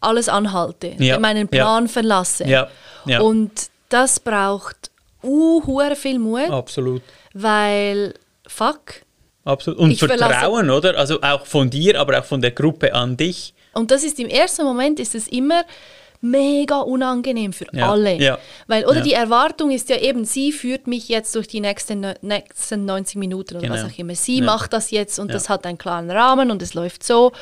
alles 0.00 0.28
anhalte, 0.28 0.96
Ja, 0.98 1.18
meinen 1.20 1.48
ja. 1.52 1.62
Plan 1.62 1.86
verlasse. 1.88 2.44
Ja, 2.46 2.68
ja. 3.04 3.20
Und 3.20 3.70
das 3.90 4.18
braucht 4.18 4.90
uh, 5.22 5.60
viel 5.94 6.18
Mut, 6.18 6.50
Absolut. 6.50 7.02
weil 7.34 8.14
fuck. 8.50 9.02
Absolut. 9.44 9.78
Und 9.80 9.90
Ich 9.92 9.98
verlasse- 10.00 10.34
Vertrauen, 10.34 10.70
oder? 10.70 10.96
Also 10.98 11.20
auch 11.22 11.46
von 11.46 11.70
dir, 11.70 11.98
aber 12.00 12.18
auch 12.20 12.24
von 12.24 12.40
der 12.42 12.50
Gruppe 12.50 12.94
an 12.94 13.16
dich. 13.16 13.54
Und 13.72 13.90
das 13.90 14.04
ist 14.04 14.18
im 14.20 14.28
ersten 14.28 14.64
Moment 14.64 15.00
ist 15.00 15.14
es 15.14 15.28
immer 15.28 15.62
mega 16.20 16.80
unangenehm 16.80 17.52
für 17.54 17.64
Ja, 17.72 17.90
alle. 17.90 18.16
ja, 18.16 18.38
Weil, 18.66 18.84
oder 18.84 18.96
ja. 18.98 19.02
die 19.02 19.12
Erwartung 19.14 19.70
ist 19.70 19.88
ja 19.88 19.96
eben, 19.96 20.26
sie 20.26 20.52
führt 20.52 20.86
mich 20.86 21.08
jetzt 21.08 21.34
durch 21.34 21.48
die 21.48 21.60
nächsten, 21.60 22.06
nächsten 22.20 22.84
90 22.84 23.16
Minuten 23.16 23.56
oder 23.56 23.70
was 23.70 23.80
Genau. 23.80 23.92
auch 23.94 23.98
immer. 23.98 24.14
Sie 24.14 24.42
macht 24.42 24.74
das 24.74 24.90
jetzt 24.90 25.18
und 25.18 25.32
das 25.32 25.48
hat 25.48 25.64
einen 25.64 25.78
klaren 25.78 26.10
Rahmen 26.10 26.50
und 26.50 26.60
es 26.60 26.74
läuft 26.74 27.02
so. 27.04 27.32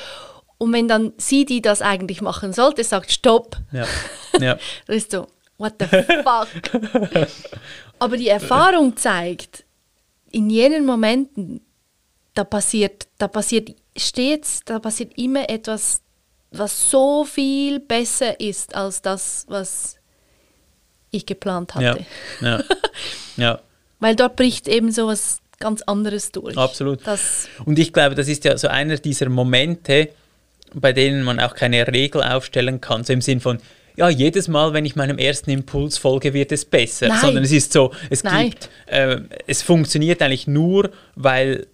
Und 0.59 0.73
wenn 0.73 0.87
dann 0.87 1.12
sie, 1.16 1.44
die 1.44 1.61
das 1.61 1.83
eigentlich 1.83 2.21
machen 2.21 2.53
sollte, 2.53 2.85
sagt 2.85 3.11
Stopp, 3.11 3.57
Ja. 3.73 3.87
ja. 4.40 4.59
Das 4.87 4.97
ist 4.97 5.11
so, 5.11 5.27
what 5.57 5.73
the 5.81 5.87
fuck? 5.87 6.49
Aber 7.99 8.16
die 8.16 8.29
Erfahrung 8.29 8.97
zeigt, 8.97 9.64
in 10.31 10.51
jenen 10.51 10.85
Momenten, 10.87 11.61
da 12.35 12.45
passiert, 12.45 13.09
da 13.19 13.29
passiert 13.29 13.75
stets, 13.97 14.61
da 14.64 14.79
passiert 14.79 15.17
immer 15.19 15.49
etwas, 15.51 16.03
was 16.51 16.91
so 16.91 17.25
viel 17.25 17.81
besser 17.81 18.38
ist 18.41 18.75
als 18.75 19.03
das, 19.03 19.45
was 19.49 19.97
ich 21.11 21.27
geplant 21.27 21.73
Ja. 21.79 21.91
hatte. 21.93 22.07
Ja. 22.41 22.62
ja. 23.37 23.61
Weil 24.01 24.14
dort 24.14 24.37
bricht 24.37 24.69
eben 24.69 24.93
so 24.93 25.09
was 25.09 25.41
ganz 25.59 25.83
anderes 25.83 26.31
durch. 26.31 26.57
Absolut. 26.57 27.05
Das, 27.07 27.49
Und 27.64 27.79
ich 27.79 27.93
glaube, 27.93 28.14
das 28.14 28.29
ist 28.29 28.45
ja 28.45 28.57
so 28.57 28.69
einer 28.69 28.97
dieser 28.97 29.29
Momente, 29.29 30.11
bei 30.75 30.93
denen 30.93 31.25
man 31.25 31.41
auch 31.41 31.55
keine 31.55 31.87
Regel 31.88 32.23
aufstellen 32.23 32.81
kann, 32.81 33.03
so 33.03 33.12
im 33.12 33.21
Sinn 33.21 33.41
von, 33.41 33.59
ja, 33.99 34.09
jedes 34.09 34.47
Mal, 34.49 34.73
wenn 34.73 34.85
ich 34.85 34.95
meinem 34.95 35.19
ersten 35.19 35.51
Impuls 35.51 35.99
folge, 35.99 36.33
wird 36.33 36.53
es 36.53 36.65
besser. 36.65 37.09
Nein. 37.09 37.19
Sondern 37.21 37.45
es 37.45 37.53
ist 37.53 37.73
so, 37.73 37.93
es 38.11 38.23
Nein. 38.23 38.51
gibt, 38.51 38.71
äh, 38.87 39.19
es 39.47 39.63
funktioniert 39.63 40.23
eigentlich 40.23 40.47
nur, 40.47 40.91
weil 41.17 41.67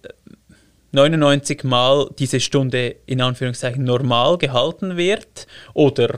99 0.91 1.63
Mal 1.63 2.09
diese 2.17 2.39
Stunde 2.39 2.95
in 3.05 3.21
Anführungszeichen 3.21 3.83
normal 3.83 4.37
gehalten 4.39 4.97
wird 4.97 5.45
oder 5.73 6.15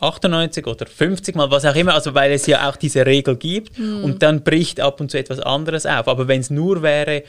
98 0.00 0.66
oder 0.66 0.86
50 0.86 1.34
Mal, 1.34 1.50
was 1.50 1.64
auch 1.64 1.74
immer, 1.74 1.94
also 1.94 2.14
weil 2.14 2.30
es 2.30 2.46
ja 2.46 2.68
auch 2.68 2.76
diese 2.76 3.04
Regel 3.04 3.34
gibt 3.36 3.80
und 3.80 4.22
dann 4.22 4.44
bricht 4.44 4.80
ab 4.80 5.00
und 5.00 5.10
zu 5.10 5.18
etwas 5.18 5.40
anderes 5.40 5.86
auf. 5.86 6.06
Aber 6.06 6.28
wenn 6.28 6.40
es 6.40 6.50
nur 6.50 6.82
wäre, 6.82 7.24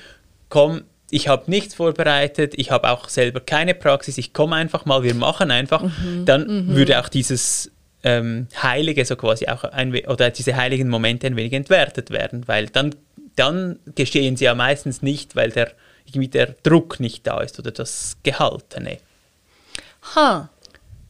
komm, 0.49 0.83
ich 1.09 1.27
habe 1.27 1.49
nichts 1.49 1.73
vorbereitet, 1.73 2.53
ich 2.57 2.69
habe 2.69 2.91
auch 2.91 3.09
selber 3.09 3.39
keine 3.39 3.73
Praxis, 3.73 4.19
ich 4.19 4.33
komme 4.33 4.55
einfach 4.55 4.85
mal, 4.85 5.01
wir 5.01 5.15
machen 5.15 5.49
einfach, 5.49 5.83
dann 6.25 6.75
würde 6.75 6.99
auch 6.99 7.09
dieses 7.09 7.71
ähm, 8.03 8.47
Heilige 8.61 9.03
so 9.05 9.15
quasi 9.15 9.47
auch 9.47 9.63
ein, 9.63 9.93
oder 10.07 10.29
diese 10.29 10.55
heiligen 10.55 10.89
Momente 10.89 11.27
ein 11.27 11.35
wenig 11.35 11.53
entwertet 11.53 12.11
werden, 12.11 12.47
weil 12.47 12.67
dann, 12.67 12.95
dann 13.35 13.79
geschehen 13.95 14.37
sie 14.37 14.45
ja 14.45 14.55
meistens 14.55 15.01
nicht, 15.01 15.35
weil 15.35 15.51
der, 15.51 15.71
irgendwie 16.05 16.27
der 16.29 16.55
Druck 16.63 16.99
nicht 16.99 17.27
da 17.27 17.41
ist 17.41 17.59
oder 17.59 17.71
das 17.71 18.17
Gehaltene. 18.23 18.97
ha, 20.15 20.49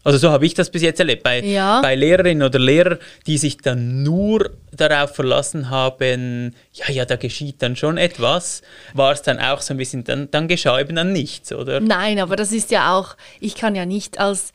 Also 0.03 0.17
so 0.17 0.31
habe 0.31 0.45
ich 0.45 0.53
das 0.53 0.71
bis 0.71 0.81
jetzt 0.81 0.99
erlebt. 0.99 1.23
Bei, 1.23 1.41
Ja. 1.41 1.81
bei 1.81 1.93
Lehrerinnen 1.93 2.41
oder 2.43 2.57
Lehrern, 2.57 2.97
die 3.27 3.37
sich 3.37 3.57
dann 3.57 4.01
nur 4.01 4.49
darauf 4.71 5.13
verlassen 5.13 5.69
haben, 5.69 6.55
ja, 6.73 6.89
ja, 6.91 7.05
da 7.05 7.17
geschieht 7.17 7.61
dann 7.61 7.75
schon 7.75 7.97
etwas, 7.97 8.61
war 8.93 9.11
es 9.11 9.21
dann 9.21 9.39
auch 9.39 9.61
so 9.61 9.73
ein 9.73 9.77
bisschen, 9.77 10.03
dann, 10.05 10.31
dann 10.31 10.47
geschah 10.47 10.79
eben 10.79 10.95
dann 10.95 11.11
nichts, 11.13 11.51
oder? 11.53 11.79
Nein, 11.81 12.19
aber 12.19 12.35
das 12.35 12.51
ist 12.51 12.71
ja 12.71 12.97
auch, 12.97 13.15
ich 13.39 13.55
kann 13.55 13.75
ja 13.75 13.85
nicht 13.85 14.19
als 14.19 14.53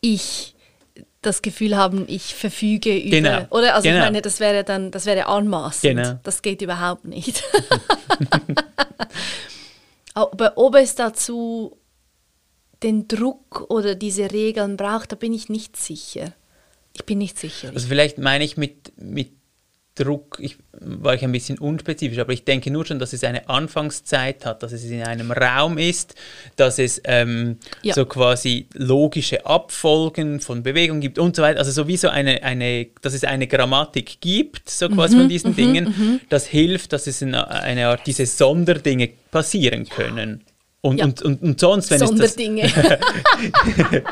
ich 0.00 0.55
das 1.22 1.42
Gefühl 1.42 1.76
haben, 1.76 2.04
ich 2.08 2.34
verfüge 2.34 2.96
über. 2.96 3.10
Genau, 3.10 3.46
Oder? 3.50 3.74
Also 3.74 3.88
genau. 3.88 3.98
ich 3.98 4.04
meine, 4.04 4.22
das 4.22 4.40
wäre 4.40 4.64
dann, 4.64 4.90
das 4.90 5.06
wäre 5.06 5.26
anmaßend. 5.26 5.96
Genau. 5.96 6.20
Das 6.22 6.42
geht 6.42 6.62
überhaupt 6.62 7.04
nicht. 7.04 7.42
aber 10.14 10.52
ob 10.56 10.76
es 10.76 10.94
dazu 10.94 11.76
den 12.82 13.08
Druck 13.08 13.66
oder 13.70 13.94
diese 13.94 14.30
Regeln 14.30 14.76
braucht, 14.76 15.12
da 15.12 15.16
bin 15.16 15.32
ich 15.32 15.48
nicht 15.48 15.76
sicher. 15.76 16.32
Ich 16.92 17.04
bin 17.04 17.18
nicht 17.18 17.38
sicher. 17.38 17.70
Also 17.74 17.88
vielleicht 17.88 18.18
meine 18.18 18.44
ich 18.44 18.56
mit, 18.56 18.92
mit 18.96 19.32
Druck, 19.96 20.36
ich, 20.40 20.56
war 20.78 21.14
ich 21.14 21.24
ein 21.24 21.32
bisschen 21.32 21.58
unspezifisch, 21.58 22.18
aber 22.18 22.32
ich 22.32 22.44
denke 22.44 22.70
nur 22.70 22.84
schon, 22.86 22.98
dass 22.98 23.12
es 23.14 23.24
eine 23.24 23.48
Anfangszeit 23.48 24.44
hat, 24.44 24.62
dass 24.62 24.72
es 24.72 24.84
in 24.84 25.02
einem 25.02 25.32
Raum 25.32 25.78
ist, 25.78 26.14
dass 26.56 26.78
es 26.78 27.00
ähm, 27.04 27.56
Ja. 27.82 27.94
so 27.94 28.04
quasi 28.06 28.68
logische 28.74 29.44
Abfolgen 29.46 30.40
von 30.40 30.62
Bewegung 30.62 31.00
gibt 31.00 31.18
und 31.18 31.34
so 31.34 31.42
weiter. 31.42 31.58
Also 31.58 31.70
sowieso 31.72 32.08
eine, 32.10 32.42
eine, 32.42 32.88
dass 33.00 33.14
es 33.14 33.24
eine 33.24 33.46
Grammatik 33.46 34.20
gibt, 34.20 34.68
so 34.68 34.88
quasi 34.88 35.16
Mhm, 35.16 35.20
von 35.20 35.28
diesen 35.30 35.56
Dingen, 35.56 36.20
das 36.28 36.46
hilft, 36.46 36.92
dass 36.92 37.06
es 37.06 37.22
in 37.22 37.34
eine 37.34 37.88
Art 37.88 38.06
diese 38.06 38.26
Sonderdinge 38.26 39.08
passieren 39.30 39.88
können. 39.88 40.44
Und, 40.86 40.98
Ja. 40.98 41.04
und, 41.06 41.20
und, 41.22 41.42
und 41.42 41.60
sonst, 41.60 41.90
wenn 41.90 42.00
es 42.00 42.10
das, 42.10 42.34
Sonderdinge. 42.34 42.70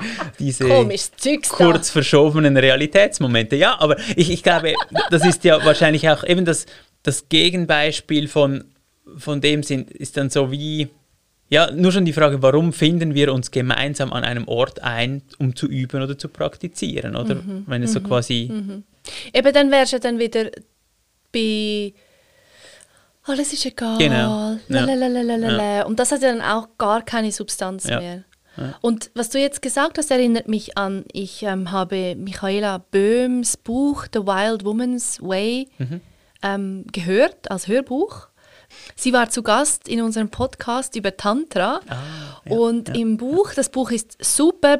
diese 0.41 0.65
da. 0.69 1.57
kurz 1.57 1.91
verschobenen 1.91 2.57
Realitätsmomente. 2.57 3.55
Ja, 3.55 3.81
aber 3.81 3.97
ich, 4.17 4.31
ich 4.31 4.43
glaube, 4.43 4.75
das 5.11 5.25
ist 5.25 5.45
ja 5.45 5.65
wahrscheinlich 5.65 6.09
auch 6.09 6.25
eben 6.25 6.45
das, 6.45 6.67
das 7.05 7.29
Gegenbeispiel 7.29 8.27
von, 8.27 8.65
von 9.17 9.41
dem 9.41 9.63
sind, 9.63 9.91
ist 9.93 10.17
dann 10.17 10.31
so 10.31 10.51
wie, 10.51 10.89
ja, 11.49 11.71
nur 11.71 11.93
schon 11.93 12.05
die 12.05 12.13
Frage, 12.13 12.43
warum 12.43 12.73
finden 12.73 13.15
wir 13.15 13.33
uns 13.33 13.53
gemeinsam 13.53 14.13
an 14.13 14.25
einem 14.25 14.49
Ort 14.49 14.83
ein, 14.83 15.23
um 15.39 15.55
zu 15.55 15.69
üben 15.69 16.03
oder 16.03 16.19
zu 16.19 16.29
praktizieren, 16.29 17.15
oder? 17.15 17.37
Mhm. 17.37 17.65
Wenn 17.67 17.85
es 17.85 17.93
so 17.93 18.01
quasi, 18.01 18.51
Eben 19.33 19.53
dann 19.53 19.71
wärst 19.71 19.93
du 19.93 20.01
dann 20.01 20.19
wieder 20.19 20.51
bei 21.33 21.93
alles 23.25 23.53
ist 23.53 23.65
egal. 23.67 23.99
Genau, 23.99 24.57
ja. 24.69 24.85
Lalalala. 24.85 25.83
Und 25.87 25.99
das 25.99 26.13
hat 26.13 26.23
ja 26.23 26.33
dann 26.33 26.43
auch 26.43 26.69
gar 26.79 27.03
keine 27.03 27.33
Substanz 27.33 27.85
Ja. 27.89 28.01
mehr. 28.01 28.25
Und 28.83 29.11
was 29.17 29.31
du 29.31 29.41
jetzt 29.41 29.63
gesagt 29.63 29.99
hast, 29.99 30.13
erinnert 30.13 30.47
mich 30.47 30.79
an, 30.79 31.05
ich 31.13 31.43
ähm, 31.43 31.73
habe 31.73 32.15
Michaela 32.15 32.79
Böhms 32.79 33.57
Buch 33.57 34.07
The 34.13 34.21
Wild 34.21 34.65
Woman's 34.65 35.21
Way 35.21 35.69
Mhm. 35.79 36.01
ähm, 36.43 36.85
gehört 36.93 37.51
als 37.51 37.67
Hörbuch. 37.67 38.29
Sie 38.95 39.13
war 39.13 39.29
zu 39.29 39.43
Gast 39.43 39.89
in 39.89 40.01
unserem 40.03 40.29
Podcast 40.31 40.95
über 40.95 41.17
Tantra. 41.17 41.81
Ah, 41.89 41.97
ja, 42.49 42.57
und 42.57 42.89
ja, 42.91 42.95
im 42.95 43.17
Buch, 43.17 43.53
das 43.55 43.71
Buch 43.71 43.91
ist 43.91 44.17
super, 44.25 44.79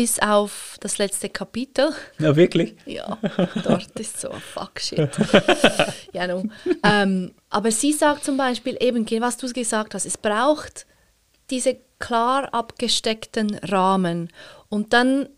bis 0.00 0.18
auf 0.18 0.78
das 0.80 0.96
letzte 0.96 1.28
Kapitel. 1.28 1.92
ja 2.18 2.34
wirklich, 2.34 2.74
Ja, 2.86 3.18
dort 3.64 4.00
ist 4.00 4.18
so 4.18 4.30
fuck 4.30 4.80
shit. 4.80 5.10
ja, 6.14 6.26
no. 6.26 6.44
ähm, 6.82 7.34
aber 7.50 7.70
sie 7.70 7.92
sagt 7.92 8.24
zum 8.24 8.38
Beispiel 8.38 8.78
eben, 8.80 9.04
was 9.20 9.36
du 9.36 9.52
gesagt 9.52 9.92
hast, 9.94 10.06
es 10.06 10.16
braucht 10.16 10.86
diese 11.50 11.76
klar 11.98 12.54
abgesteckten 12.54 13.56
Rahmen. 13.56 14.30
Und 14.70 14.94
dann, 14.94 15.28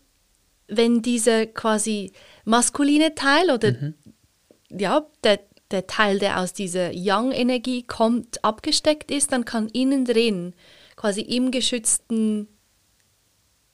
wenn 0.69 1.01
dieser 1.01 1.45
quasi 1.47 2.13
maskuline 2.45 3.15
Teil 3.15 3.51
oder 3.51 3.73
Mhm. 3.73 3.95
ja, 4.69 5.05
der, 5.25 5.41
der 5.71 5.87
Teil, 5.87 6.19
der 6.19 6.39
aus 6.39 6.53
dieser 6.53 6.93
Yang-Energie 6.93 7.83
kommt, 7.83 8.41
abgesteckt 8.45 9.11
ist, 9.11 9.33
dann 9.33 9.43
kann 9.43 9.67
innen 9.73 10.05
drin, 10.05 10.53
quasi 10.95 11.19
im 11.19 11.51
geschützten 11.51 12.47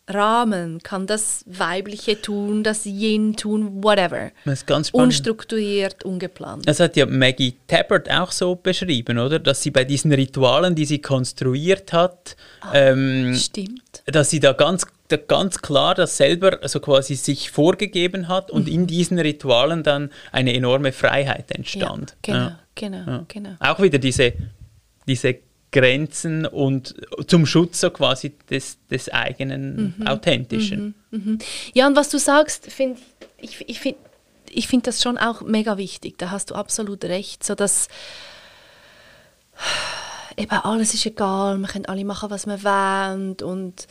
Rahmen, 0.10 0.80
kann 0.82 1.06
das 1.08 1.44
Weibliche 1.46 2.20
tun, 2.22 2.64
das 2.64 2.86
Yin 2.86 3.36
tun, 3.36 3.84
whatever. 3.84 4.32
Das 4.46 4.60
ist 4.60 4.68
ganz 4.68 4.88
spannend. 4.90 5.06
Unstrukturiert, 5.08 6.04
ungeplant. 6.04 6.68
Das 6.68 6.80
hat 6.80 6.96
ja 6.98 7.06
Maggie 7.06 7.56
Tabbert 7.68 8.10
auch 8.10 8.32
so 8.32 8.56
beschrieben, 8.56 9.20
oder? 9.20 9.38
Dass 9.40 9.62
sie 9.62 9.72
bei 9.72 9.84
diesen 9.84 10.12
Ritualen, 10.12 10.74
die 10.76 10.86
sie 10.86 11.00
konstruiert 11.00 11.94
hat, 11.94 12.36
ähm, 12.74 13.36
Stimmt. 13.36 14.02
dass 14.08 14.32
sie 14.32 14.40
da 14.40 14.54
ganz, 14.54 14.86
da 15.10 15.18
ganz 15.18 15.62
klar 15.62 15.94
das 15.96 16.18
selber 16.18 16.58
also 16.62 16.80
quasi 16.80 17.16
sich 17.16 17.52
vorgegeben 17.52 18.28
hat 18.28 18.50
und 18.52 18.68
in 18.68 18.88
diesen 18.88 19.20
Ritualen 19.20 19.84
dann 19.84 20.10
eine 20.32 20.54
enorme 20.56 20.92
Freiheit 20.92 21.52
entstand. 21.52 22.16
Ja, 22.26 22.34
genau, 22.34 22.40
Ja. 22.40 22.60
genau, 22.76 22.98
Ja. 23.12 23.26
genau. 23.28 23.50
Auch 23.60 23.80
wieder 23.80 24.00
diese, 24.00 24.34
diese 25.08 25.36
Grenzen 25.72 26.46
und 26.46 26.96
zum 27.28 27.46
Schutz 27.46 27.82
so 27.82 27.92
quasi 27.92 28.34
des, 28.50 28.78
des 28.90 29.10
eigenen 29.10 29.96
Authentischen. 30.06 30.96
Ja, 31.74 31.88
und 31.88 31.96
was 31.96 32.10
du 32.10 32.18
sagst, 32.18 32.72
finde 32.72 33.00
ich, 33.38 33.64
ich 33.68 33.80
finde 33.80 34.00
ich 34.52 34.68
find 34.68 34.88
das 34.88 35.02
schon 35.02 35.18
auch 35.18 35.42
mega 35.42 35.78
wichtig. 35.78 36.18
Da 36.18 36.32
hast 36.32 36.52
du 36.52 36.56
absolut 36.56 37.04
recht. 37.06 37.44
So 37.44 37.56
dass 37.56 37.88
eben 40.38 40.52
alles 40.52 40.94
ist 40.94 41.06
egal, 41.06 41.58
wir 41.58 41.68
können 41.68 41.86
alle 41.86 42.06
machen, 42.06 42.30
was 42.30 42.46
wir 42.48 42.64
wollen 42.64 43.36
und, 43.42 43.88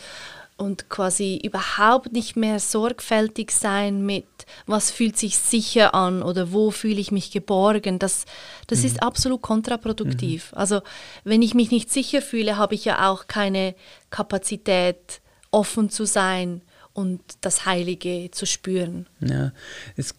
und 0.59 0.91
quasi 0.91 1.41
überhaupt 1.43 2.13
nicht 2.13 2.37
mehr 2.37 2.59
sorgfältig 2.59 3.53
sein 3.53 4.05
mit, 4.05 4.27
was 4.67 4.91
fühlt 4.91 5.17
sich 5.17 5.39
sicher 5.39 5.95
an 5.95 6.23
oder 6.23 6.53
wo 6.53 6.71
fühle 6.71 7.01
ich 7.01 7.13
mich 7.13 7.31
geborgen. 7.31 7.99
Das, 7.99 8.27
das 8.67 8.85
ist 8.85 9.03
absolut 9.03 9.41
kontraproduktiv. 9.41 10.53
Also 10.55 10.83
wenn 11.25 11.43
ich 11.43 11.55
mich 11.55 11.71
nicht 11.71 11.91
sicher 11.91 12.21
fühle, 12.21 12.57
habe 12.57 12.75
ich 12.75 12.85
ja 12.85 13.09
auch 13.09 13.29
keine 13.29 13.75
Kapazität, 14.11 15.21
offen 15.51 15.89
zu 15.89 16.05
sein 16.05 16.61
und 16.99 17.21
das 17.43 17.65
Heilige 17.65 18.29
zu 18.33 18.45
spüren. 18.45 19.07
Ja. 19.21 19.53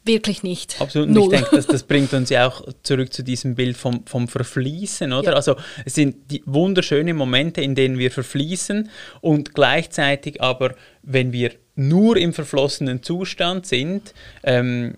Wirklich 0.05 0.43
nicht. 0.43 0.79
Absolut. 0.79 1.09
Und 1.09 1.23
ich 1.23 1.29
denke, 1.29 1.49
das, 1.57 1.67
das 1.67 1.83
bringt 1.91 2.13
uns 2.13 2.29
ja 2.29 2.47
auch 2.47 2.65
zurück 2.83 3.11
zu 3.11 3.21
diesem 3.21 3.55
Bild 3.55 3.75
vom, 3.75 4.05
vom 4.05 4.29
Verfließen, 4.29 5.11
oder? 5.11 5.31
Ja. 5.31 5.35
Also 5.35 5.57
es 5.83 5.95
sind 5.95 6.31
die 6.31 6.41
wunderschönen 6.45 7.17
Momente, 7.17 7.59
in 7.59 7.75
denen 7.75 7.97
wir 7.97 8.11
verfließen 8.11 8.89
und 9.19 9.53
gleichzeitig 9.53 10.41
aber, 10.41 10.73
wenn 11.03 11.33
wir 11.33 11.51
nur 11.75 12.15
im 12.15 12.31
verflossenen 12.31 13.03
Zustand 13.03 13.65
sind, 13.65 14.13
ähm, 14.43 14.95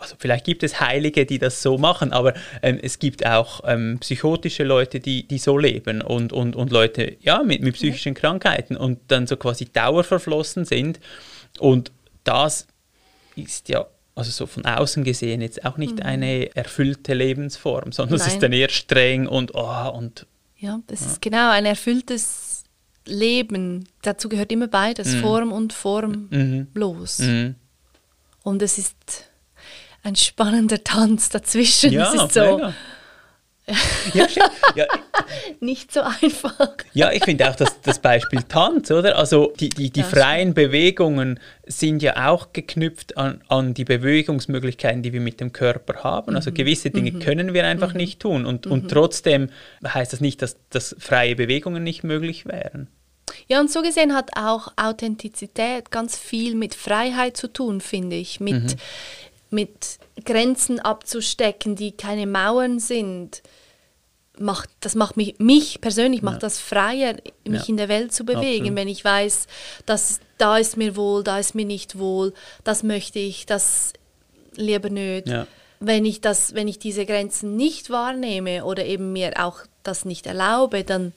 also 0.00 0.16
vielleicht 0.18 0.44
gibt 0.44 0.62
es 0.62 0.80
Heilige, 0.80 1.26
die 1.26 1.38
das 1.38 1.62
so 1.62 1.78
machen, 1.78 2.12
aber 2.12 2.34
ähm, 2.62 2.78
es 2.82 2.98
gibt 2.98 3.26
auch 3.26 3.60
ähm, 3.66 3.98
psychotische 4.00 4.64
Leute, 4.64 5.00
die, 5.00 5.26
die 5.26 5.38
so 5.38 5.58
leben 5.58 6.02
und, 6.02 6.32
und, 6.32 6.56
und 6.56 6.70
Leute 6.70 7.16
ja, 7.20 7.42
mit, 7.42 7.62
mit 7.62 7.74
psychischen 7.74 8.14
Krankheiten 8.14 8.76
und 8.76 8.98
dann 9.08 9.26
so 9.26 9.36
quasi 9.36 9.66
dauerverflossen 9.66 10.64
sind. 10.64 11.00
Und 11.58 11.92
das 12.24 12.66
ist 13.36 13.68
ja, 13.68 13.86
also 14.14 14.30
so 14.30 14.46
von 14.46 14.64
außen 14.64 15.04
gesehen, 15.04 15.40
jetzt 15.40 15.64
auch 15.64 15.76
nicht 15.76 16.02
eine 16.02 16.54
erfüllte 16.54 17.14
Lebensform, 17.14 17.92
sondern 17.92 18.20
es 18.20 18.26
ist 18.26 18.42
dann 18.42 18.52
eher 18.52 18.70
streng 18.70 19.26
und, 19.26 19.54
oh, 19.54 19.90
und 19.90 20.26
Ja, 20.58 20.80
das 20.86 21.02
ist 21.02 21.22
genau 21.22 21.50
ein 21.50 21.66
erfülltes 21.66 22.64
Leben. 23.06 23.84
Dazu 24.02 24.28
gehört 24.28 24.52
immer 24.52 24.68
beides, 24.68 25.14
Form 25.16 25.52
und 25.52 25.72
formlos. 25.72 27.18
mhm. 27.18 27.56
Und 28.42 28.62
es 28.62 28.78
ist 28.78 29.24
ein 30.04 30.16
spannender 30.16 30.84
Tanz 30.84 31.30
dazwischen. 31.30 31.90
ja, 31.92 32.12
es 32.14 32.22
ist 32.22 32.34
so 32.34 32.60
ja, 34.12 34.28
stimmt. 34.28 34.50
ja, 34.76 34.86
nicht 35.60 35.90
so 35.90 36.02
einfach. 36.02 36.76
Ja, 36.92 37.10
ich 37.12 37.24
finde 37.24 37.48
auch 37.48 37.56
das, 37.56 37.80
das 37.80 37.98
Beispiel 37.98 38.42
Tanz, 38.42 38.90
oder? 38.90 39.16
Also 39.16 39.54
die, 39.58 39.70
die, 39.70 39.90
die 39.90 40.00
Ja, 40.00 40.06
freien 40.06 40.52
Bewegungen 40.52 41.40
sind 41.64 42.02
ja 42.02 42.28
auch 42.30 42.52
geknüpft 42.52 43.16
an, 43.16 43.40
an 43.48 43.72
die 43.72 43.84
Bewegungsmöglichkeiten, 43.84 45.02
die 45.02 45.14
wir 45.14 45.22
mit 45.22 45.40
dem 45.40 45.52
Körper 45.52 46.04
haben. 46.04 46.36
Also 46.36 46.52
gewisse 46.52 46.90
Dinge 46.90 47.12
können 47.12 47.54
wir 47.54 47.66
einfach 47.66 47.94
nicht 47.94 48.20
tun. 48.20 48.44
Und, 48.44 48.66
und 48.66 48.90
trotzdem 48.90 49.48
heißt 49.86 50.12
das 50.12 50.20
nicht, 50.20 50.42
dass, 50.42 50.56
dass 50.68 50.94
freie 50.98 51.34
Bewegungen 51.34 51.82
nicht 51.82 52.04
möglich 52.04 52.44
wären. 52.44 52.88
Ja, 53.48 53.60
und 53.60 53.70
so 53.70 53.80
gesehen 53.80 54.14
hat 54.14 54.32
auch 54.36 54.72
Authentizität 54.76 55.90
ganz 55.90 56.18
viel 56.18 56.54
mit 56.54 56.74
Freiheit 56.74 57.38
zu 57.38 57.48
tun, 57.48 57.80
finde 57.80 58.16
ich. 58.16 58.40
Mit, 58.40 58.76
mit 59.54 59.98
Grenzen 60.24 60.80
abzustecken, 60.80 61.76
die 61.76 61.92
keine 61.92 62.26
Mauern 62.26 62.78
sind. 62.78 63.42
Macht, 64.36 64.68
das 64.80 64.96
macht 64.96 65.16
mich, 65.16 65.38
mich 65.38 65.80
persönlich 65.80 66.20
macht 66.22 66.42
das 66.42 66.58
freier, 66.58 67.14
mich 67.46 67.62
Ja. 67.62 67.68
in 67.68 67.76
der 67.76 67.88
Welt 67.88 68.12
zu 68.12 68.24
bewegen, 68.24 68.62
Absolut. 68.64 68.76
wenn 68.76 68.88
ich 68.88 69.04
weiß, 69.04 69.46
dass 69.86 70.18
da 70.38 70.58
ist 70.58 70.76
mir 70.76 70.96
wohl, 70.96 71.22
da 71.22 71.38
ist 71.38 71.54
mir 71.54 71.64
nicht 71.64 71.98
wohl, 72.00 72.34
das 72.64 72.82
möchte 72.82 73.20
ich, 73.20 73.46
das 73.46 73.92
lieber 74.56 74.90
nicht. 74.90 75.28
Ja. 75.28 75.46
Wenn 75.78 76.04
ich 76.04 76.20
das, 76.20 76.54
wenn 76.54 76.66
ich 76.66 76.80
diese 76.80 77.06
Grenzen 77.06 77.54
nicht 77.54 77.90
wahrnehme 77.90 78.64
oder 78.64 78.84
eben 78.84 79.12
mir 79.12 79.34
auch 79.44 79.60
das 79.84 80.04
nicht 80.04 80.26
erlaube, 80.26 80.82
dann 80.82 81.12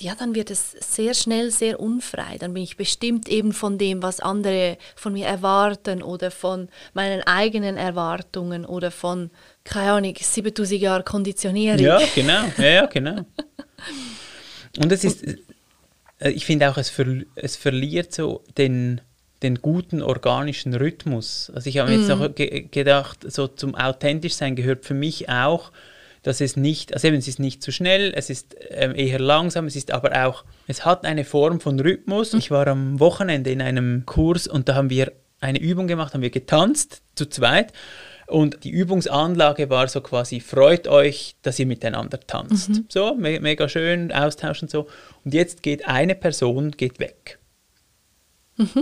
ja, 0.00 0.14
dann 0.14 0.34
wird 0.34 0.50
es 0.50 0.72
sehr 0.72 1.14
schnell 1.14 1.50
sehr 1.50 1.78
unfrei. 1.78 2.36
Dann 2.38 2.54
bin 2.54 2.62
ich 2.62 2.76
bestimmt 2.76 3.28
eben 3.28 3.52
von 3.52 3.78
dem, 3.78 4.02
was 4.02 4.20
andere 4.20 4.76
von 4.96 5.12
mir 5.12 5.26
erwarten 5.26 6.02
oder 6.02 6.30
von 6.30 6.68
meinen 6.94 7.22
eigenen 7.22 7.76
Erwartungen 7.76 8.64
oder 8.64 8.90
von, 8.90 9.30
keine 9.62 9.92
Ahnung, 9.92 10.14
7000 10.20 10.80
Jahre 10.80 11.04
Konditionierung. 11.04 11.78
Ja, 11.78 12.00
genau. 12.14 12.44
Ja, 12.58 12.64
ja, 12.64 12.86
genau. 12.86 13.24
Und 14.78 14.90
es 14.90 15.04
ist, 15.04 15.24
äh, 16.18 16.30
ich 16.30 16.44
finde 16.44 16.70
auch, 16.70 16.76
es, 16.76 16.90
ver, 16.90 17.06
es 17.36 17.56
verliert 17.56 18.12
so 18.12 18.42
den, 18.58 19.00
den 19.42 19.60
guten 19.60 20.02
organischen 20.02 20.74
Rhythmus. 20.74 21.52
Also 21.54 21.68
ich 21.68 21.78
habe 21.78 21.90
mir 21.90 21.98
jetzt 21.98 22.10
auch 22.10 22.34
ge 22.34 22.66
gedacht, 22.70 23.30
so 23.30 23.46
zum 23.46 23.74
authentisch 23.74 24.34
sein 24.34 24.56
gehört 24.56 24.84
für 24.84 24.94
mich 24.94 25.28
auch, 25.28 25.70
dass 26.24 26.40
es 26.40 26.56
nicht, 26.56 26.92
also 26.92 27.06
eben, 27.06 27.16
es 27.16 27.28
ist 27.28 27.38
nicht 27.38 27.62
zu 27.62 27.70
schnell, 27.70 28.12
es 28.16 28.30
ist 28.30 28.56
ähm, 28.70 28.94
eher 28.96 29.20
langsam, 29.20 29.66
es 29.66 29.76
ist 29.76 29.92
aber 29.92 30.26
auch, 30.26 30.44
es 30.66 30.84
hat 30.84 31.04
eine 31.04 31.24
Form 31.24 31.60
von 31.60 31.78
Rhythmus. 31.78 32.34
Ich 32.34 32.50
war 32.50 32.66
am 32.66 32.98
Wochenende 32.98 33.50
in 33.50 33.62
einem 33.62 34.04
Kurs 34.06 34.48
und 34.48 34.68
da 34.68 34.74
haben 34.74 34.90
wir 34.90 35.12
eine 35.40 35.60
Übung 35.60 35.86
gemacht, 35.86 36.14
haben 36.14 36.22
wir 36.22 36.30
getanzt 36.30 37.02
zu 37.14 37.26
zweit 37.26 37.72
und 38.26 38.64
die 38.64 38.70
Übungsanlage 38.70 39.68
war 39.70 39.86
so 39.88 40.00
quasi, 40.00 40.40
freut 40.40 40.88
euch, 40.88 41.36
dass 41.42 41.58
ihr 41.58 41.66
miteinander 41.66 42.18
tanzt. 42.20 42.70
So, 42.88 43.14
me 43.14 43.38
mega 43.40 43.68
schön, 43.68 44.12
Austausch 44.12 44.62
und 44.62 44.70
so. 44.70 44.88
Und 45.24 45.34
jetzt 45.34 45.62
geht 45.62 45.86
eine 45.86 46.14
Person 46.14 46.70
geht 46.70 46.98
weg. 47.00 47.38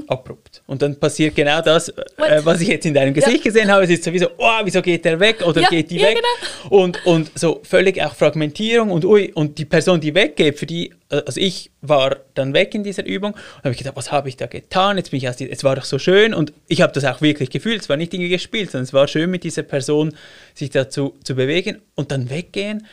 Abrupt. 0.06 0.62
Und 0.66 0.82
dann 0.82 0.98
passiert 1.00 1.34
genau 1.34 1.62
das, 1.62 1.88
äh, 1.88 2.04
What? 2.16 2.44
was 2.44 2.60
ich 2.60 2.68
jetzt 2.68 2.84
in 2.84 2.92
deinem 2.92 3.14
Gesicht 3.14 3.42
gesehen 3.42 3.70
habe. 3.70 3.84
Es 3.84 3.90
ist 3.90 4.04
sowieso, 4.04 4.28
oh, 4.36 4.60
wieso 4.64 4.82
geht 4.82 5.04
der 5.04 5.18
weg 5.18 5.44
oder 5.46 5.62
Ja, 5.62 5.68
geht 5.68 5.90
die 5.90 5.96
ja, 5.96 6.08
weg? 6.08 6.22
Und, 6.68 7.04
und 7.06 7.30
so 7.34 7.60
völlig 7.64 8.02
auch 8.02 8.14
Fragmentierung 8.14 8.90
und 8.90 9.04
ui, 9.04 9.32
und 9.32 9.58
die 9.58 9.64
Person, 9.64 10.00
die 10.00 10.14
weggeht, 10.14 10.58
für 10.58 10.66
die, 10.66 10.92
äh, 11.08 11.22
also 11.26 11.40
ich 11.40 11.70
war 11.80 12.16
dann 12.34 12.52
weg 12.52 12.74
in 12.74 12.84
dieser 12.84 13.06
Übung 13.06 13.32
und 13.32 13.64
habe 13.64 13.70
ich 13.70 13.78
gedacht, 13.78 13.96
was 13.96 14.12
habe 14.12 14.28
ich 14.28 14.36
da 14.36 14.46
getan? 14.46 14.98
Jetzt 14.98 15.10
bin 15.10 15.18
ich 15.18 15.28
aus 15.28 15.36
die, 15.36 15.50
es 15.50 15.64
war 15.64 15.74
doch 15.74 15.84
so 15.84 15.98
schön 15.98 16.34
und 16.34 16.52
ich 16.68 16.82
habe 16.82 16.92
das 16.92 17.04
auch 17.04 17.22
wirklich 17.22 17.48
gefühlt. 17.48 17.80
Es 17.80 17.88
war 17.88 17.96
nicht 17.96 18.12
irgendwie 18.12 18.30
gespielt, 18.30 18.70
sondern 18.70 18.84
es 18.84 18.92
war 18.92 19.08
schön 19.08 19.30
mit 19.30 19.42
dieser 19.42 19.62
Person 19.62 20.14
sich 20.54 20.68
dazu 20.70 21.14
zu 21.24 21.34
bewegen 21.34 21.80
und 21.94 22.10
dann 22.10 22.28
weggehen. 22.28 22.86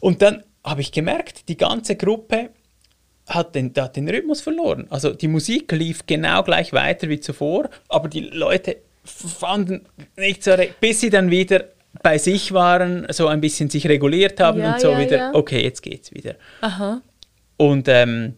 Und 0.00 0.22
dann 0.22 0.44
habe 0.64 0.80
ich 0.80 0.92
gemerkt, 0.92 1.48
die 1.48 1.56
ganze 1.56 1.96
Gruppe 1.96 2.50
hat 3.34 3.54
den, 3.54 3.72
hat 3.76 3.96
den 3.96 4.08
Rhythmus 4.08 4.40
verloren. 4.40 4.86
Also 4.90 5.12
die 5.12 5.28
Musik 5.28 5.72
lief 5.72 6.06
genau 6.06 6.42
gleich 6.42 6.72
weiter 6.72 7.08
wie 7.08 7.20
zuvor, 7.20 7.70
aber 7.88 8.08
die 8.08 8.20
Leute 8.20 8.76
fanden 9.04 9.86
nicht 10.16 10.44
so, 10.44 10.52
bis 10.80 11.00
sie 11.00 11.10
dann 11.10 11.30
wieder 11.30 11.64
bei 12.02 12.18
sich 12.18 12.52
waren, 12.52 13.06
so 13.10 13.26
ein 13.26 13.40
bisschen 13.40 13.68
sich 13.68 13.86
reguliert 13.86 14.40
haben 14.40 14.60
Ja, 14.60 14.72
und 14.74 14.80
so 14.80 14.90
ja, 14.92 15.00
wieder, 15.00 15.16
ja. 15.16 15.34
okay, 15.34 15.62
jetzt 15.62 15.82
geht's 15.82 16.12
wieder. 16.12 16.36
Aha. 16.60 17.02
Und 17.56 17.86
ähm, 17.88 18.34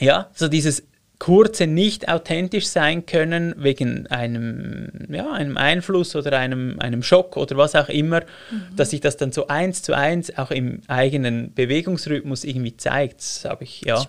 ja, 0.00 0.30
so 0.34 0.48
dieses 0.48 0.84
kurze 1.20 1.66
nicht 1.68 2.08
authentisch 2.08 2.66
sein 2.66 3.04
können 3.06 3.54
wegen 3.58 4.06
einem, 4.08 4.90
ja, 5.10 5.30
einem 5.30 5.56
Einfluss 5.58 6.16
oder 6.16 6.36
einem, 6.38 6.80
einem 6.80 7.02
Schock 7.02 7.36
oder 7.36 7.56
was 7.58 7.74
auch 7.76 7.88
immer, 7.90 8.22
Mhm. 8.50 8.74
dass 8.74 8.90
sich 8.90 9.00
das 9.00 9.16
dann 9.18 9.30
so 9.30 9.46
eins 9.46 9.82
zu 9.82 9.92
eins 9.94 10.36
auch 10.38 10.50
im 10.50 10.80
eigenen 10.88 11.52
Bewegungsrhythmus 11.54 12.42
irgendwie 12.44 12.76
zeigt, 12.76 13.20
das 13.20 13.44
habe 13.44 13.64
ich 13.64 13.82
ja 13.82 14.02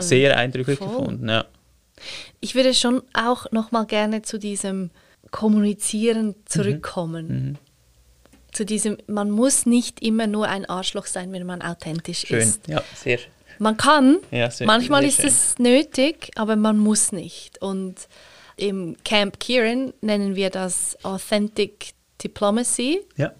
sehr 0.00 0.36
eindrücklich 0.36 0.78
Voll. 0.78 0.88
gefunden. 0.88 1.28
Ja. 1.30 1.46
Ich 2.40 2.54
würde 2.54 2.74
schon 2.74 3.02
auch 3.14 3.50
noch 3.52 3.72
mal 3.72 3.86
gerne 3.86 4.20
zu 4.22 4.38
diesem 4.38 4.90
Kommunizieren 5.30 6.34
zurückkommen. 6.44 7.56
Zu 8.52 8.64
diesem, 8.66 8.98
man 9.06 9.30
muss 9.30 9.64
nicht 9.64 10.02
immer 10.02 10.26
nur 10.26 10.46
ein 10.48 10.66
Arschloch 10.66 11.06
sein, 11.06 11.32
wenn 11.32 11.46
man 11.46 11.62
authentisch 11.62 12.26
Schön, 12.26 12.38
ist. 12.40 12.68
ja, 12.68 12.82
sehr. 12.94 13.18
Man 13.62 13.76
kann, 13.76 14.16
Ja, 14.30 14.50
sehr- 14.50 14.66
manchmal 14.66 15.02
sehr 15.02 15.08
ist 15.10 15.16
schön. 15.16 15.26
es 15.26 15.58
nötig, 15.58 16.30
aber 16.36 16.56
man 16.56 16.78
muss 16.78 17.12
nicht. 17.12 17.60
Und 17.60 17.94
im 18.56 18.96
Camp 19.04 19.38
Kieran 19.38 19.92
nennen 20.00 20.34
wir 20.34 20.48
das 20.50 20.96
Authentic 21.04 21.92
Diplomacy. 22.22 23.02
Ja. 23.16 23.32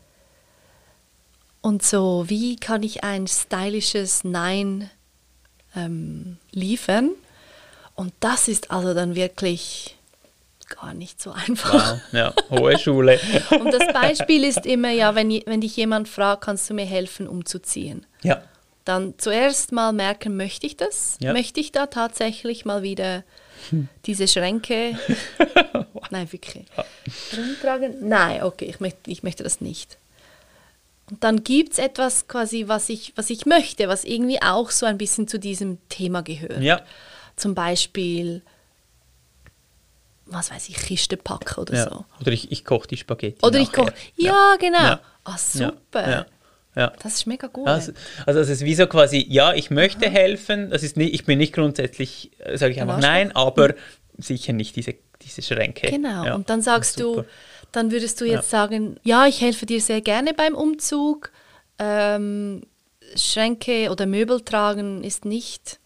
Und 1.63 1.83
so, 1.83 2.25
wie 2.29 2.57
kann 2.57 2.83
ich 2.83 3.03
ein 3.03 3.27
stylisches 3.27 4.23
Nein 4.25 4.91
ähm, 5.75 6.37
liefern? 6.53 7.11
Und 7.95 8.13
das 8.21 8.49
ist 8.49 8.71
also 8.71 8.95
dann 8.95 9.15
wirklich 9.15 9.97
gar 10.69 10.95
nicht 10.95 11.21
so 11.21 11.33
einfach. 11.33 11.95
Wow. 11.95 12.01
Ja, 12.13 12.35
hohe 12.51 12.79
Schule. 12.79 13.19
Und 13.51 13.73
das 13.73 13.87
Beispiel 13.93 14.45
ist 14.45 14.65
immer, 14.65 14.91
ja, 14.91 15.15
wenn, 15.15 15.31
wenn 15.47 15.61
dich 15.61 15.77
jemand 15.77 16.09
fragt, 16.09 16.43
kannst 16.45 16.71
du 16.71 16.75
mir 16.75 16.85
helfen, 16.87 17.27
umzuziehen? 17.27 18.07
Ja. 18.23 18.43
Dann 18.91 19.15
zuerst 19.19 19.71
mal 19.71 19.93
merken, 19.93 20.37
möchte 20.37 20.67
ich 20.67 20.77
das? 20.77 21.17
Ja. 21.21 21.33
Möchte 21.33 21.61
ich 21.61 21.71
da 21.71 21.87
tatsächlich 21.87 22.65
mal 22.65 22.83
wieder 22.83 23.23
diese 24.05 24.27
Schränke, 24.27 24.99
nein, 26.11 26.33
wirklich, 26.33 26.67
rumtragen? 27.37 28.09
Nein, 28.09 28.43
okay, 28.43 28.65
ich 28.65 28.81
möchte, 28.81 29.09
ich 29.09 29.23
möchte 29.23 29.45
das 29.45 29.61
nicht. 29.61 29.97
Und 31.09 31.23
dann 31.23 31.45
gibt 31.45 31.75
es 31.75 31.79
etwas 31.79 32.27
quasi, 32.27 32.65
was 32.67 32.89
ich, 32.89 33.13
was 33.15 33.31
ich 33.31 33.47
möchte, 33.47 33.87
was 33.87 34.03
irgendwie 34.05 34.43
auch 34.43 34.71
so 34.73 34.87
ein 34.87 34.99
bisschen 34.99 35.29
zu 35.29 35.39
diesem 35.39 35.79
Thema 35.89 36.25
gehört. 36.25 36.61
Ja. 36.61 36.81
Zum 37.37 37.55
Beispiel, 37.55 38.43
was 40.27 40.51
weiß 40.51 40.69
ich, 40.69 40.79
Kiste 40.79 41.17
packen 41.17 41.61
oder 41.61 41.75
ja. 41.75 41.85
so. 41.85 42.05
Oder 42.21 42.33
ich, 42.33 42.51
ich 42.51 42.65
koche 42.65 42.89
die 42.89 42.97
Spaghetti. 42.97 43.47
Oder 43.47 43.61
ich 43.61 43.71
koche. 43.71 43.95
Ja, 44.17 44.57
genau. 44.59 44.83
Ja. 44.83 45.01
Ah, 45.23 45.37
Ja. 45.55 45.69
super. 45.69 46.27
Ja. 46.77 46.83
Ja. 46.83 46.93
Das 47.03 47.15
ist 47.15 47.27
mega 47.27 47.47
gut. 47.49 47.67
Also, 47.67 47.93
also 48.27 48.41
es 48.41 48.49
ist 48.49 48.65
wie 48.65 48.75
so 48.75 48.87
quasi, 48.87 49.27
ja, 49.29 49.53
ich 49.55 49.71
möchte 49.71 50.09
helfen, 50.09 50.71
das 50.71 50.83
ist 50.83 50.97
nicht, 50.97 51.13
ich 51.15 51.25
bin 51.25 51.39
nicht 51.39 51.53
grundsätzlich, 51.53 52.31
sage 52.55 52.73
ich 52.73 52.79
Ein 52.81 52.83
einfach 52.89 52.97
Arschloch. 52.97 53.11
nein, 53.11 53.33
aber 53.35 53.75
sicher 54.19 54.53
nicht 54.53 54.77
diese, 54.77 54.95
diese 55.23 55.43
Schränke. 55.43 55.91
Genau. 55.91 56.25
Ja, 56.25 56.35
Und 56.35 56.49
dann 56.49 56.63
sagst 56.63 57.01
du, 57.01 57.25
dann 57.73 57.91
würdest 57.91 58.21
du 58.21 58.25
jetzt 58.25 58.51
sagen, 58.51 58.97
ja, 59.03 59.27
ich 59.27 59.41
helfe 59.41 59.67
dir 59.67 59.81
sehr 59.81 60.01
gerne 60.01 60.33
beim 60.35 60.55
Umzug. 60.55 61.33
Ähm, 61.79 62.63
Schränke 63.17 63.91
oder 63.91 64.07
Möbel 64.07 64.41
tragen 64.43 65.03
ist 65.03 65.25
nicht, 65.25 65.81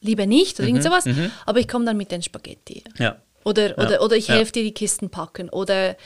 lieber 0.00 0.26
nicht 0.26 0.58
oder 0.60 0.68
irgend 0.68 0.82
sowas, 0.84 1.04
aber 1.46 1.58
ich 1.58 1.66
komme 1.68 1.84
dann 1.84 1.96
mit 1.96 2.12
den 2.12 2.22
Spaghetti. 2.22 2.84
Ja, 2.98 3.16
Oder, 3.44 3.70
Ja. 3.70 3.84
oder, 3.84 4.02
oder 4.02 4.16
ich 4.16 4.28
Ja. 4.28 4.34
helfe 4.36 4.52
dir 4.52 4.62
die 4.64 4.74
Kisten 4.74 5.10
packen 5.10 5.48
oder, 5.50 5.96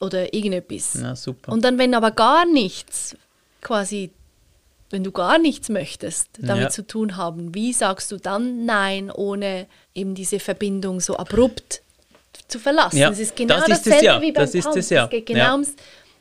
oder 0.00 0.32
irgendetwas. 0.34 0.94
na 1.00 1.14
super. 1.14 1.52
Und 1.52 1.62
dann, 1.64 1.78
wenn 1.78 1.94
aber 1.94 2.10
gar 2.10 2.46
nichts, 2.46 3.16
quasi, 3.60 4.10
wenn 4.90 5.04
du 5.04 5.12
gar 5.12 5.38
nichts 5.38 5.68
möchtest, 5.68 6.28
damit 6.38 6.62
Ja. 6.64 6.68
zu 6.70 6.86
tun 6.86 7.16
haben, 7.16 7.54
wie 7.54 7.72
sagst 7.72 8.10
du 8.10 8.16
dann 8.16 8.64
Nein, 8.64 9.10
ohne 9.10 9.66
eben 9.94 10.14
diese 10.14 10.40
Verbindung 10.40 11.00
so 11.00 11.16
abrupt 11.16 11.82
zu 12.48 12.58
verlassen? 12.58 12.96
Ja, 12.98 13.10
das 13.10 13.18
ist 13.18 13.36
genau 13.36 13.56
das 13.60 13.68
ist 13.68 13.86
dasselbe 13.86 14.04
ja, 14.06 14.20
wie 14.20 14.32
beim 14.32 14.42
das 14.44 14.54
ist 14.54 14.64
Tanz. 14.64 14.90
ja. 14.90 15.06
Geht 15.06 15.26
genau 15.26 15.52
ums, 15.52 15.74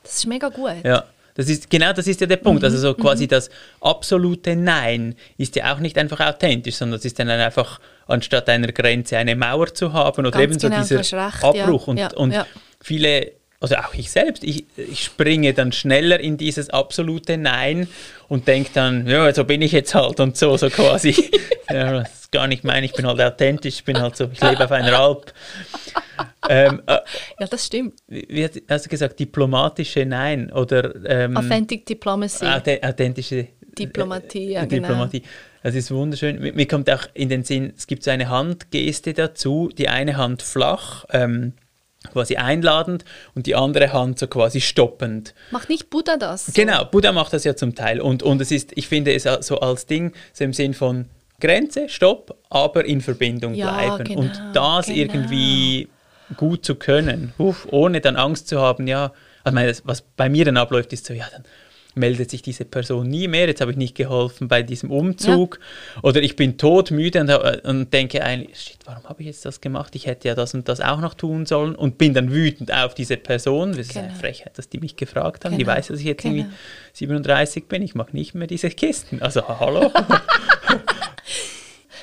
das 0.04 0.18
ist 0.18 0.28
mega 0.28 0.50
gut. 0.50 0.72
Ja, 0.84 1.06
das 1.36 1.48
ist 1.48 1.70
genau 1.70 1.94
das 1.94 2.06
ist 2.06 2.20
ja 2.22 2.28
der 2.28 2.36
Punkt. 2.38 2.64
Also 2.64 2.76
Mhm, 2.78 2.82
so 2.82 2.94
quasi 2.96 3.28
das 3.28 3.50
absolute 3.80 4.56
Nein 4.56 5.16
ist 5.38 5.56
ja 5.56 5.74
auch 5.74 5.80
nicht 5.80 5.98
einfach 5.98 6.20
authentisch, 6.20 6.76
sondern 6.76 7.00
es 7.00 7.06
ist 7.06 7.18
dann 7.18 7.30
einfach 7.30 7.80
anstatt 8.08 8.50
einer 8.50 8.72
Grenze 8.74 9.18
eine 9.18 9.36
Mauer 9.36 9.74
zu 9.74 9.94
haben 9.94 10.20
oder 10.26 10.32
Ganz 10.32 10.44
eben 10.44 10.60
so 10.60 10.68
genau, 10.70 10.82
dieser 10.82 10.96
du 10.96 11.02
hast 11.22 11.44
recht. 11.44 11.44
Abbruch 11.44 11.88
und, 11.88 12.14
und 12.16 12.36
viele 12.82 13.32
also 13.62 13.76
auch 13.76 13.94
ich 13.94 14.10
selbst, 14.10 14.44
ich, 14.44 14.66
ich 14.78 15.04
springe 15.04 15.54
dann 15.54 15.72
schneller 15.72 16.20
in 16.20 16.38
dieses 16.38 16.70
absolute 16.70 17.38
Nein 17.38 17.88
und 18.30 18.48
denke 18.48 18.70
dann, 18.74 19.06
ja, 19.08 19.34
so 19.34 19.44
bin 19.44 19.62
ich 19.62 19.72
jetzt 19.74 19.94
halt 19.96 20.20
und 20.20 20.38
so, 20.38 20.56
so 20.58 20.70
quasi. 20.70 21.30
ja, 21.70 22.00
das 22.00 22.14
ist 22.22 22.32
gar 22.32 22.48
nicht 22.48 22.64
mein, 22.64 22.84
ich 22.86 22.94
bin 22.94 23.06
halt 23.06 23.20
authentisch, 23.20 23.76
ich 23.76 23.84
bin 23.84 24.00
halt 24.00 24.16
so, 24.16 24.30
ich 24.32 24.42
lebe 24.42 24.64
auf 24.64 24.72
einer 24.72 24.98
Alp. 24.98 25.34
ähm, 26.48 26.82
äh, 26.88 27.00
Ja, 27.40 27.48
das 27.48 27.66
stimmt. 27.66 27.94
wie 28.08 28.48
hast 28.70 28.86
du 28.86 28.90
gesagt, 28.90 29.20
diplomatische 29.20 30.06
Nein 30.06 30.52
oder 30.52 30.94
ähm, 31.06 31.36
Authentic 31.38 31.86
Diplomacy. 31.86 32.46
Auth- 32.46 32.84
authentische 32.88 33.48
Diplomatie, 33.78 34.52
ja, 34.54 34.64
äh, 34.64 34.68
genau. 34.68 34.88
Diplomatie. 34.88 35.24
Das 35.64 35.76
ist 35.76 35.92
wunderschön. 35.92 36.40
Mir, 36.40 36.54
mir 36.54 36.68
kommt 36.68 36.90
auch 36.90 37.04
in 37.14 37.28
den 37.30 37.44
Sinn, 37.44 37.74
es 37.76 37.88
gibt 37.88 38.04
so 38.04 38.12
eine 38.12 38.30
Handgeste 38.30 39.14
dazu, 39.14 39.70
die 39.78 39.90
eine 39.90 40.16
Hand 40.18 40.42
flach, 40.42 41.06
ähm, 41.12 41.54
quasi 42.12 42.38
einladend 42.38 43.04
und 43.36 43.46
die 43.46 43.56
andere 43.56 43.92
Hand 43.94 44.20
so 44.20 44.28
quasi 44.28 44.62
stoppend. 44.62 45.34
Macht 45.52 45.70
nicht 45.70 45.90
Buddha 45.90 46.18
das? 46.18 46.48
so? 46.48 46.52
Genau, 46.54 46.86
Buddha 46.86 47.12
macht 47.12 47.34
das 47.34 47.44
ja 47.44 47.56
zum 47.56 47.76
Teil. 47.76 48.00
Und, 48.00 48.24
und 48.24 48.42
es 48.42 48.52
ist, 48.52 48.72
ich 48.76 48.88
finde 48.88 49.14
es 49.14 49.24
so 49.24 49.60
als 49.60 49.86
Ding, 49.86 50.14
so 50.34 50.44
im 50.44 50.54
Sinn 50.54 50.74
von 50.74 51.06
Grenze, 51.40 51.90
Stopp, 51.90 52.38
aber 52.50 52.86
in 52.86 53.02
Verbindung 53.02 53.54
Ja, 53.54 53.72
bleiben. 53.72 54.04
genau, 54.06 54.20
und 54.22 54.42
das 54.54 54.88
genau. 54.88 54.98
irgendwie 54.98 55.88
gut 56.38 56.64
zu 56.66 56.76
können, 56.76 57.34
uff, 57.38 57.68
ohne 57.72 58.02
dann 58.02 58.16
Angst 58.16 58.48
zu 58.48 58.60
haben, 58.60 58.88
ja, 58.88 59.12
also 59.44 59.56
meine, 59.56 59.74
was 59.84 60.02
bei 60.02 60.30
mir 60.30 60.46
dann 60.46 60.58
abläuft, 60.58 60.94
ist 60.94 61.06
so, 61.06 61.14
ja, 61.14 61.26
dann 61.32 61.44
meldet 61.96 62.30
sich 62.30 62.42
diese 62.44 62.66
Person 62.66 63.08
nie 63.10 63.28
mehr, 63.28 63.48
jetzt 63.48 63.62
habe 63.62 63.72
ich 63.72 63.78
nicht 63.78 63.96
geholfen 63.96 64.48
bei 64.48 64.62
diesem 64.64 64.92
Umzug 64.92 65.60
oder 66.04 66.22
ich 66.22 66.36
bin 66.36 66.58
todmüde 66.58 67.20
und, 67.22 67.30
hab- 67.32 67.66
und 67.66 67.92
denke 67.94 68.24
eigentlich, 68.24 68.60
shit, 68.60 68.78
warum 68.86 69.04
habe 69.06 69.22
ich 69.22 69.28
jetzt 69.28 69.44
das 69.44 69.60
gemacht? 69.60 69.96
Ich 69.96 70.06
hätte 70.06 70.28
ja 70.28 70.36
das 70.36 70.54
und 70.54 70.70
das 70.70 70.82
auch 70.82 71.00
noch 71.02 71.16
tun 71.16 71.46
sollen 71.48 71.76
und 71.76 71.98
bin 71.98 72.14
dann 72.14 72.32
wütend 72.32 72.72
auf 72.72 72.94
diese 72.94 73.18
Person. 73.18 73.72
Das 73.72 73.88
ist 73.88 73.98
eine 73.98 74.08
Genau. 74.10 74.20
Frechheit, 74.20 74.58
dass 74.58 74.70
die 74.70 74.80
mich 74.80 74.96
gefragt 74.98 75.44
haben. 75.46 75.58
Die 75.58 75.64
Genau, 75.64 75.76
weiß, 75.76 75.88
dass 75.88 76.00
ich 76.00 76.06
jetzt 76.06 76.22
genau. 76.22 76.36
irgendwie 76.36 76.56
37 76.94 77.68
bin, 77.68 77.82
ich 77.82 77.96
mag 77.96 78.14
nicht 78.14 78.36
mehr 78.36 78.48
diese 78.48 78.70
Kisten. 78.70 79.22
Also 79.22 79.48
hallo? 79.48 79.92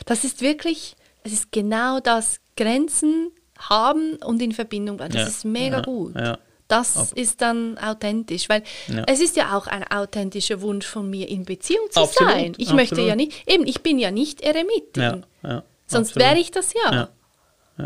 Das 0.05 0.23
ist 0.25 0.41
wirklich, 0.41 0.95
es 1.25 1.33
ist 1.33 1.51
genau 1.53 1.99
das, 2.01 2.39
Grenzen 2.57 3.31
haben 3.59 4.17
und 4.25 4.41
in 4.41 4.53
Verbindung 4.53 4.97
bleiben. 4.99 5.13
Das 5.15 5.23
Ja, 5.23 5.29
ist 5.29 5.45
mega 5.45 5.77
ja, 5.79 5.83
gut. 5.83 6.15
ja. 6.15 6.39
Das 6.69 7.13
ist 7.13 7.41
dann 7.43 7.79
authentisch, 7.79 8.49
weil 8.49 8.63
Ja. 8.89 9.05
es 9.07 9.21
ist 9.21 9.37
ja 9.37 9.57
auch 9.57 9.67
ein 9.69 9.85
authentischer 9.85 10.61
Wunsch 10.63 10.87
von 10.87 11.09
mir, 11.09 11.29
in 11.29 11.45
Beziehung 11.45 11.87
zu 11.91 12.01
Absolut, 12.01 12.33
sein. 12.33 12.53
Ich 12.59 12.73
möchte 12.73 12.95
absolut. 12.97 13.09
ja 13.09 13.17
nicht, 13.17 13.49
eben, 13.49 13.67
ich 13.67 13.83
bin 13.83 13.99
ja 13.99 14.11
nicht 14.11 14.41
Eremitin. 14.41 15.03
ja, 15.03 15.21
ja, 15.45 15.63
Sonst 15.87 16.17
wäre 16.17 16.39
ich 16.39 16.51
das 16.51 16.73
ja. 16.75 17.09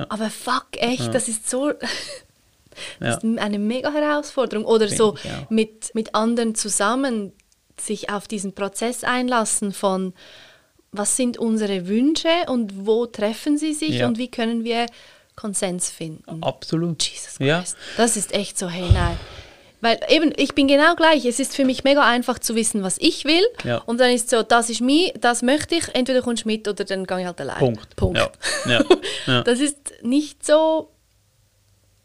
Aber 0.09 0.31
fuck, 0.31 0.69
echt, 0.77 1.13
das 1.15 1.29
ist 1.29 1.49
so. 1.51 1.73
Das 3.01 3.23
ist 3.23 3.39
eine 3.39 3.59
mega 3.59 3.93
Herausforderung. 3.93 4.65
Oder 4.65 4.87
Finde 4.89 4.97
so 4.97 5.15
mit, 5.51 5.95
mit 5.95 6.15
anderen 6.15 6.55
zusammen 6.55 7.33
sich 7.79 8.09
auf 8.11 8.29
diesen 8.29 8.55
Prozess 8.55 9.05
einlassen 9.05 9.73
von, 9.73 10.15
was 10.93 11.17
sind 11.17 11.37
unsere 11.37 11.89
Wünsche 11.89 12.29
und 12.47 12.87
wo 12.87 13.07
treffen 13.07 13.59
sie 13.59 13.75
sich 13.75 14.03
und 14.05 14.19
wie 14.19 14.29
können 14.31 14.65
wir 14.65 14.87
Konsens 15.41 15.91
finden. 15.91 16.43
Absolut. 16.43 17.03
Jesus 17.03 17.37
Ja. 17.39 17.61
Christ. 17.61 17.77
Das 17.97 18.17
ist 18.17 18.35
echt 18.35 18.59
so, 18.59 18.69
hey, 18.69 18.85
nein. 18.93 19.17
Weil 19.83 19.99
eben, 20.09 20.31
ich 20.37 20.55
bin 20.55 20.69
genau 20.69 20.95
gleich. 20.95 21.25
Es 21.25 21.41
ist 21.41 21.57
für 21.57 21.65
mich 21.65 21.85
mega 21.85 22.03
einfach 22.05 22.39
zu 22.39 22.55
wissen, 22.55 22.83
was 22.83 22.97
ich 22.99 23.25
will. 23.25 23.45
Ja. 23.65 23.79
Und 23.87 23.99
dann 23.99 24.11
ist 24.11 24.29
so, 24.29 24.43
das 24.43 24.69
ist 24.69 24.83
mir, 24.83 25.13
das 25.19 25.41
möchte 25.41 25.75
ich. 25.77 25.95
Entweder 25.95 26.21
kommst 26.21 26.45
du 26.45 26.49
mit 26.49 26.69
oder 26.69 26.85
dann 26.85 27.07
gehe 27.07 27.21
ich 27.21 27.27
halt 27.27 27.41
allein. 27.41 27.57
Punkt. 27.59 27.97
Punkt. 27.97 28.19
Ja, 28.19 28.31
ja, 28.67 28.85
ja. 29.27 29.43
Das 29.43 29.59
ist 29.59 29.79
nicht 30.03 30.45
so 30.45 30.91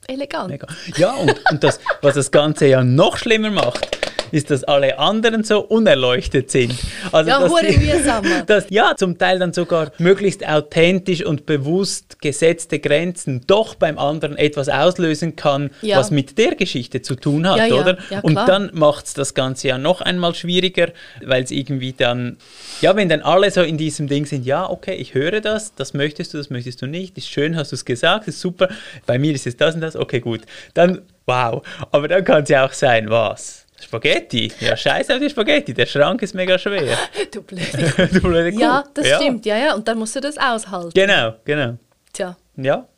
elegant. 0.07 0.49
Mega. 0.51 0.67
Ja, 0.95 1.11
und, 1.15 1.35
und 1.51 1.63
das, 1.63 1.79
was 2.01 2.15
das 2.15 2.31
Ganze 2.31 2.67
ja 2.67 2.81
noch 2.83 3.17
schlimmer 3.17 3.49
macht, 3.51 3.89
ist, 4.31 4.51
dass 4.51 4.63
alle 4.63 4.99
anderen 4.99 5.43
so 5.43 5.59
unerleuchtet 5.61 6.51
sind. 6.51 6.73
Also, 7.11 7.29
Ja, 7.29 7.39
dass 7.39 7.53
die- 7.61 7.77
mühsam, 7.77 8.27
Mann. 8.27 8.43
dass 8.47 8.65
ja 8.69 8.93
zum 8.97 9.17
Teil 9.17 9.39
dann 9.39 9.53
sogar 9.53 9.91
möglichst 9.97 10.47
authentisch 10.47 11.23
und 11.25 11.45
bewusst 11.45 12.21
gesetzte 12.21 12.79
Grenzen 12.79 13.41
doch 13.47 13.75
beim 13.75 13.97
anderen 13.97 14.37
etwas 14.37 14.69
auslösen 14.69 15.35
kann, 15.35 15.71
Ja. 15.81 15.97
was 15.97 16.11
mit 16.11 16.37
der 16.37 16.55
Geschichte 16.55 17.01
zu 17.01 17.15
tun 17.15 17.47
hat, 17.49 17.57
Ja, 17.57 17.65
ja. 17.65 17.75
oder? 17.75 17.97
Ja, 18.09 18.19
und 18.21 18.35
dann 18.35 18.69
macht 18.73 19.05
es 19.05 19.13
das 19.13 19.33
Ganze 19.33 19.67
ja 19.69 19.77
noch 19.77 20.01
einmal 20.01 20.35
schwieriger, 20.35 20.89
weil 21.23 21.43
es 21.43 21.51
irgendwie 21.51 21.93
dann, 21.93 22.37
ja, 22.81 22.95
wenn 22.95 23.09
dann 23.09 23.21
alle 23.21 23.49
so 23.51 23.61
in 23.61 23.77
diesem 23.77 24.07
Ding 24.07 24.25
sind, 24.25 24.45
ja, 24.45 24.69
okay, 24.69 24.95
ich 24.95 25.13
höre 25.13 25.41
das, 25.41 25.73
das 25.75 25.93
möchtest 25.93 26.33
du, 26.33 26.37
das 26.37 26.49
möchtest 26.49 26.81
du 26.81 26.87
nicht, 26.87 27.17
ist 27.17 27.29
schön, 27.29 27.55
hast 27.55 27.71
du 27.71 27.75
es 27.75 27.85
gesagt, 27.85 28.27
ist 28.27 28.39
super, 28.41 28.69
bei 29.05 29.17
mir 29.19 29.33
ist 29.33 29.47
es 29.47 29.57
das 29.57 29.75
und 29.75 29.81
das, 29.81 29.95
okay, 29.95 30.19
gut. 30.19 30.41
Dann, 30.73 31.01
wow, 31.25 31.61
aber 31.91 32.07
dann 32.07 32.23
kann 32.23 32.43
es 32.43 32.49
ja 32.49 32.65
auch 32.65 32.73
sein, 32.73 33.09
was? 33.09 33.64
Spaghetti? 33.81 34.51
Ja, 34.59 34.75
scheiße 34.77 35.13
auf 35.13 35.19
die 35.19 35.29
Spaghetti, 35.29 35.73
der 35.73 35.85
Schrank 35.85 36.21
ist 36.21 36.33
mega 36.33 36.57
schwer. 36.57 36.97
Du 37.31 37.41
blöde. 37.41 38.09
du 38.13 38.21
blöde 38.21 38.51
Kuh. 38.53 38.59
Ja, 38.61 38.83
das 38.93 39.07
stimmt. 39.07 39.45
Ja, 39.45 39.57
ja. 39.57 39.73
Und 39.75 39.87
dann 39.87 39.97
musst 39.97 40.15
du 40.15 40.21
das 40.21 40.37
aushalten. 40.37 40.91
Genau, 40.93 41.35
genau. 41.43 41.77
Tja. 42.13 42.37
Ja, 42.57 42.87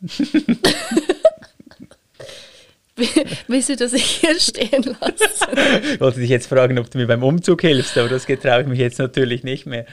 Willst 3.46 3.68
du 3.68 3.76
das 3.76 3.92
hier 3.94 4.38
stehen 4.40 4.82
lassen? 5.00 5.50
ich 5.92 6.00
wollte 6.00 6.18
dich 6.20 6.30
jetzt 6.30 6.48
fragen, 6.48 6.78
ob 6.78 6.90
du 6.90 6.98
mir 6.98 7.06
beim 7.06 7.22
Umzug 7.22 7.60
hilfst, 7.60 7.96
aber 7.96 8.08
das 8.08 8.26
getraue 8.26 8.62
ich 8.62 8.66
mich 8.66 8.78
jetzt 8.80 8.98
natürlich 8.98 9.44
nicht 9.44 9.66
mehr. 9.66 9.86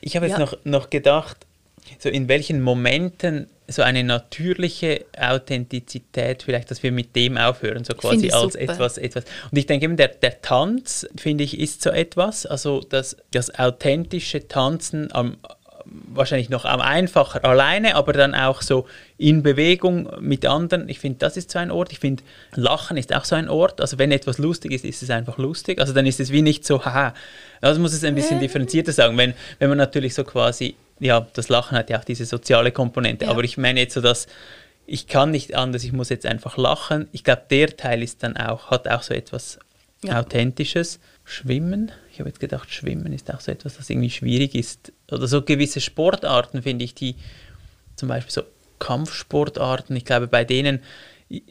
Ich 0.00 0.16
habe 0.16 0.26
jetzt 0.26 0.38
Ja. 0.38 0.44
noch, 0.44 0.56
noch 0.64 0.90
gedacht, 0.90 1.36
so 1.98 2.08
in 2.08 2.28
welchen 2.28 2.62
Momenten 2.62 3.48
so 3.70 3.82
eine 3.82 4.02
natürliche 4.02 5.04
Authentizität, 5.18 6.42
vielleicht, 6.42 6.70
dass 6.70 6.82
wir 6.82 6.90
mit 6.90 7.14
dem 7.14 7.36
aufhören, 7.36 7.84
so 7.84 7.92
quasi 7.94 8.30
als 8.30 8.54
super. 8.54 8.64
etwas, 8.64 8.96
etwas. 8.96 9.24
Und 9.50 9.58
ich 9.58 9.66
denke 9.66 9.84
eben, 9.84 9.96
der, 9.96 10.08
der 10.08 10.40
Tanz, 10.40 11.06
finde 11.16 11.44
ich, 11.44 11.58
ist 11.58 11.82
so 11.82 11.90
etwas, 11.90 12.46
also 12.46 12.80
das, 12.80 13.16
das 13.30 13.58
authentische 13.58 14.48
Tanzen 14.48 15.12
am, 15.12 15.36
wahrscheinlich 15.84 16.48
noch 16.48 16.64
am 16.64 16.80
einfacher 16.80 17.44
alleine, 17.44 17.94
aber 17.94 18.12
dann 18.12 18.34
auch 18.34 18.62
so 18.62 18.86
in 19.16 19.42
Bewegung 19.42 20.08
mit 20.20 20.46
anderen. 20.46 20.88
Ich 20.88 20.98
finde, 20.98 21.18
das 21.18 21.36
ist 21.36 21.50
so 21.50 21.58
ein 21.58 21.70
Ort. 21.70 21.92
Ich 21.92 21.98
finde, 21.98 22.22
Lachen 22.54 22.96
ist 22.96 23.14
auch 23.14 23.24
so 23.24 23.36
ein 23.36 23.48
Ort. 23.48 23.80
Also 23.80 23.98
wenn 23.98 24.12
etwas 24.12 24.38
lustig 24.38 24.72
ist, 24.72 24.84
ist 24.84 25.02
es 25.02 25.10
einfach 25.10 25.38
lustig. 25.38 25.80
Also 25.80 25.92
dann 25.92 26.06
ist 26.06 26.20
es 26.20 26.30
wie 26.30 26.42
nicht 26.42 26.64
so, 26.66 26.84
haha. 26.84 27.14
Also 27.60 27.80
muss 27.80 27.92
es 27.92 28.04
ein 28.04 28.14
bisschen 28.14 28.40
differenzierter 28.40 28.92
sagen. 28.92 29.16
Wenn, 29.16 29.34
wenn 29.58 29.68
man 29.68 29.78
natürlich 29.78 30.14
so 30.14 30.24
quasi, 30.24 30.76
ja, 31.00 31.26
das 31.34 31.48
Lachen 31.48 31.76
hat 31.76 31.90
ja 31.90 31.98
auch 31.98 32.04
diese 32.04 32.24
soziale 32.24 32.72
Komponente. 32.72 33.26
Ja. 33.26 33.30
Aber 33.30 33.44
ich 33.44 33.56
meine 33.58 33.80
jetzt 33.80 33.94
so, 33.94 34.00
dass 34.00 34.26
ich 34.86 35.06
kann 35.06 35.30
nicht 35.30 35.54
anders, 35.54 35.84
ich 35.84 35.92
muss 35.92 36.08
jetzt 36.08 36.24
einfach 36.24 36.56
lachen. 36.56 37.08
Ich 37.12 37.22
glaube, 37.22 37.42
der 37.50 37.76
Teil 37.76 38.02
ist 38.02 38.22
dann 38.22 38.36
auch, 38.36 38.70
hat 38.70 38.88
auch 38.88 39.02
so 39.02 39.12
etwas 39.12 39.58
ja. 40.02 40.18
Authentisches. 40.20 41.00
Schwimmen, 41.24 41.92
ich 42.10 42.20
habe 42.20 42.30
jetzt 42.30 42.40
gedacht, 42.40 42.72
Schwimmen 42.72 43.12
ist 43.12 43.32
auch 43.32 43.40
so 43.40 43.52
etwas, 43.52 43.76
das 43.76 43.90
irgendwie 43.90 44.08
schwierig 44.08 44.54
ist. 44.54 44.92
Oder 45.12 45.26
so 45.26 45.42
gewisse 45.42 45.82
Sportarten, 45.82 46.62
finde 46.62 46.86
ich, 46.86 46.94
die 46.94 47.16
zum 47.96 48.08
Beispiel 48.08 48.32
so 48.32 48.42
Kampfsportarten, 48.78 49.94
ich 49.94 50.06
glaube, 50.06 50.26
bei 50.26 50.44
denen 50.44 50.80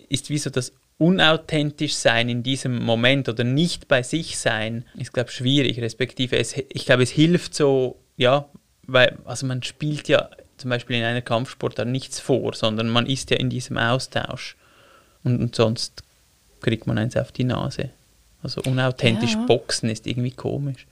ist 0.09 0.31
wie 0.31 0.39
so 0.39 0.49
das 0.49 0.73
unauthentisch 0.97 1.93
sein 1.93 2.29
in 2.29 2.41
diesem 2.41 2.83
Moment 2.83 3.29
oder 3.29 3.43
nicht 3.43 3.87
bei 3.87 4.01
sich 4.01 4.39
sein, 4.39 4.83
ist, 4.95 5.13
glaube 5.13 5.29
ich, 5.29 5.35
schwierig, 5.35 5.79
respektive 5.79 6.37
es, 6.37 6.55
ich 6.57 6.85
glaube, 6.85 7.03
es 7.03 7.11
hilft 7.11 7.53
so, 7.53 7.99
ja, 8.15 8.49
weil, 8.87 9.17
also 9.25 9.45
man 9.45 9.63
spielt 9.63 10.07
ja 10.07 10.29
zum 10.57 10.69
Beispiel 10.69 10.97
in 10.97 11.03
einer 11.03 11.21
Kampfsportart 11.21 11.87
nichts 11.87 12.19
vor, 12.19 12.53
sondern 12.53 12.89
man 12.89 13.05
ist 13.05 13.29
ja 13.29 13.37
in 13.37 13.49
diesem 13.49 13.77
Austausch 13.77 14.55
und, 15.23 15.39
und 15.39 15.55
sonst 15.55 16.03
kriegt 16.61 16.87
man 16.87 16.97
eins 16.97 17.15
auf 17.15 17.31
die 17.31 17.43
Nase. 17.43 17.91
Also 18.41 18.61
unauthentisch 18.61 19.33
ja. 19.33 19.45
Boxen 19.45 19.89
ist 19.89 20.07
irgendwie 20.07 20.31
komisch. 20.31 20.87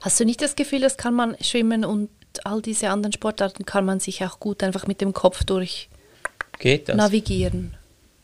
Hast 0.00 0.18
du 0.18 0.24
nicht 0.24 0.40
das 0.42 0.56
Gefühl, 0.56 0.80
das 0.80 0.96
kann 0.96 1.14
man 1.14 1.36
schwimmen 1.40 1.84
und 1.84 2.08
all 2.44 2.62
diese 2.62 2.90
anderen 2.90 3.12
Sportarten 3.12 3.64
kann 3.64 3.84
man 3.84 4.00
sich 4.00 4.24
auch 4.24 4.40
gut 4.40 4.62
einfach 4.62 4.86
mit 4.86 5.00
dem 5.00 5.12
Kopf 5.12 5.44
durch 5.44 5.88
navigieren? 6.62 7.74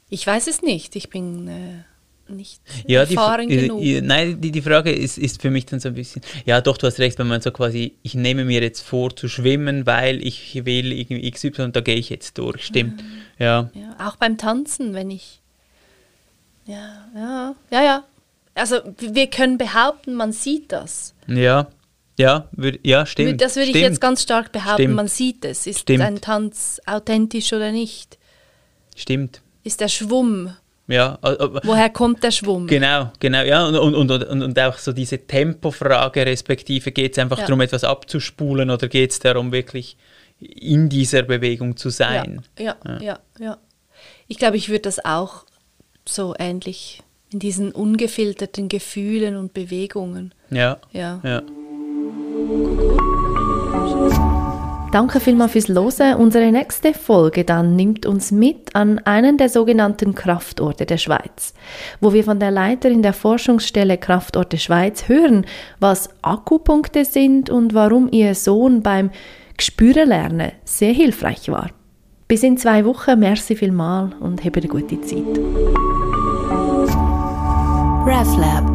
Ich 0.08 0.26
weiß 0.26 0.46
es 0.46 0.62
nicht. 0.62 0.96
Ich 0.96 1.10
bin 1.10 1.48
äh, 1.48 1.84
nicht 2.28 2.60
ja, 2.86 3.00
erfahren 3.00 3.48
die, 3.48 3.56
genug. 3.56 3.80
Die, 3.80 4.00
nein, 4.00 4.40
die, 4.40 4.50
die 4.50 4.62
Frage 4.62 4.92
ist, 4.92 5.18
ist 5.18 5.42
für 5.42 5.50
mich 5.50 5.66
dann 5.66 5.80
so 5.80 5.88
ein 5.88 5.94
bisschen, 5.94 6.22
ja 6.44 6.60
doch, 6.60 6.78
du 6.78 6.86
hast 6.86 6.98
recht, 6.98 7.18
wenn 7.18 7.28
man 7.28 7.40
so 7.40 7.50
quasi, 7.50 7.94
ich 8.02 8.14
nehme 8.14 8.44
mir 8.44 8.62
jetzt 8.62 8.80
vor 8.80 9.14
zu 9.14 9.28
schwimmen, 9.28 9.86
weil 9.86 10.22
ich 10.26 10.64
will 10.64 10.92
irgendwie 10.92 11.30
XY 11.30 11.62
und 11.62 11.76
da 11.76 11.80
gehe 11.80 11.96
ich 11.96 12.10
jetzt 12.10 12.38
durch, 12.38 12.64
stimmt. 12.64 13.02
Mhm. 13.02 13.08
Ja. 13.38 13.70
ja. 13.74 13.96
Auch 13.98 14.16
beim 14.16 14.38
Tanzen, 14.38 14.94
wenn 14.94 15.10
ich, 15.10 15.40
ja, 16.66 17.06
ja, 17.14 17.54
ja, 17.70 17.82
ja, 17.82 18.04
also 18.54 18.76
wir 18.98 19.26
können 19.26 19.58
behaupten, 19.58 20.14
man 20.14 20.32
sieht 20.32 20.72
das. 20.72 21.14
Ja, 21.26 21.68
ja, 22.18 22.48
würd, 22.52 22.80
ja, 22.84 23.06
stimmt. 23.06 23.40
Das 23.40 23.56
würde 23.56 23.70
ich 23.70 23.76
jetzt 23.76 24.00
ganz 24.00 24.22
stark 24.22 24.52
behaupten, 24.52 24.82
stimmt. 24.82 24.94
man 24.94 25.08
sieht 25.08 25.44
es. 25.44 25.66
Ist 25.66 25.80
stimmt. 25.80 26.02
ein 26.02 26.20
Tanz 26.20 26.80
authentisch 26.86 27.52
oder 27.52 27.72
nicht? 27.72 28.18
Stimmt. 28.94 29.42
Ist 29.64 29.80
der 29.80 29.88
Schwumm 29.88 30.54
ja, 30.86 31.18
Woher 31.22 31.88
kommt 31.90 32.22
der 32.22 32.30
Schwumm? 32.30 32.66
Genau, 32.66 33.10
genau, 33.18 33.42
ja, 33.42 33.66
und, 33.66 33.94
und, 33.94 34.10
und, 34.10 34.42
und 34.42 34.58
auch 34.58 34.76
so 34.76 34.92
diese 34.92 35.18
Tempofrage, 35.18 36.26
respektive 36.26 36.92
geht 36.92 37.12
es 37.12 37.18
einfach 37.18 37.38
ja. 37.38 37.46
darum, 37.46 37.60
etwas 37.62 37.84
abzuspulen 37.84 38.70
oder 38.70 38.88
geht 38.88 39.12
es 39.12 39.18
darum, 39.18 39.50
wirklich 39.50 39.96
in 40.40 40.88
dieser 40.88 41.22
Bewegung 41.22 41.76
zu 41.76 41.88
sein? 41.88 42.42
Ja, 42.58 42.76
ja, 42.84 42.92
ja. 42.92 43.00
ja, 43.00 43.18
ja. 43.38 43.58
Ich 44.28 44.38
glaube, 44.38 44.56
ich 44.56 44.68
würde 44.68 44.82
das 44.82 45.04
auch 45.04 45.44
so 46.06 46.34
ähnlich 46.38 47.02
in 47.32 47.38
diesen 47.38 47.72
ungefilterten 47.72 48.68
Gefühlen 48.68 49.36
und 49.36 49.54
Bewegungen. 49.54 50.34
Ja. 50.50 50.78
Ja. 50.92 51.20
ja. 51.24 51.42
Danke 54.94 55.18
vielmals 55.18 55.50
fürs 55.50 55.66
Losen. 55.66 56.14
Unsere 56.14 56.52
nächste 56.52 56.94
Folge 56.94 57.42
dann 57.42 57.74
nimmt 57.74 58.06
uns 58.06 58.30
mit 58.30 58.76
an 58.76 59.00
einen 59.00 59.36
der 59.36 59.48
sogenannten 59.48 60.14
Kraftorte 60.14 60.86
der 60.86 60.98
Schweiz, 60.98 61.52
wo 62.00 62.12
wir 62.12 62.22
von 62.22 62.38
der 62.38 62.52
Leiterin 62.52 63.02
der 63.02 63.12
Forschungsstelle 63.12 63.98
Kraftorte 63.98 64.56
Schweiz 64.56 65.08
hören, 65.08 65.46
was 65.80 66.10
Akkupunkte 66.22 67.04
sind 67.04 67.50
und 67.50 67.74
warum 67.74 68.08
ihr 68.12 68.36
Sohn 68.36 68.84
beim 68.84 69.10
Gespürenlernen 69.56 70.52
sehr 70.64 70.92
hilfreich 70.92 71.48
war. 71.48 71.70
Bis 72.28 72.44
in 72.44 72.56
zwei 72.56 72.84
Wochen, 72.84 73.18
merci 73.18 73.56
vielmal 73.56 74.12
und 74.20 74.44
habt 74.44 74.58
eine 74.58 74.68
gute 74.68 75.00
Zeit. 75.00 75.24
RefLab 78.06 78.73